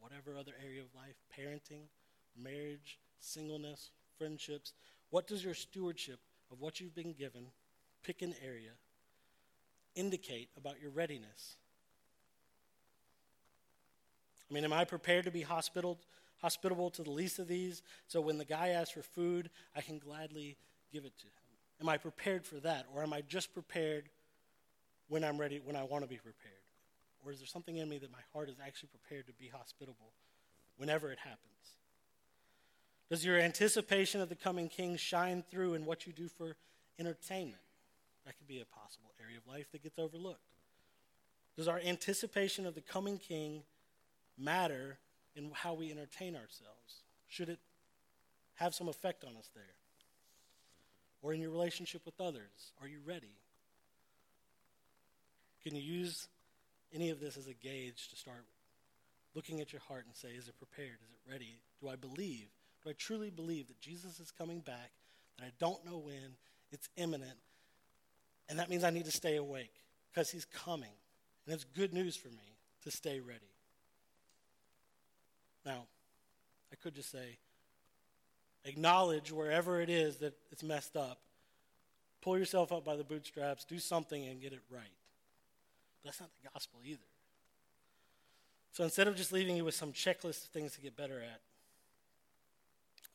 whatever 0.00 0.38
other 0.38 0.54
area 0.64 0.80
of 0.80 0.88
life, 0.94 1.16
parenting, 1.38 1.82
marriage, 2.36 2.98
singleness, 3.20 3.90
friendships? 4.18 4.72
What 5.10 5.26
does 5.26 5.44
your 5.44 5.54
stewardship 5.54 6.20
of 6.50 6.60
what 6.60 6.80
you've 6.80 6.94
been 6.94 7.12
given, 7.12 7.46
pick 8.02 8.22
an 8.22 8.34
area, 8.44 8.72
indicate 9.94 10.48
about 10.56 10.80
your 10.80 10.90
readiness? 10.90 11.56
I 14.50 14.54
mean, 14.54 14.64
am 14.64 14.72
I 14.72 14.84
prepared 14.84 15.26
to 15.26 15.30
be 15.30 15.42
hospitable, 15.42 16.00
hospitable 16.38 16.90
to 16.90 17.02
the 17.02 17.10
least 17.10 17.38
of 17.38 17.46
these? 17.46 17.82
So 18.08 18.20
when 18.20 18.38
the 18.38 18.44
guy 18.44 18.70
asks 18.70 18.92
for 18.92 19.02
food, 19.02 19.50
I 19.76 19.80
can 19.80 19.98
gladly 19.98 20.56
give 20.92 21.04
it 21.04 21.16
to 21.18 21.26
him. 21.26 21.32
Am 21.80 21.88
I 21.88 21.96
prepared 21.96 22.44
for 22.44 22.56
that? 22.60 22.86
Or 22.94 23.02
am 23.02 23.12
I 23.12 23.22
just 23.22 23.54
prepared 23.54 24.08
when 25.08 25.24
I'm 25.24 25.38
ready, 25.38 25.60
when 25.64 25.76
I 25.76 25.84
want 25.84 26.02
to 26.02 26.08
be 26.08 26.16
prepared? 26.16 26.54
Or 27.24 27.32
is 27.32 27.38
there 27.38 27.46
something 27.46 27.76
in 27.76 27.88
me 27.88 27.98
that 27.98 28.10
my 28.10 28.22
heart 28.32 28.48
is 28.48 28.56
actually 28.64 28.88
prepared 28.88 29.26
to 29.26 29.32
be 29.34 29.48
hospitable 29.48 30.12
whenever 30.76 31.12
it 31.12 31.18
happens? 31.18 31.78
Does 33.10 33.24
your 33.24 33.38
anticipation 33.38 34.20
of 34.20 34.28
the 34.28 34.36
coming 34.36 34.68
king 34.68 34.96
shine 34.96 35.42
through 35.50 35.74
in 35.74 35.84
what 35.84 36.06
you 36.06 36.12
do 36.12 36.28
for 36.28 36.56
entertainment? 36.98 37.60
That 38.24 38.38
could 38.38 38.46
be 38.46 38.60
a 38.60 38.64
possible 38.64 39.10
area 39.20 39.36
of 39.36 39.52
life 39.52 39.66
that 39.72 39.82
gets 39.82 39.98
overlooked. 39.98 40.38
Does 41.56 41.66
our 41.66 41.80
anticipation 41.84 42.66
of 42.66 42.76
the 42.76 42.80
coming 42.80 43.18
king 43.18 43.64
matter 44.38 44.98
in 45.34 45.50
how 45.52 45.74
we 45.74 45.90
entertain 45.90 46.36
ourselves? 46.36 47.02
Should 47.26 47.48
it 47.48 47.58
have 48.54 48.74
some 48.74 48.88
effect 48.88 49.24
on 49.24 49.36
us 49.36 49.50
there? 49.54 49.64
Or 51.20 51.34
in 51.34 51.40
your 51.40 51.50
relationship 51.50 52.02
with 52.06 52.20
others? 52.20 52.72
Are 52.80 52.86
you 52.86 52.98
ready? 53.04 53.34
Can 55.64 55.74
you 55.74 55.82
use 55.82 56.28
any 56.94 57.10
of 57.10 57.18
this 57.18 57.36
as 57.36 57.48
a 57.48 57.54
gauge 57.54 58.08
to 58.08 58.16
start 58.16 58.44
looking 59.34 59.60
at 59.60 59.72
your 59.72 59.82
heart 59.82 60.04
and 60.06 60.14
say, 60.14 60.28
is 60.28 60.46
it 60.48 60.56
prepared? 60.58 60.98
Is 61.04 61.10
it 61.12 61.30
ready? 61.30 61.58
Do 61.82 61.88
I 61.88 61.96
believe? 61.96 62.46
I 62.88 62.92
truly 62.92 63.30
believe 63.30 63.68
that 63.68 63.80
Jesus 63.80 64.20
is 64.20 64.30
coming 64.30 64.60
back, 64.60 64.90
that 65.38 65.44
I 65.44 65.50
don't 65.58 65.84
know 65.84 65.98
when, 65.98 66.36
it's 66.72 66.88
imminent, 66.96 67.36
and 68.48 68.58
that 68.58 68.70
means 68.70 68.84
I 68.84 68.90
need 68.90 69.04
to 69.04 69.10
stay 69.10 69.36
awake 69.36 69.72
because 70.10 70.30
he's 70.30 70.44
coming. 70.44 70.92
And 71.46 71.54
it's 71.54 71.64
good 71.64 71.92
news 71.92 72.16
for 72.16 72.28
me 72.28 72.56
to 72.84 72.90
stay 72.90 73.20
ready. 73.20 73.40
Now, 75.64 75.84
I 76.72 76.76
could 76.76 76.94
just 76.94 77.10
say, 77.10 77.38
acknowledge 78.64 79.32
wherever 79.32 79.80
it 79.80 79.90
is 79.90 80.16
that 80.16 80.34
it's 80.50 80.62
messed 80.62 80.96
up. 80.96 81.18
Pull 82.22 82.38
yourself 82.38 82.72
up 82.72 82.84
by 82.84 82.96
the 82.96 83.04
bootstraps, 83.04 83.64
do 83.64 83.78
something, 83.78 84.26
and 84.26 84.40
get 84.40 84.52
it 84.52 84.62
right. 84.70 84.82
But 86.02 86.08
that's 86.08 86.20
not 86.20 86.30
the 86.42 86.48
gospel 86.52 86.80
either. 86.84 86.98
So 88.72 88.84
instead 88.84 89.08
of 89.08 89.16
just 89.16 89.32
leaving 89.32 89.56
you 89.56 89.64
with 89.64 89.74
some 89.74 89.92
checklist 89.92 90.44
of 90.44 90.50
things 90.50 90.72
to 90.72 90.80
get 90.80 90.96
better 90.96 91.20
at, 91.20 91.40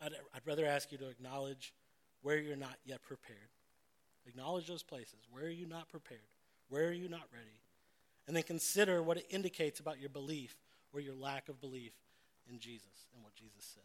I'd, 0.02 0.14
I'd 0.34 0.46
rather 0.46 0.66
ask 0.66 0.92
you 0.92 0.98
to 1.00 1.10
acknowledge 1.10 1.74
where 2.22 2.38
you're 2.38 2.56
not 2.56 2.76
yet 2.86 3.02
prepared. 3.04 3.50
Acknowledge 4.28 4.68
those 4.68 4.84
places. 4.84 5.20
Where 5.32 5.46
are 5.46 5.50
you 5.50 5.68
not 5.68 5.90
prepared? 5.90 6.22
Where 6.70 6.88
are 6.88 6.94
you 6.94 7.08
not 7.08 7.24
ready? 7.32 7.62
And 8.28 8.36
then 8.36 8.44
consider 8.44 9.04
what 9.04 9.18
it 9.18 9.28
indicates 9.30 9.80
about 9.80 10.00
your 10.00 10.10
belief 10.10 10.56
or 10.94 11.00
your 11.00 11.14
lack 11.14 11.50
of 11.50 11.62
belief 11.62 11.94
in 12.50 12.60
Jesus 12.60 13.08
and 13.14 13.24
what 13.24 13.36
Jesus 13.36 13.64
says. 13.64 13.84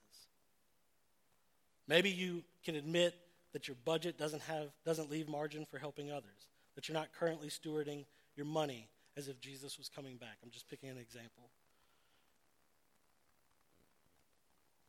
Maybe 1.87 2.11
you 2.11 2.43
can 2.65 2.77
admit 2.77 3.15
that 3.53 3.69
your 3.69 3.77
budget 3.85 4.17
doesn't 4.17 4.43
have 4.43 4.69
doesn't 4.85 5.11
leave 5.11 5.29
margin 5.29 5.67
for 5.67 5.79
helping 5.79 6.11
others, 6.11 6.49
that 6.75 6.89
you're 6.89 6.97
not 6.97 7.09
currently 7.19 7.49
stewarding 7.49 8.05
your 8.37 8.47
money 8.47 8.89
as 9.17 9.29
if 9.29 9.41
Jesus 9.41 9.77
was 9.77 9.89
coming 9.89 10.17
back. 10.17 10.37
I'm 10.43 10.51
just 10.51 10.69
picking 10.69 10.89
an 10.89 10.99
example. 10.99 11.51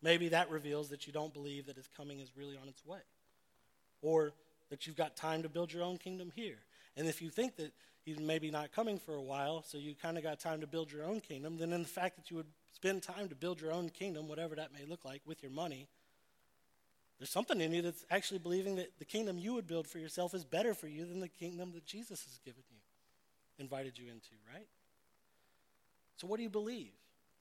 Maybe 0.02 0.30
that 0.30 0.50
reveals 0.50 0.90
that 0.90 1.06
you 1.06 1.14
don't 1.14 1.34
believe 1.34 1.68
that 1.68 1.76
his 1.76 1.88
coming 1.96 2.20
is 2.20 2.32
really 2.36 2.58
on 2.58 2.68
its 2.68 2.86
way. 2.86 3.02
Or 4.02 4.34
that 4.70 4.88
you've 4.88 4.98
got 4.98 5.16
time 5.16 5.44
to 5.44 5.50
build 5.50 5.72
your 5.72 5.84
own 5.84 5.98
kingdom 5.98 6.32
here. 6.36 6.58
And 6.98 7.08
if 7.08 7.22
you 7.22 7.30
think 7.30 7.58
that 7.58 7.72
he's 8.04 8.20
maybe 8.20 8.50
not 8.50 8.72
coming 8.72 8.98
for 8.98 9.14
a 9.14 9.22
while, 9.22 9.64
so 9.64 9.78
you 9.78 9.94
kind 9.94 10.18
of 10.18 10.24
got 10.24 10.40
time 10.40 10.62
to 10.62 10.68
build 10.68 10.92
your 10.92 11.04
own 11.04 11.20
kingdom, 11.20 11.58
then 11.58 11.72
in 11.74 11.84
the 11.84 11.88
fact 11.88 12.16
that 12.16 12.32
you 12.32 12.38
would 12.38 12.48
spend 12.74 13.04
time 13.04 13.30
to 13.30 13.36
build 13.36 13.62
your 13.62 13.72
own 13.72 13.90
kingdom, 13.90 14.28
whatever 14.28 14.56
that 14.56 14.74
may 14.74 14.86
look 14.86 15.06
like, 15.06 15.22
with 15.26 15.44
your 15.44 15.52
money, 15.52 15.88
there's 17.20 17.30
something 17.30 17.62
in 17.62 17.72
you 17.72 17.84
that's 17.84 18.04
actually 18.10 18.40
believing 18.40 18.78
that 18.78 18.98
the 18.98 19.06
kingdom 19.06 19.38
you 19.38 19.54
would 19.54 19.68
build 19.68 19.88
for 19.88 20.00
yourself 20.00 20.34
is 20.34 20.44
better 20.44 20.74
for 20.74 20.88
you 20.88 21.06
than 21.06 21.20
the 21.20 21.28
kingdom 21.28 21.72
that 21.74 21.86
Jesus 21.86 22.24
has 22.24 22.40
given 22.44 22.64
you, 22.72 22.80
invited 23.60 24.00
you 24.00 24.06
into, 24.08 24.32
right? 24.52 24.66
So, 26.18 26.26
what 26.26 26.38
do 26.38 26.44
you 26.44 26.50
believe? 26.50 26.94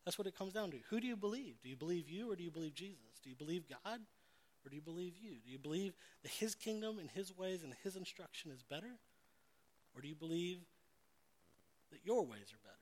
That's 0.04 0.18
what 0.18 0.26
it 0.26 0.36
comes 0.36 0.52
down 0.52 0.70
to. 0.70 0.78
Who 0.88 1.00
do 1.00 1.06
you 1.06 1.16
believe? 1.16 1.56
Do 1.62 1.68
you 1.68 1.76
believe 1.76 2.08
you 2.08 2.30
or 2.30 2.36
do 2.36 2.42
you 2.42 2.50
believe 2.50 2.74
Jesus? 2.74 3.20
Do 3.22 3.30
you 3.30 3.36
believe 3.36 3.64
God 3.68 4.00
or 4.64 4.70
do 4.70 4.76
you 4.76 4.82
believe 4.82 5.14
you? 5.20 5.32
Do 5.44 5.50
you 5.50 5.58
believe 5.58 5.94
that 6.22 6.30
His 6.30 6.54
kingdom 6.54 6.98
and 6.98 7.10
His 7.10 7.36
ways 7.36 7.62
and 7.62 7.74
His 7.82 7.96
instruction 7.96 8.50
is 8.50 8.62
better? 8.62 8.98
Or 9.94 10.00
do 10.00 10.08
you 10.08 10.14
believe 10.14 10.58
that 11.90 12.00
your 12.04 12.22
ways 12.22 12.52
are 12.52 12.62
better? 12.62 12.76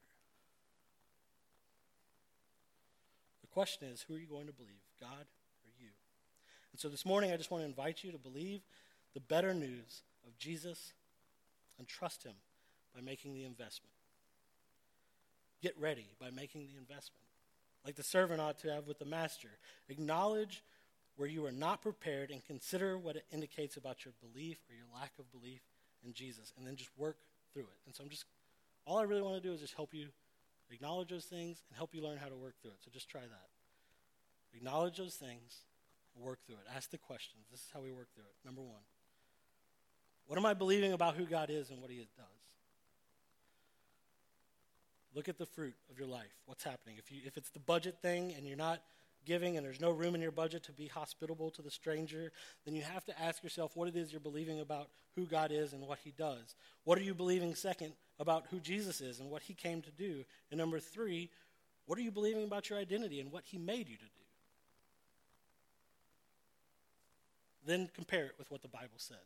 The 3.42 3.48
question 3.48 3.88
is 3.88 4.02
who 4.02 4.14
are 4.14 4.18
you 4.18 4.26
going 4.26 4.46
to 4.46 4.52
believe, 4.52 4.80
God 5.00 5.26
or 5.64 5.70
you? 5.80 5.90
And 6.72 6.80
so 6.80 6.88
this 6.88 7.04
morning, 7.04 7.32
I 7.32 7.36
just 7.36 7.50
want 7.50 7.62
to 7.62 7.68
invite 7.68 8.04
you 8.04 8.12
to 8.12 8.18
believe 8.18 8.60
the 9.14 9.20
better 9.20 9.54
news 9.54 10.02
of 10.26 10.36
Jesus 10.38 10.92
and 11.78 11.88
trust 11.88 12.22
Him 12.22 12.34
by 12.94 13.00
making 13.00 13.34
the 13.34 13.44
investment. 13.44 13.92
Get 15.62 15.78
ready 15.78 16.06
by 16.20 16.30
making 16.30 16.66
the 16.66 16.78
investment. 16.78 17.24
Like 17.84 17.96
the 17.96 18.02
servant 18.02 18.40
ought 18.40 18.58
to 18.60 18.72
have 18.72 18.86
with 18.86 18.98
the 18.98 19.04
master. 19.04 19.48
Acknowledge 19.88 20.62
where 21.16 21.28
you 21.28 21.44
are 21.44 21.52
not 21.52 21.82
prepared 21.82 22.30
and 22.30 22.44
consider 22.44 22.96
what 22.96 23.16
it 23.16 23.24
indicates 23.32 23.76
about 23.76 24.04
your 24.04 24.14
belief 24.20 24.58
or 24.70 24.76
your 24.76 24.86
lack 24.94 25.12
of 25.18 25.30
belief 25.32 25.60
in 26.04 26.12
Jesus, 26.12 26.52
and 26.56 26.66
then 26.66 26.76
just 26.76 26.90
work 26.96 27.16
through 27.52 27.62
it. 27.62 27.78
And 27.86 27.94
so 27.94 28.04
I'm 28.04 28.08
just, 28.08 28.24
all 28.86 28.98
I 28.98 29.02
really 29.02 29.22
want 29.22 29.34
to 29.34 29.46
do 29.46 29.52
is 29.52 29.60
just 29.60 29.74
help 29.74 29.92
you 29.92 30.08
acknowledge 30.70 31.08
those 31.08 31.24
things 31.24 31.62
and 31.68 31.76
help 31.76 31.92
you 31.92 32.02
learn 32.02 32.18
how 32.18 32.28
to 32.28 32.36
work 32.36 32.54
through 32.62 32.70
it. 32.70 32.78
So 32.84 32.90
just 32.92 33.08
try 33.08 33.22
that. 33.22 33.48
Acknowledge 34.54 34.96
those 34.96 35.14
things 35.14 35.64
work 36.14 36.38
through 36.46 36.56
it. 36.56 36.66
Ask 36.74 36.90
the 36.90 36.98
questions. 36.98 37.46
This 37.50 37.60
is 37.60 37.66
how 37.72 37.80
we 37.80 37.90
work 37.90 38.08
through 38.14 38.24
it. 38.24 38.46
Number 38.46 38.60
one, 38.60 38.82
what 40.26 40.38
am 40.38 40.46
I 40.46 40.54
believing 40.54 40.92
about 40.92 41.14
who 41.14 41.24
God 41.24 41.50
is 41.50 41.70
and 41.70 41.80
what 41.80 41.90
He 41.90 41.96
does? 41.96 42.26
Look 45.18 45.28
at 45.28 45.36
the 45.36 45.46
fruit 45.46 45.74
of 45.90 45.98
your 45.98 46.06
life. 46.06 46.30
What's 46.46 46.62
happening? 46.62 46.94
If, 46.96 47.10
you, 47.10 47.22
if 47.26 47.36
it's 47.36 47.50
the 47.50 47.58
budget 47.58 47.96
thing 48.00 48.32
and 48.36 48.46
you're 48.46 48.56
not 48.56 48.78
giving 49.26 49.56
and 49.56 49.66
there's 49.66 49.80
no 49.80 49.90
room 49.90 50.14
in 50.14 50.20
your 50.20 50.30
budget 50.30 50.62
to 50.62 50.72
be 50.72 50.86
hospitable 50.86 51.50
to 51.50 51.60
the 51.60 51.72
stranger, 51.72 52.30
then 52.64 52.76
you 52.76 52.82
have 52.82 53.04
to 53.06 53.20
ask 53.20 53.42
yourself 53.42 53.72
what 53.74 53.88
it 53.88 53.96
is 53.96 54.12
you're 54.12 54.20
believing 54.20 54.60
about 54.60 54.90
who 55.16 55.26
God 55.26 55.50
is 55.50 55.72
and 55.72 55.82
what 55.82 55.98
He 56.04 56.12
does. 56.16 56.54
What 56.84 56.98
are 56.98 57.02
you 57.02 57.14
believing, 57.14 57.56
second, 57.56 57.94
about 58.20 58.44
who 58.52 58.60
Jesus 58.60 59.00
is 59.00 59.18
and 59.18 59.28
what 59.28 59.42
He 59.42 59.54
came 59.54 59.82
to 59.82 59.90
do? 59.90 60.24
And 60.52 60.58
number 60.58 60.78
three, 60.78 61.30
what 61.86 61.98
are 61.98 62.02
you 62.02 62.12
believing 62.12 62.44
about 62.44 62.70
your 62.70 62.78
identity 62.78 63.18
and 63.18 63.32
what 63.32 63.42
He 63.44 63.58
made 63.58 63.88
you 63.88 63.96
to 63.96 64.04
do? 64.04 64.22
Then 67.66 67.90
compare 67.92 68.26
it 68.26 68.36
with 68.38 68.52
what 68.52 68.62
the 68.62 68.68
Bible 68.68 68.98
says. 68.98 69.18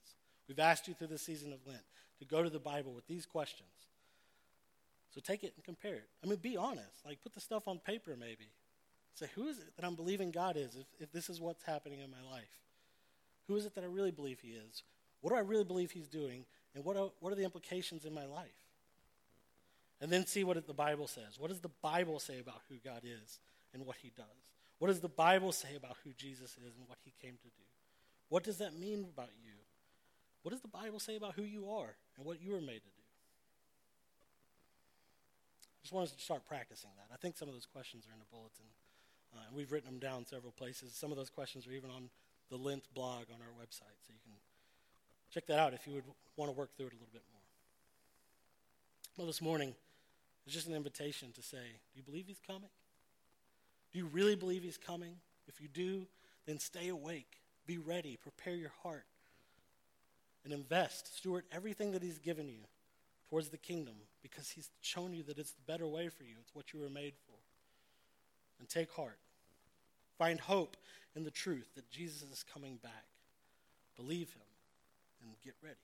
We've 0.49 0.59
asked 0.59 0.89
you 0.89 0.95
through 0.95 1.09
the 1.09 1.19
season 1.19 1.53
of 1.53 1.59
Lent 1.67 1.83
to 2.19 2.25
go 2.25 2.43
to 2.43 2.49
the 2.49 2.59
Bible 2.59 2.95
with 2.95 3.07
these 3.07 3.27
questions. 3.27 3.69
So 5.15 5.21
take 5.21 5.45
it 5.45 5.53
and 5.57 5.65
compare 5.65 5.95
it. 5.95 6.09
I 6.25 6.27
mean, 6.27 6.39
be 6.39 6.57
honest. 6.57 7.05
Like, 7.05 7.23
put 7.23 7.35
the 7.35 7.41
stuff 7.41 7.69
on 7.69 7.79
paper, 7.79 8.17
maybe. 8.19 8.49
Say, 9.15 9.27
who 9.35 9.49
is 9.49 9.59
it 9.59 9.77
that 9.77 9.85
I'm 9.85 9.95
believing 9.95 10.31
God 10.31 10.57
is 10.57 10.75
if, 10.75 10.87
if 10.99 11.13
this 11.13 11.29
is 11.29 11.41
what's 11.41 11.63
happening 11.65 12.01
in 12.01 12.11
my 12.11 12.23
life? 12.31 12.45
Who 13.47 13.57
is 13.57 13.67
it 13.67 13.75
that 13.75 13.85
I 13.85 13.89
really 13.89 14.11
believe 14.11 14.41
He 14.41 14.53
is? 14.53 14.83
What 15.21 15.31
do 15.31 15.37
I 15.37 15.41
really 15.41 15.65
believe 15.65 15.91
He's 15.91 16.09
doing? 16.09 16.47
And 16.75 16.85
what 16.85 16.97
are, 16.97 17.11
what 17.21 17.33
are 17.33 17.37
the 17.37 17.45
implications 17.45 18.07
in 18.07 18.15
my 18.15 18.25
life? 18.25 18.49
And 20.01 20.11
then 20.11 20.27
see 20.27 20.45
what 20.45 20.67
the 20.67 20.73
Bible 20.73 21.07
says. 21.07 21.39
What 21.39 21.51
does 21.51 21.61
the 21.61 21.71
Bible 21.83 22.19
say 22.19 22.41
about 22.41 22.63
who 22.69 22.77
God 22.83 23.03
is 23.05 23.39
and 23.75 23.85
what 23.85 23.97
He 24.03 24.11
does? 24.17 24.25
What 24.79 24.89
does 24.89 25.01
the 25.01 25.09
Bible 25.09 25.53
say 25.53 25.77
about 25.77 25.97
who 26.05 26.13
Jesus 26.17 26.53
is 26.53 26.75
and 26.79 26.89
what 26.89 26.99
He 27.05 27.13
came 27.21 27.35
to 27.35 27.45
do? 27.45 27.65
What 28.31 28.45
does 28.45 28.59
that 28.59 28.79
mean 28.79 29.07
about 29.13 29.29
you? 29.45 29.53
What 30.43 30.53
does 30.53 30.63
the 30.63 30.69
Bible 30.69 30.99
say 30.99 31.17
about 31.17 31.35
who 31.35 31.43
you 31.43 31.71
are 31.71 31.95
and 32.17 32.25
what 32.25 32.41
you 32.41 32.53
were 32.53 32.61
made 32.61 32.83
to 32.83 32.89
do? 32.89 33.02
Just 35.93 35.97
want 35.99 36.09
us 36.09 36.17
to 36.17 36.25
start 36.25 36.49
practicing 36.49 36.89
that. 36.97 37.13
I 37.13 37.19
think 37.19 37.37
some 37.37 37.49
of 37.49 37.55
those 37.55 37.67
questions 37.67 38.07
are 38.09 38.15
in 38.15 38.19
the 38.19 38.25
bulletin. 38.33 38.65
Uh, 39.37 39.41
and 39.47 39.55
we've 39.55 39.71
written 39.71 39.91
them 39.91 39.99
down 39.99 40.25
several 40.25 40.51
places. 40.51 40.95
Some 40.95 41.11
of 41.11 41.19
those 41.19 41.29
questions 41.29 41.67
are 41.67 41.73
even 41.73 41.91
on 41.91 42.09
the 42.49 42.57
Lent 42.57 42.85
blog 42.95 43.25
on 43.29 43.43
our 43.43 43.53
website, 43.61 44.01
so 44.01 44.09
you 44.09 44.19
can 44.25 44.33
check 45.31 45.45
that 45.49 45.59
out 45.59 45.75
if 45.75 45.87
you 45.87 45.93
would 45.93 46.05
want 46.39 46.51
to 46.51 46.57
work 46.57 46.75
through 46.79 46.87
it 46.87 46.93
a 46.93 46.97
little 46.97 47.13
bit 47.13 47.21
more. 47.31 47.43
Well, 49.19 49.27
this 49.27 49.43
morning 49.43 49.75
is 50.47 50.55
just 50.55 50.67
an 50.67 50.75
invitation 50.75 51.31
to 51.33 51.43
say, 51.43 51.59
do 51.59 51.99
you 51.99 52.03
believe 52.03 52.25
he's 52.27 52.41
coming? 52.47 52.71
Do 53.93 53.99
you 53.99 54.07
really 54.07 54.35
believe 54.35 54.63
he's 54.63 54.79
coming? 54.79 55.17
If 55.47 55.61
you 55.61 55.69
do, 55.69 56.07
then 56.47 56.59
stay 56.59 56.89
awake, 56.89 57.43
be 57.67 57.77
ready, 57.77 58.17
prepare 58.17 58.55
your 58.55 58.73
heart, 58.83 59.05
and 60.43 60.55
invest, 60.55 61.19
steward 61.19 61.45
everything 61.53 61.93
that 61.93 62.03
he's 62.03 62.19
given 62.19 62.49
you 62.49 62.61
towards 63.29 63.51
the 63.51 63.59
kingdom 63.59 63.97
because 64.23 64.51
he's 64.51 64.71
shown 64.81 65.13
you 65.13 65.23
that 65.25 65.39
it's 65.39 65.53
the 65.53 65.63
better 65.67 65.87
way 65.87 66.09
for 66.09 66.25
you. 66.25 66.35
It's 66.41 66.55
what 66.55 66.73
you 66.73 66.81
were 66.81 66.89
made 66.89 67.15
for 67.27 67.37
and 68.59 68.69
take 68.69 68.93
heart. 68.93 69.19
Find 70.19 70.41
hope 70.41 70.77
in 71.17 71.25
the 71.25 71.31
truth 71.31 71.75
that 71.75 71.91
Jesus 71.91 72.23
is 72.23 72.45
coming 72.55 72.79
back. 72.83 73.05
Believe 73.97 74.31
him 74.33 74.43
and 75.23 75.33
get 75.45 75.55
ready. 75.63 75.77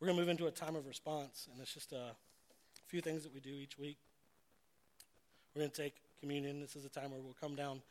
We're 0.00 0.06
going 0.06 0.16
to 0.16 0.22
move 0.22 0.28
into 0.28 0.46
a 0.46 0.50
time 0.52 0.76
of 0.76 0.86
response, 0.86 1.48
and 1.50 1.60
it's 1.60 1.74
just 1.74 1.92
a 1.92 2.14
few 2.86 3.00
things 3.00 3.24
that 3.24 3.34
we 3.34 3.40
do 3.40 3.50
each 3.50 3.78
week. 3.78 3.98
We're 5.54 5.62
going 5.62 5.72
to 5.72 5.82
take 5.82 5.94
communion. 6.20 6.60
This 6.60 6.76
is 6.76 6.84
a 6.84 6.88
time 6.88 7.10
where 7.10 7.20
we'll 7.20 7.36
come 7.40 7.56
down. 7.56 7.82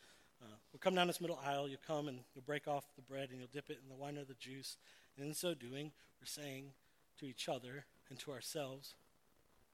Uh, 0.41 0.55
we'll 0.71 0.79
come 0.79 0.95
down 0.95 1.07
this 1.07 1.19
middle 1.19 1.39
aisle. 1.45 1.67
You'll 1.67 1.79
come 1.85 2.07
and 2.07 2.19
you'll 2.33 2.45
break 2.45 2.67
off 2.67 2.85
the 2.95 3.01
bread 3.01 3.29
and 3.31 3.39
you'll 3.39 3.49
dip 3.51 3.69
it 3.69 3.79
in 3.83 3.89
the 3.89 3.95
wine 3.95 4.17
or 4.17 4.23
the 4.23 4.35
juice. 4.35 4.77
And 5.17 5.27
in 5.27 5.33
so 5.33 5.53
doing, 5.53 5.91
we're 6.21 6.27
saying 6.27 6.71
to 7.19 7.25
each 7.25 7.49
other 7.49 7.85
and 8.09 8.19
to 8.19 8.31
ourselves, 8.31 8.95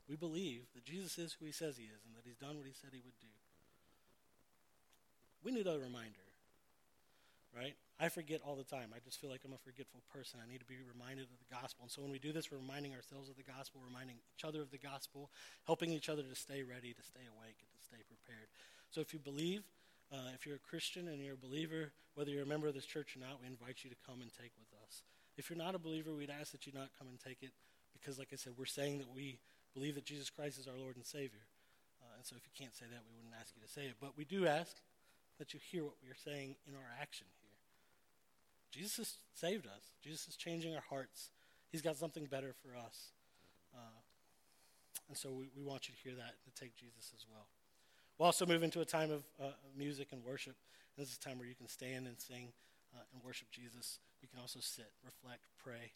we 0.07 0.15
believe 0.15 0.63
that 0.75 0.83
Jesus 0.85 1.17
is 1.17 1.33
who 1.33 1.45
he 1.45 1.51
says 1.51 1.77
he 1.77 1.85
is 1.85 2.03
and 2.05 2.15
that 2.15 2.23
he's 2.25 2.37
done 2.37 2.57
what 2.57 2.67
he 2.67 2.73
said 2.73 2.89
he 2.91 3.01
would 3.03 3.19
do. 3.21 3.31
We 5.43 5.51
need 5.51 5.67
a 5.67 5.77
reminder. 5.77 6.23
right? 7.55 7.75
I 7.99 8.09
forget 8.09 8.41
all 8.43 8.55
the 8.55 8.63
time. 8.63 8.89
I 8.95 8.99
just 9.03 9.21
feel 9.21 9.29
like 9.29 9.41
I'm 9.45 9.53
a 9.53 9.61
forgetful 9.61 10.01
person. 10.11 10.39
I 10.41 10.49
need 10.49 10.59
to 10.59 10.65
be 10.65 10.79
reminded 10.81 11.29
of 11.29 11.37
the 11.37 11.51
gospel. 11.53 11.83
And 11.83 11.91
so 11.91 12.01
when 12.01 12.11
we 12.11 12.19
do 12.19 12.33
this, 12.33 12.51
we're 12.51 12.57
reminding 12.57 12.95
ourselves 12.95 13.29
of 13.29 13.37
the 13.37 13.45
gospel, 13.45 13.81
reminding 13.85 14.17
each 14.35 14.43
other 14.43 14.61
of 14.61 14.71
the 14.71 14.81
gospel, 14.81 15.29
helping 15.65 15.91
each 15.91 16.09
other 16.09 16.23
to 16.23 16.35
stay 16.35 16.63
ready, 16.63 16.91
to 16.91 17.03
stay 17.03 17.23
awake, 17.29 17.59
and 17.61 17.69
to 17.69 17.81
stay 17.85 18.01
prepared. 18.07 18.49
So 18.89 19.01
if 19.01 19.13
you 19.13 19.19
believe, 19.19 19.63
uh, 20.11 20.33
if 20.33 20.45
you're 20.45 20.57
a 20.57 20.67
Christian 20.67 21.07
and 21.07 21.21
you're 21.21 21.35
a 21.35 21.45
believer, 21.45 21.91
whether 22.15 22.31
you're 22.31 22.43
a 22.43 22.49
member 22.49 22.67
of 22.67 22.73
this 22.73 22.85
church 22.85 23.15
or 23.15 23.19
not, 23.19 23.39
we 23.39 23.47
invite 23.47 23.83
you 23.83 23.89
to 23.89 23.99
come 24.05 24.21
and 24.21 24.31
take 24.33 24.51
with 24.57 24.71
us. 24.85 25.03
If 25.37 25.49
you're 25.49 25.57
not 25.57 25.75
a 25.75 25.79
believer, 25.79 26.13
we'd 26.13 26.29
ask 26.33 26.51
that 26.51 26.65
you 26.65 26.73
not 26.73 26.89
come 26.97 27.07
and 27.07 27.19
take 27.19 27.41
it 27.41 27.51
because, 27.93 28.19
like 28.19 28.29
I 28.33 28.35
said, 28.35 28.53
we're 28.57 28.65
saying 28.65 28.99
that 28.99 29.13
we 29.13 29.39
believe 29.73 29.95
that 29.95 30.05
Jesus 30.05 30.29
Christ 30.29 30.59
is 30.59 30.67
our 30.67 30.77
Lord 30.77 30.95
and 30.95 31.05
Savior. 31.05 31.45
Uh, 32.01 32.17
and 32.17 32.25
so 32.25 32.35
if 32.35 32.43
you 32.45 32.51
can't 32.57 32.75
say 32.75 32.85
that, 32.85 33.01
we 33.07 33.15
wouldn't 33.15 33.33
ask 33.39 33.53
you 33.55 33.61
to 33.65 33.71
say 33.71 33.85
it. 33.85 33.95
But 34.01 34.17
we 34.17 34.25
do 34.25 34.45
ask 34.47 34.75
that 35.39 35.53
you 35.53 35.59
hear 35.59 35.83
what 35.83 35.95
we 36.03 36.09
are 36.09 36.23
saying 36.23 36.55
in 36.67 36.75
our 36.75 36.89
action 37.01 37.27
here. 37.41 37.49
Jesus 38.71 38.97
has 38.97 39.15
saved 39.33 39.65
us, 39.65 39.91
Jesus 40.03 40.27
is 40.27 40.35
changing 40.35 40.75
our 40.75 40.83
hearts. 40.89 41.29
He's 41.71 41.81
got 41.81 41.97
something 41.97 42.25
better 42.25 42.53
for 42.61 42.77
us. 42.77 43.13
Uh, 43.73 43.97
and 45.09 45.17
so 45.17 45.31
we, 45.31 45.49
we 45.57 45.63
want 45.63 45.89
you 45.89 45.95
to 45.95 46.01
hear 46.01 46.13
that 46.13 46.37
and 46.37 46.53
to 46.53 46.53
take 46.53 46.75
Jesus 46.75 47.11
as 47.17 47.25
well. 47.27 47.47
We'll 48.17 48.27
also 48.27 48.45
move 48.45 48.61
into 48.61 48.81
a 48.81 48.85
time 48.85 49.09
of 49.09 49.23
uh, 49.41 49.53
music 49.75 50.09
and 50.11 50.23
worship. 50.23 50.55
This 50.97 51.09
is 51.09 51.17
a 51.17 51.19
time 51.19 51.39
where 51.39 51.47
you 51.47 51.55
can 51.55 51.67
stand 51.67 52.05
and 52.05 52.19
sing 52.21 52.53
uh, 52.93 53.01
and 53.11 53.23
worship 53.23 53.49
Jesus. 53.51 53.97
You 54.21 54.27
can 54.27 54.39
also 54.39 54.59
sit, 54.61 54.91
reflect, 55.03 55.41
pray, 55.57 55.91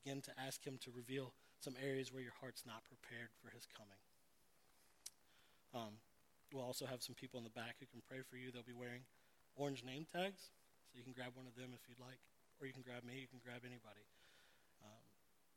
begin 0.00 0.24
to 0.24 0.32
ask 0.40 0.64
Him 0.64 0.80
to 0.84 0.90
reveal 0.90 1.32
some 1.60 1.76
areas 1.76 2.08
where 2.12 2.24
your 2.24 2.36
heart's 2.40 2.64
not 2.64 2.80
prepared 2.88 3.28
for 3.36 3.52
His 3.52 3.68
coming. 3.68 4.00
Um, 5.76 6.00
we'll 6.50 6.64
also 6.64 6.88
have 6.88 7.04
some 7.04 7.14
people 7.14 7.38
in 7.38 7.44
the 7.44 7.52
back 7.52 7.76
who 7.78 7.86
can 7.86 8.00
pray 8.08 8.24
for 8.24 8.40
you. 8.40 8.50
They'll 8.50 8.66
be 8.66 8.76
wearing 8.76 9.04
orange 9.54 9.84
name 9.84 10.08
tags, 10.08 10.50
so 10.88 10.96
you 10.96 11.04
can 11.04 11.12
grab 11.12 11.36
one 11.36 11.46
of 11.46 11.54
them 11.54 11.76
if 11.76 11.84
you'd 11.86 12.00
like, 12.00 12.18
or 12.58 12.66
you 12.66 12.74
can 12.74 12.82
grab 12.82 13.04
me. 13.04 13.20
You 13.20 13.30
can 13.30 13.44
grab 13.44 13.62
anybody 13.62 14.02
um, 14.82 15.04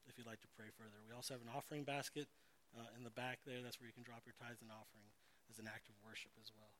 if 0.05 0.19
you'd 0.19 0.29
like 0.29 0.43
to 0.43 0.51
pray 0.53 0.69
further. 0.75 0.99
We 1.07 1.15
also 1.15 1.33
have 1.33 1.41
an 1.41 1.49
offering 1.49 1.87
basket 1.87 2.27
uh, 2.75 2.91
in 2.93 3.07
the 3.07 3.13
back 3.15 3.41
there. 3.47 3.63
That's 3.63 3.79
where 3.79 3.87
you 3.87 3.95
can 3.95 4.05
drop 4.05 4.27
your 4.27 4.37
tithes 4.37 4.61
and 4.61 4.69
offering 4.69 5.07
as 5.49 5.57
an 5.57 5.65
act 5.71 5.89
of 5.89 5.95
worship 6.03 6.35
as 6.37 6.51
well. 6.53 6.73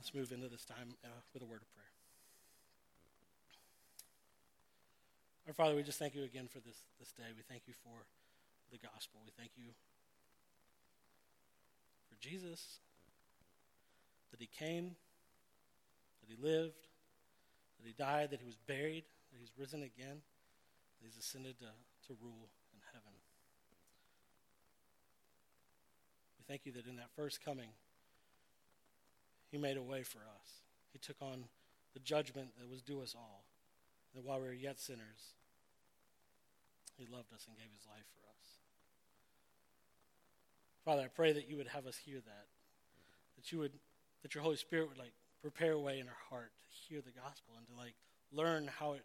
Let's 0.00 0.10
move 0.10 0.32
into 0.34 0.50
this 0.50 0.66
time 0.66 0.98
uh, 1.06 1.22
with 1.32 1.42
a 1.42 1.48
word 1.48 1.62
of 1.62 1.70
prayer. 1.70 1.94
Our 5.46 5.52
Father, 5.52 5.76
we 5.76 5.82
just 5.82 5.98
thank 5.98 6.14
you 6.14 6.24
again 6.24 6.48
for 6.48 6.58
this, 6.60 6.76
this 6.98 7.12
day. 7.12 7.28
We 7.36 7.42
thank 7.42 7.64
you 7.66 7.74
for 7.74 8.06
the 8.72 8.78
gospel. 8.78 9.20
We 9.26 9.32
thank 9.36 9.50
you 9.58 9.72
for 12.08 12.16
Jesus, 12.18 12.78
that 14.30 14.40
he 14.40 14.46
came, 14.46 14.96
that 16.22 16.34
he 16.34 16.42
lived, 16.42 16.88
that 17.78 17.86
he 17.86 17.92
died, 17.92 18.30
that 18.30 18.40
he 18.40 18.46
was 18.46 18.56
buried, 18.66 19.04
that 19.32 19.38
he's 19.38 19.52
risen 19.58 19.82
again, 19.82 20.16
that 20.16 21.04
he's 21.04 21.18
ascended 21.18 21.58
to, 21.58 21.66
to 22.06 22.16
rule 22.22 22.48
in 22.72 22.80
heaven. 22.94 23.12
We 26.38 26.44
thank 26.48 26.64
you 26.64 26.72
that 26.72 26.86
in 26.86 26.96
that 26.96 27.10
first 27.14 27.44
coming, 27.44 27.68
he 29.50 29.58
made 29.58 29.76
a 29.76 29.82
way 29.82 30.04
for 30.04 30.20
us. 30.20 30.62
He 30.94 30.98
took 30.98 31.20
on 31.20 31.44
the 31.92 32.00
judgment 32.00 32.48
that 32.58 32.70
was 32.70 32.80
due 32.80 33.02
us 33.02 33.14
all 33.14 33.44
that 34.14 34.24
while 34.24 34.40
we 34.40 34.46
were 34.46 34.52
yet 34.52 34.80
sinners, 34.80 35.34
he 36.96 37.06
loved 37.06 37.32
us 37.32 37.46
and 37.46 37.56
gave 37.56 37.70
his 37.74 37.86
life 37.86 38.06
for 38.14 38.20
us. 38.28 38.46
Father, 40.84 41.02
I 41.02 41.08
pray 41.08 41.32
that 41.32 41.48
you 41.48 41.56
would 41.56 41.68
have 41.68 41.86
us 41.86 41.96
hear 41.96 42.20
that. 42.20 42.46
That 43.36 43.50
you 43.52 43.58
would 43.58 43.72
that 44.22 44.34
your 44.34 44.42
Holy 44.42 44.56
Spirit 44.56 44.88
would 44.88 44.98
like 44.98 45.12
prepare 45.42 45.72
a 45.72 45.78
way 45.78 45.98
in 45.98 46.08
our 46.08 46.16
heart 46.30 46.50
to 46.62 46.88
hear 46.88 47.02
the 47.02 47.12
gospel 47.12 47.54
and 47.58 47.66
to 47.66 47.74
like 47.74 47.94
learn 48.32 48.70
how 48.78 48.92
it 48.92 49.04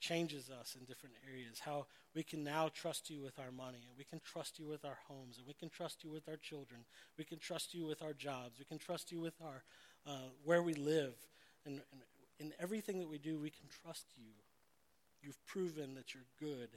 changes 0.00 0.50
us 0.50 0.76
in 0.78 0.84
different 0.84 1.14
areas. 1.30 1.60
How 1.60 1.86
we 2.14 2.22
can 2.22 2.44
now 2.44 2.68
trust 2.68 3.10
you 3.10 3.22
with 3.22 3.38
our 3.38 3.50
money, 3.50 3.86
and 3.88 3.96
we 3.96 4.04
can 4.04 4.20
trust 4.20 4.58
you 4.58 4.66
with 4.66 4.84
our 4.84 4.98
homes, 5.08 5.38
and 5.38 5.46
we 5.46 5.54
can 5.54 5.70
trust 5.70 6.04
you 6.04 6.10
with 6.10 6.28
our 6.28 6.36
children. 6.36 6.80
We 7.16 7.24
can 7.24 7.38
trust 7.38 7.74
you 7.74 7.86
with 7.86 8.02
our 8.02 8.12
jobs. 8.12 8.58
We 8.58 8.64
can 8.64 8.78
trust 8.78 9.10
you 9.10 9.20
with 9.20 9.34
our 9.42 9.62
uh, 10.06 10.28
where 10.44 10.62
we 10.62 10.74
live, 10.74 11.14
and, 11.66 11.80
and 11.92 12.00
in 12.38 12.52
everything 12.60 12.98
that 13.00 13.08
we 13.08 13.18
do, 13.18 13.38
we 13.38 13.50
can 13.50 13.68
trust 13.82 14.06
you. 14.16 14.32
You've 15.22 15.44
proven 15.46 15.94
that 15.94 16.14
you're 16.14 16.28
good. 16.40 16.70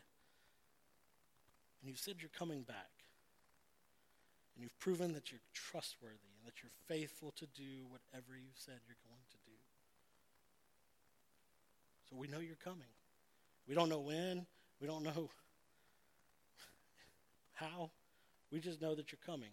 And 1.81 1.89
you've 1.89 1.99
said 1.99 2.15
you're 2.19 2.29
coming 2.37 2.61
back. 2.61 2.91
And 4.55 4.63
you've 4.63 4.77
proven 4.79 5.13
that 5.13 5.31
you're 5.31 5.41
trustworthy 5.53 6.33
and 6.37 6.45
that 6.45 6.61
you're 6.61 6.71
faithful 6.87 7.31
to 7.37 7.45
do 7.47 7.85
whatever 7.89 8.35
you've 8.35 8.57
said 8.57 8.79
you're 8.87 8.97
going 9.07 9.25
to 9.29 9.37
do. 9.45 9.57
So 12.09 12.15
we 12.17 12.27
know 12.27 12.39
you're 12.39 12.55
coming. 12.63 12.91
We 13.67 13.75
don't 13.75 13.89
know 13.89 13.99
when. 13.99 14.45
We 14.81 14.87
don't 14.87 15.03
know 15.03 15.29
how. 17.53 17.91
We 18.51 18.59
just 18.59 18.81
know 18.81 18.95
that 18.95 19.11
you're 19.11 19.19
coming. 19.25 19.51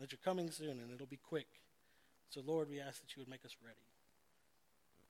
That 0.00 0.10
you're 0.10 0.18
coming 0.24 0.50
soon 0.50 0.80
and 0.80 0.92
it'll 0.92 1.06
be 1.06 1.20
quick. 1.28 1.46
So, 2.30 2.40
Lord, 2.44 2.68
we 2.68 2.80
ask 2.80 3.00
that 3.02 3.14
you 3.14 3.20
would 3.20 3.28
make 3.28 3.44
us 3.44 3.54
ready. 3.62 3.91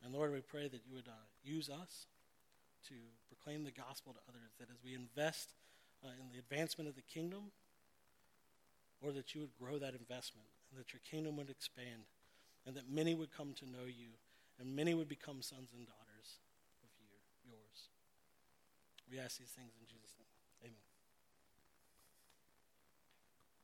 And 0.05 0.13
Lord, 0.13 0.33
we 0.33 0.41
pray 0.41 0.69
that 0.69 0.83
you 0.87 0.95
would 0.95 1.09
uh, 1.09 1.27
use 1.45 1.71
us 1.71 2.07
to 2.89 2.95
proclaim 3.29 3.65
the 3.65 3.71
gospel 3.71 4.13
to 4.13 4.19
others, 4.29 4.51
that 4.59 4.69
as 4.71 4.83
we 4.85 4.95
invest 4.95 5.55
uh, 6.05 6.09
in 6.21 6.31
the 6.33 6.39
advancement 6.39 6.89
of 6.89 6.97
the 6.97 7.03
kingdom, 7.03 7.53
or 9.01 9.13
that 9.13 9.35
you 9.35 9.41
would 9.41 9.55
grow 9.59 9.79
that 9.79 9.95
investment, 9.95 10.47
and 10.71 10.79
that 10.79 10.93
your 10.93 11.01
kingdom 11.09 11.37
would 11.37 11.51
expand, 11.51 12.07
and 12.67 12.75
that 12.75 12.91
many 12.91 13.15
would 13.15 13.31
come 13.31 13.55
to 13.55 13.67
know 13.67 13.87
you, 13.87 14.15
and 14.59 14.75
many 14.75 14.95
would 14.95 15.09
become 15.09 15.43
sons 15.43 15.71
and 15.77 15.87
daughters 15.87 16.39
of 16.83 16.91
you, 16.99 17.51
yours. 17.51 17.91
We 19.11 19.19
ask 19.19 19.39
these 19.39 19.55
things 19.55 19.73
in 19.79 19.87
Jesus' 19.87 20.03
name. 20.03 20.12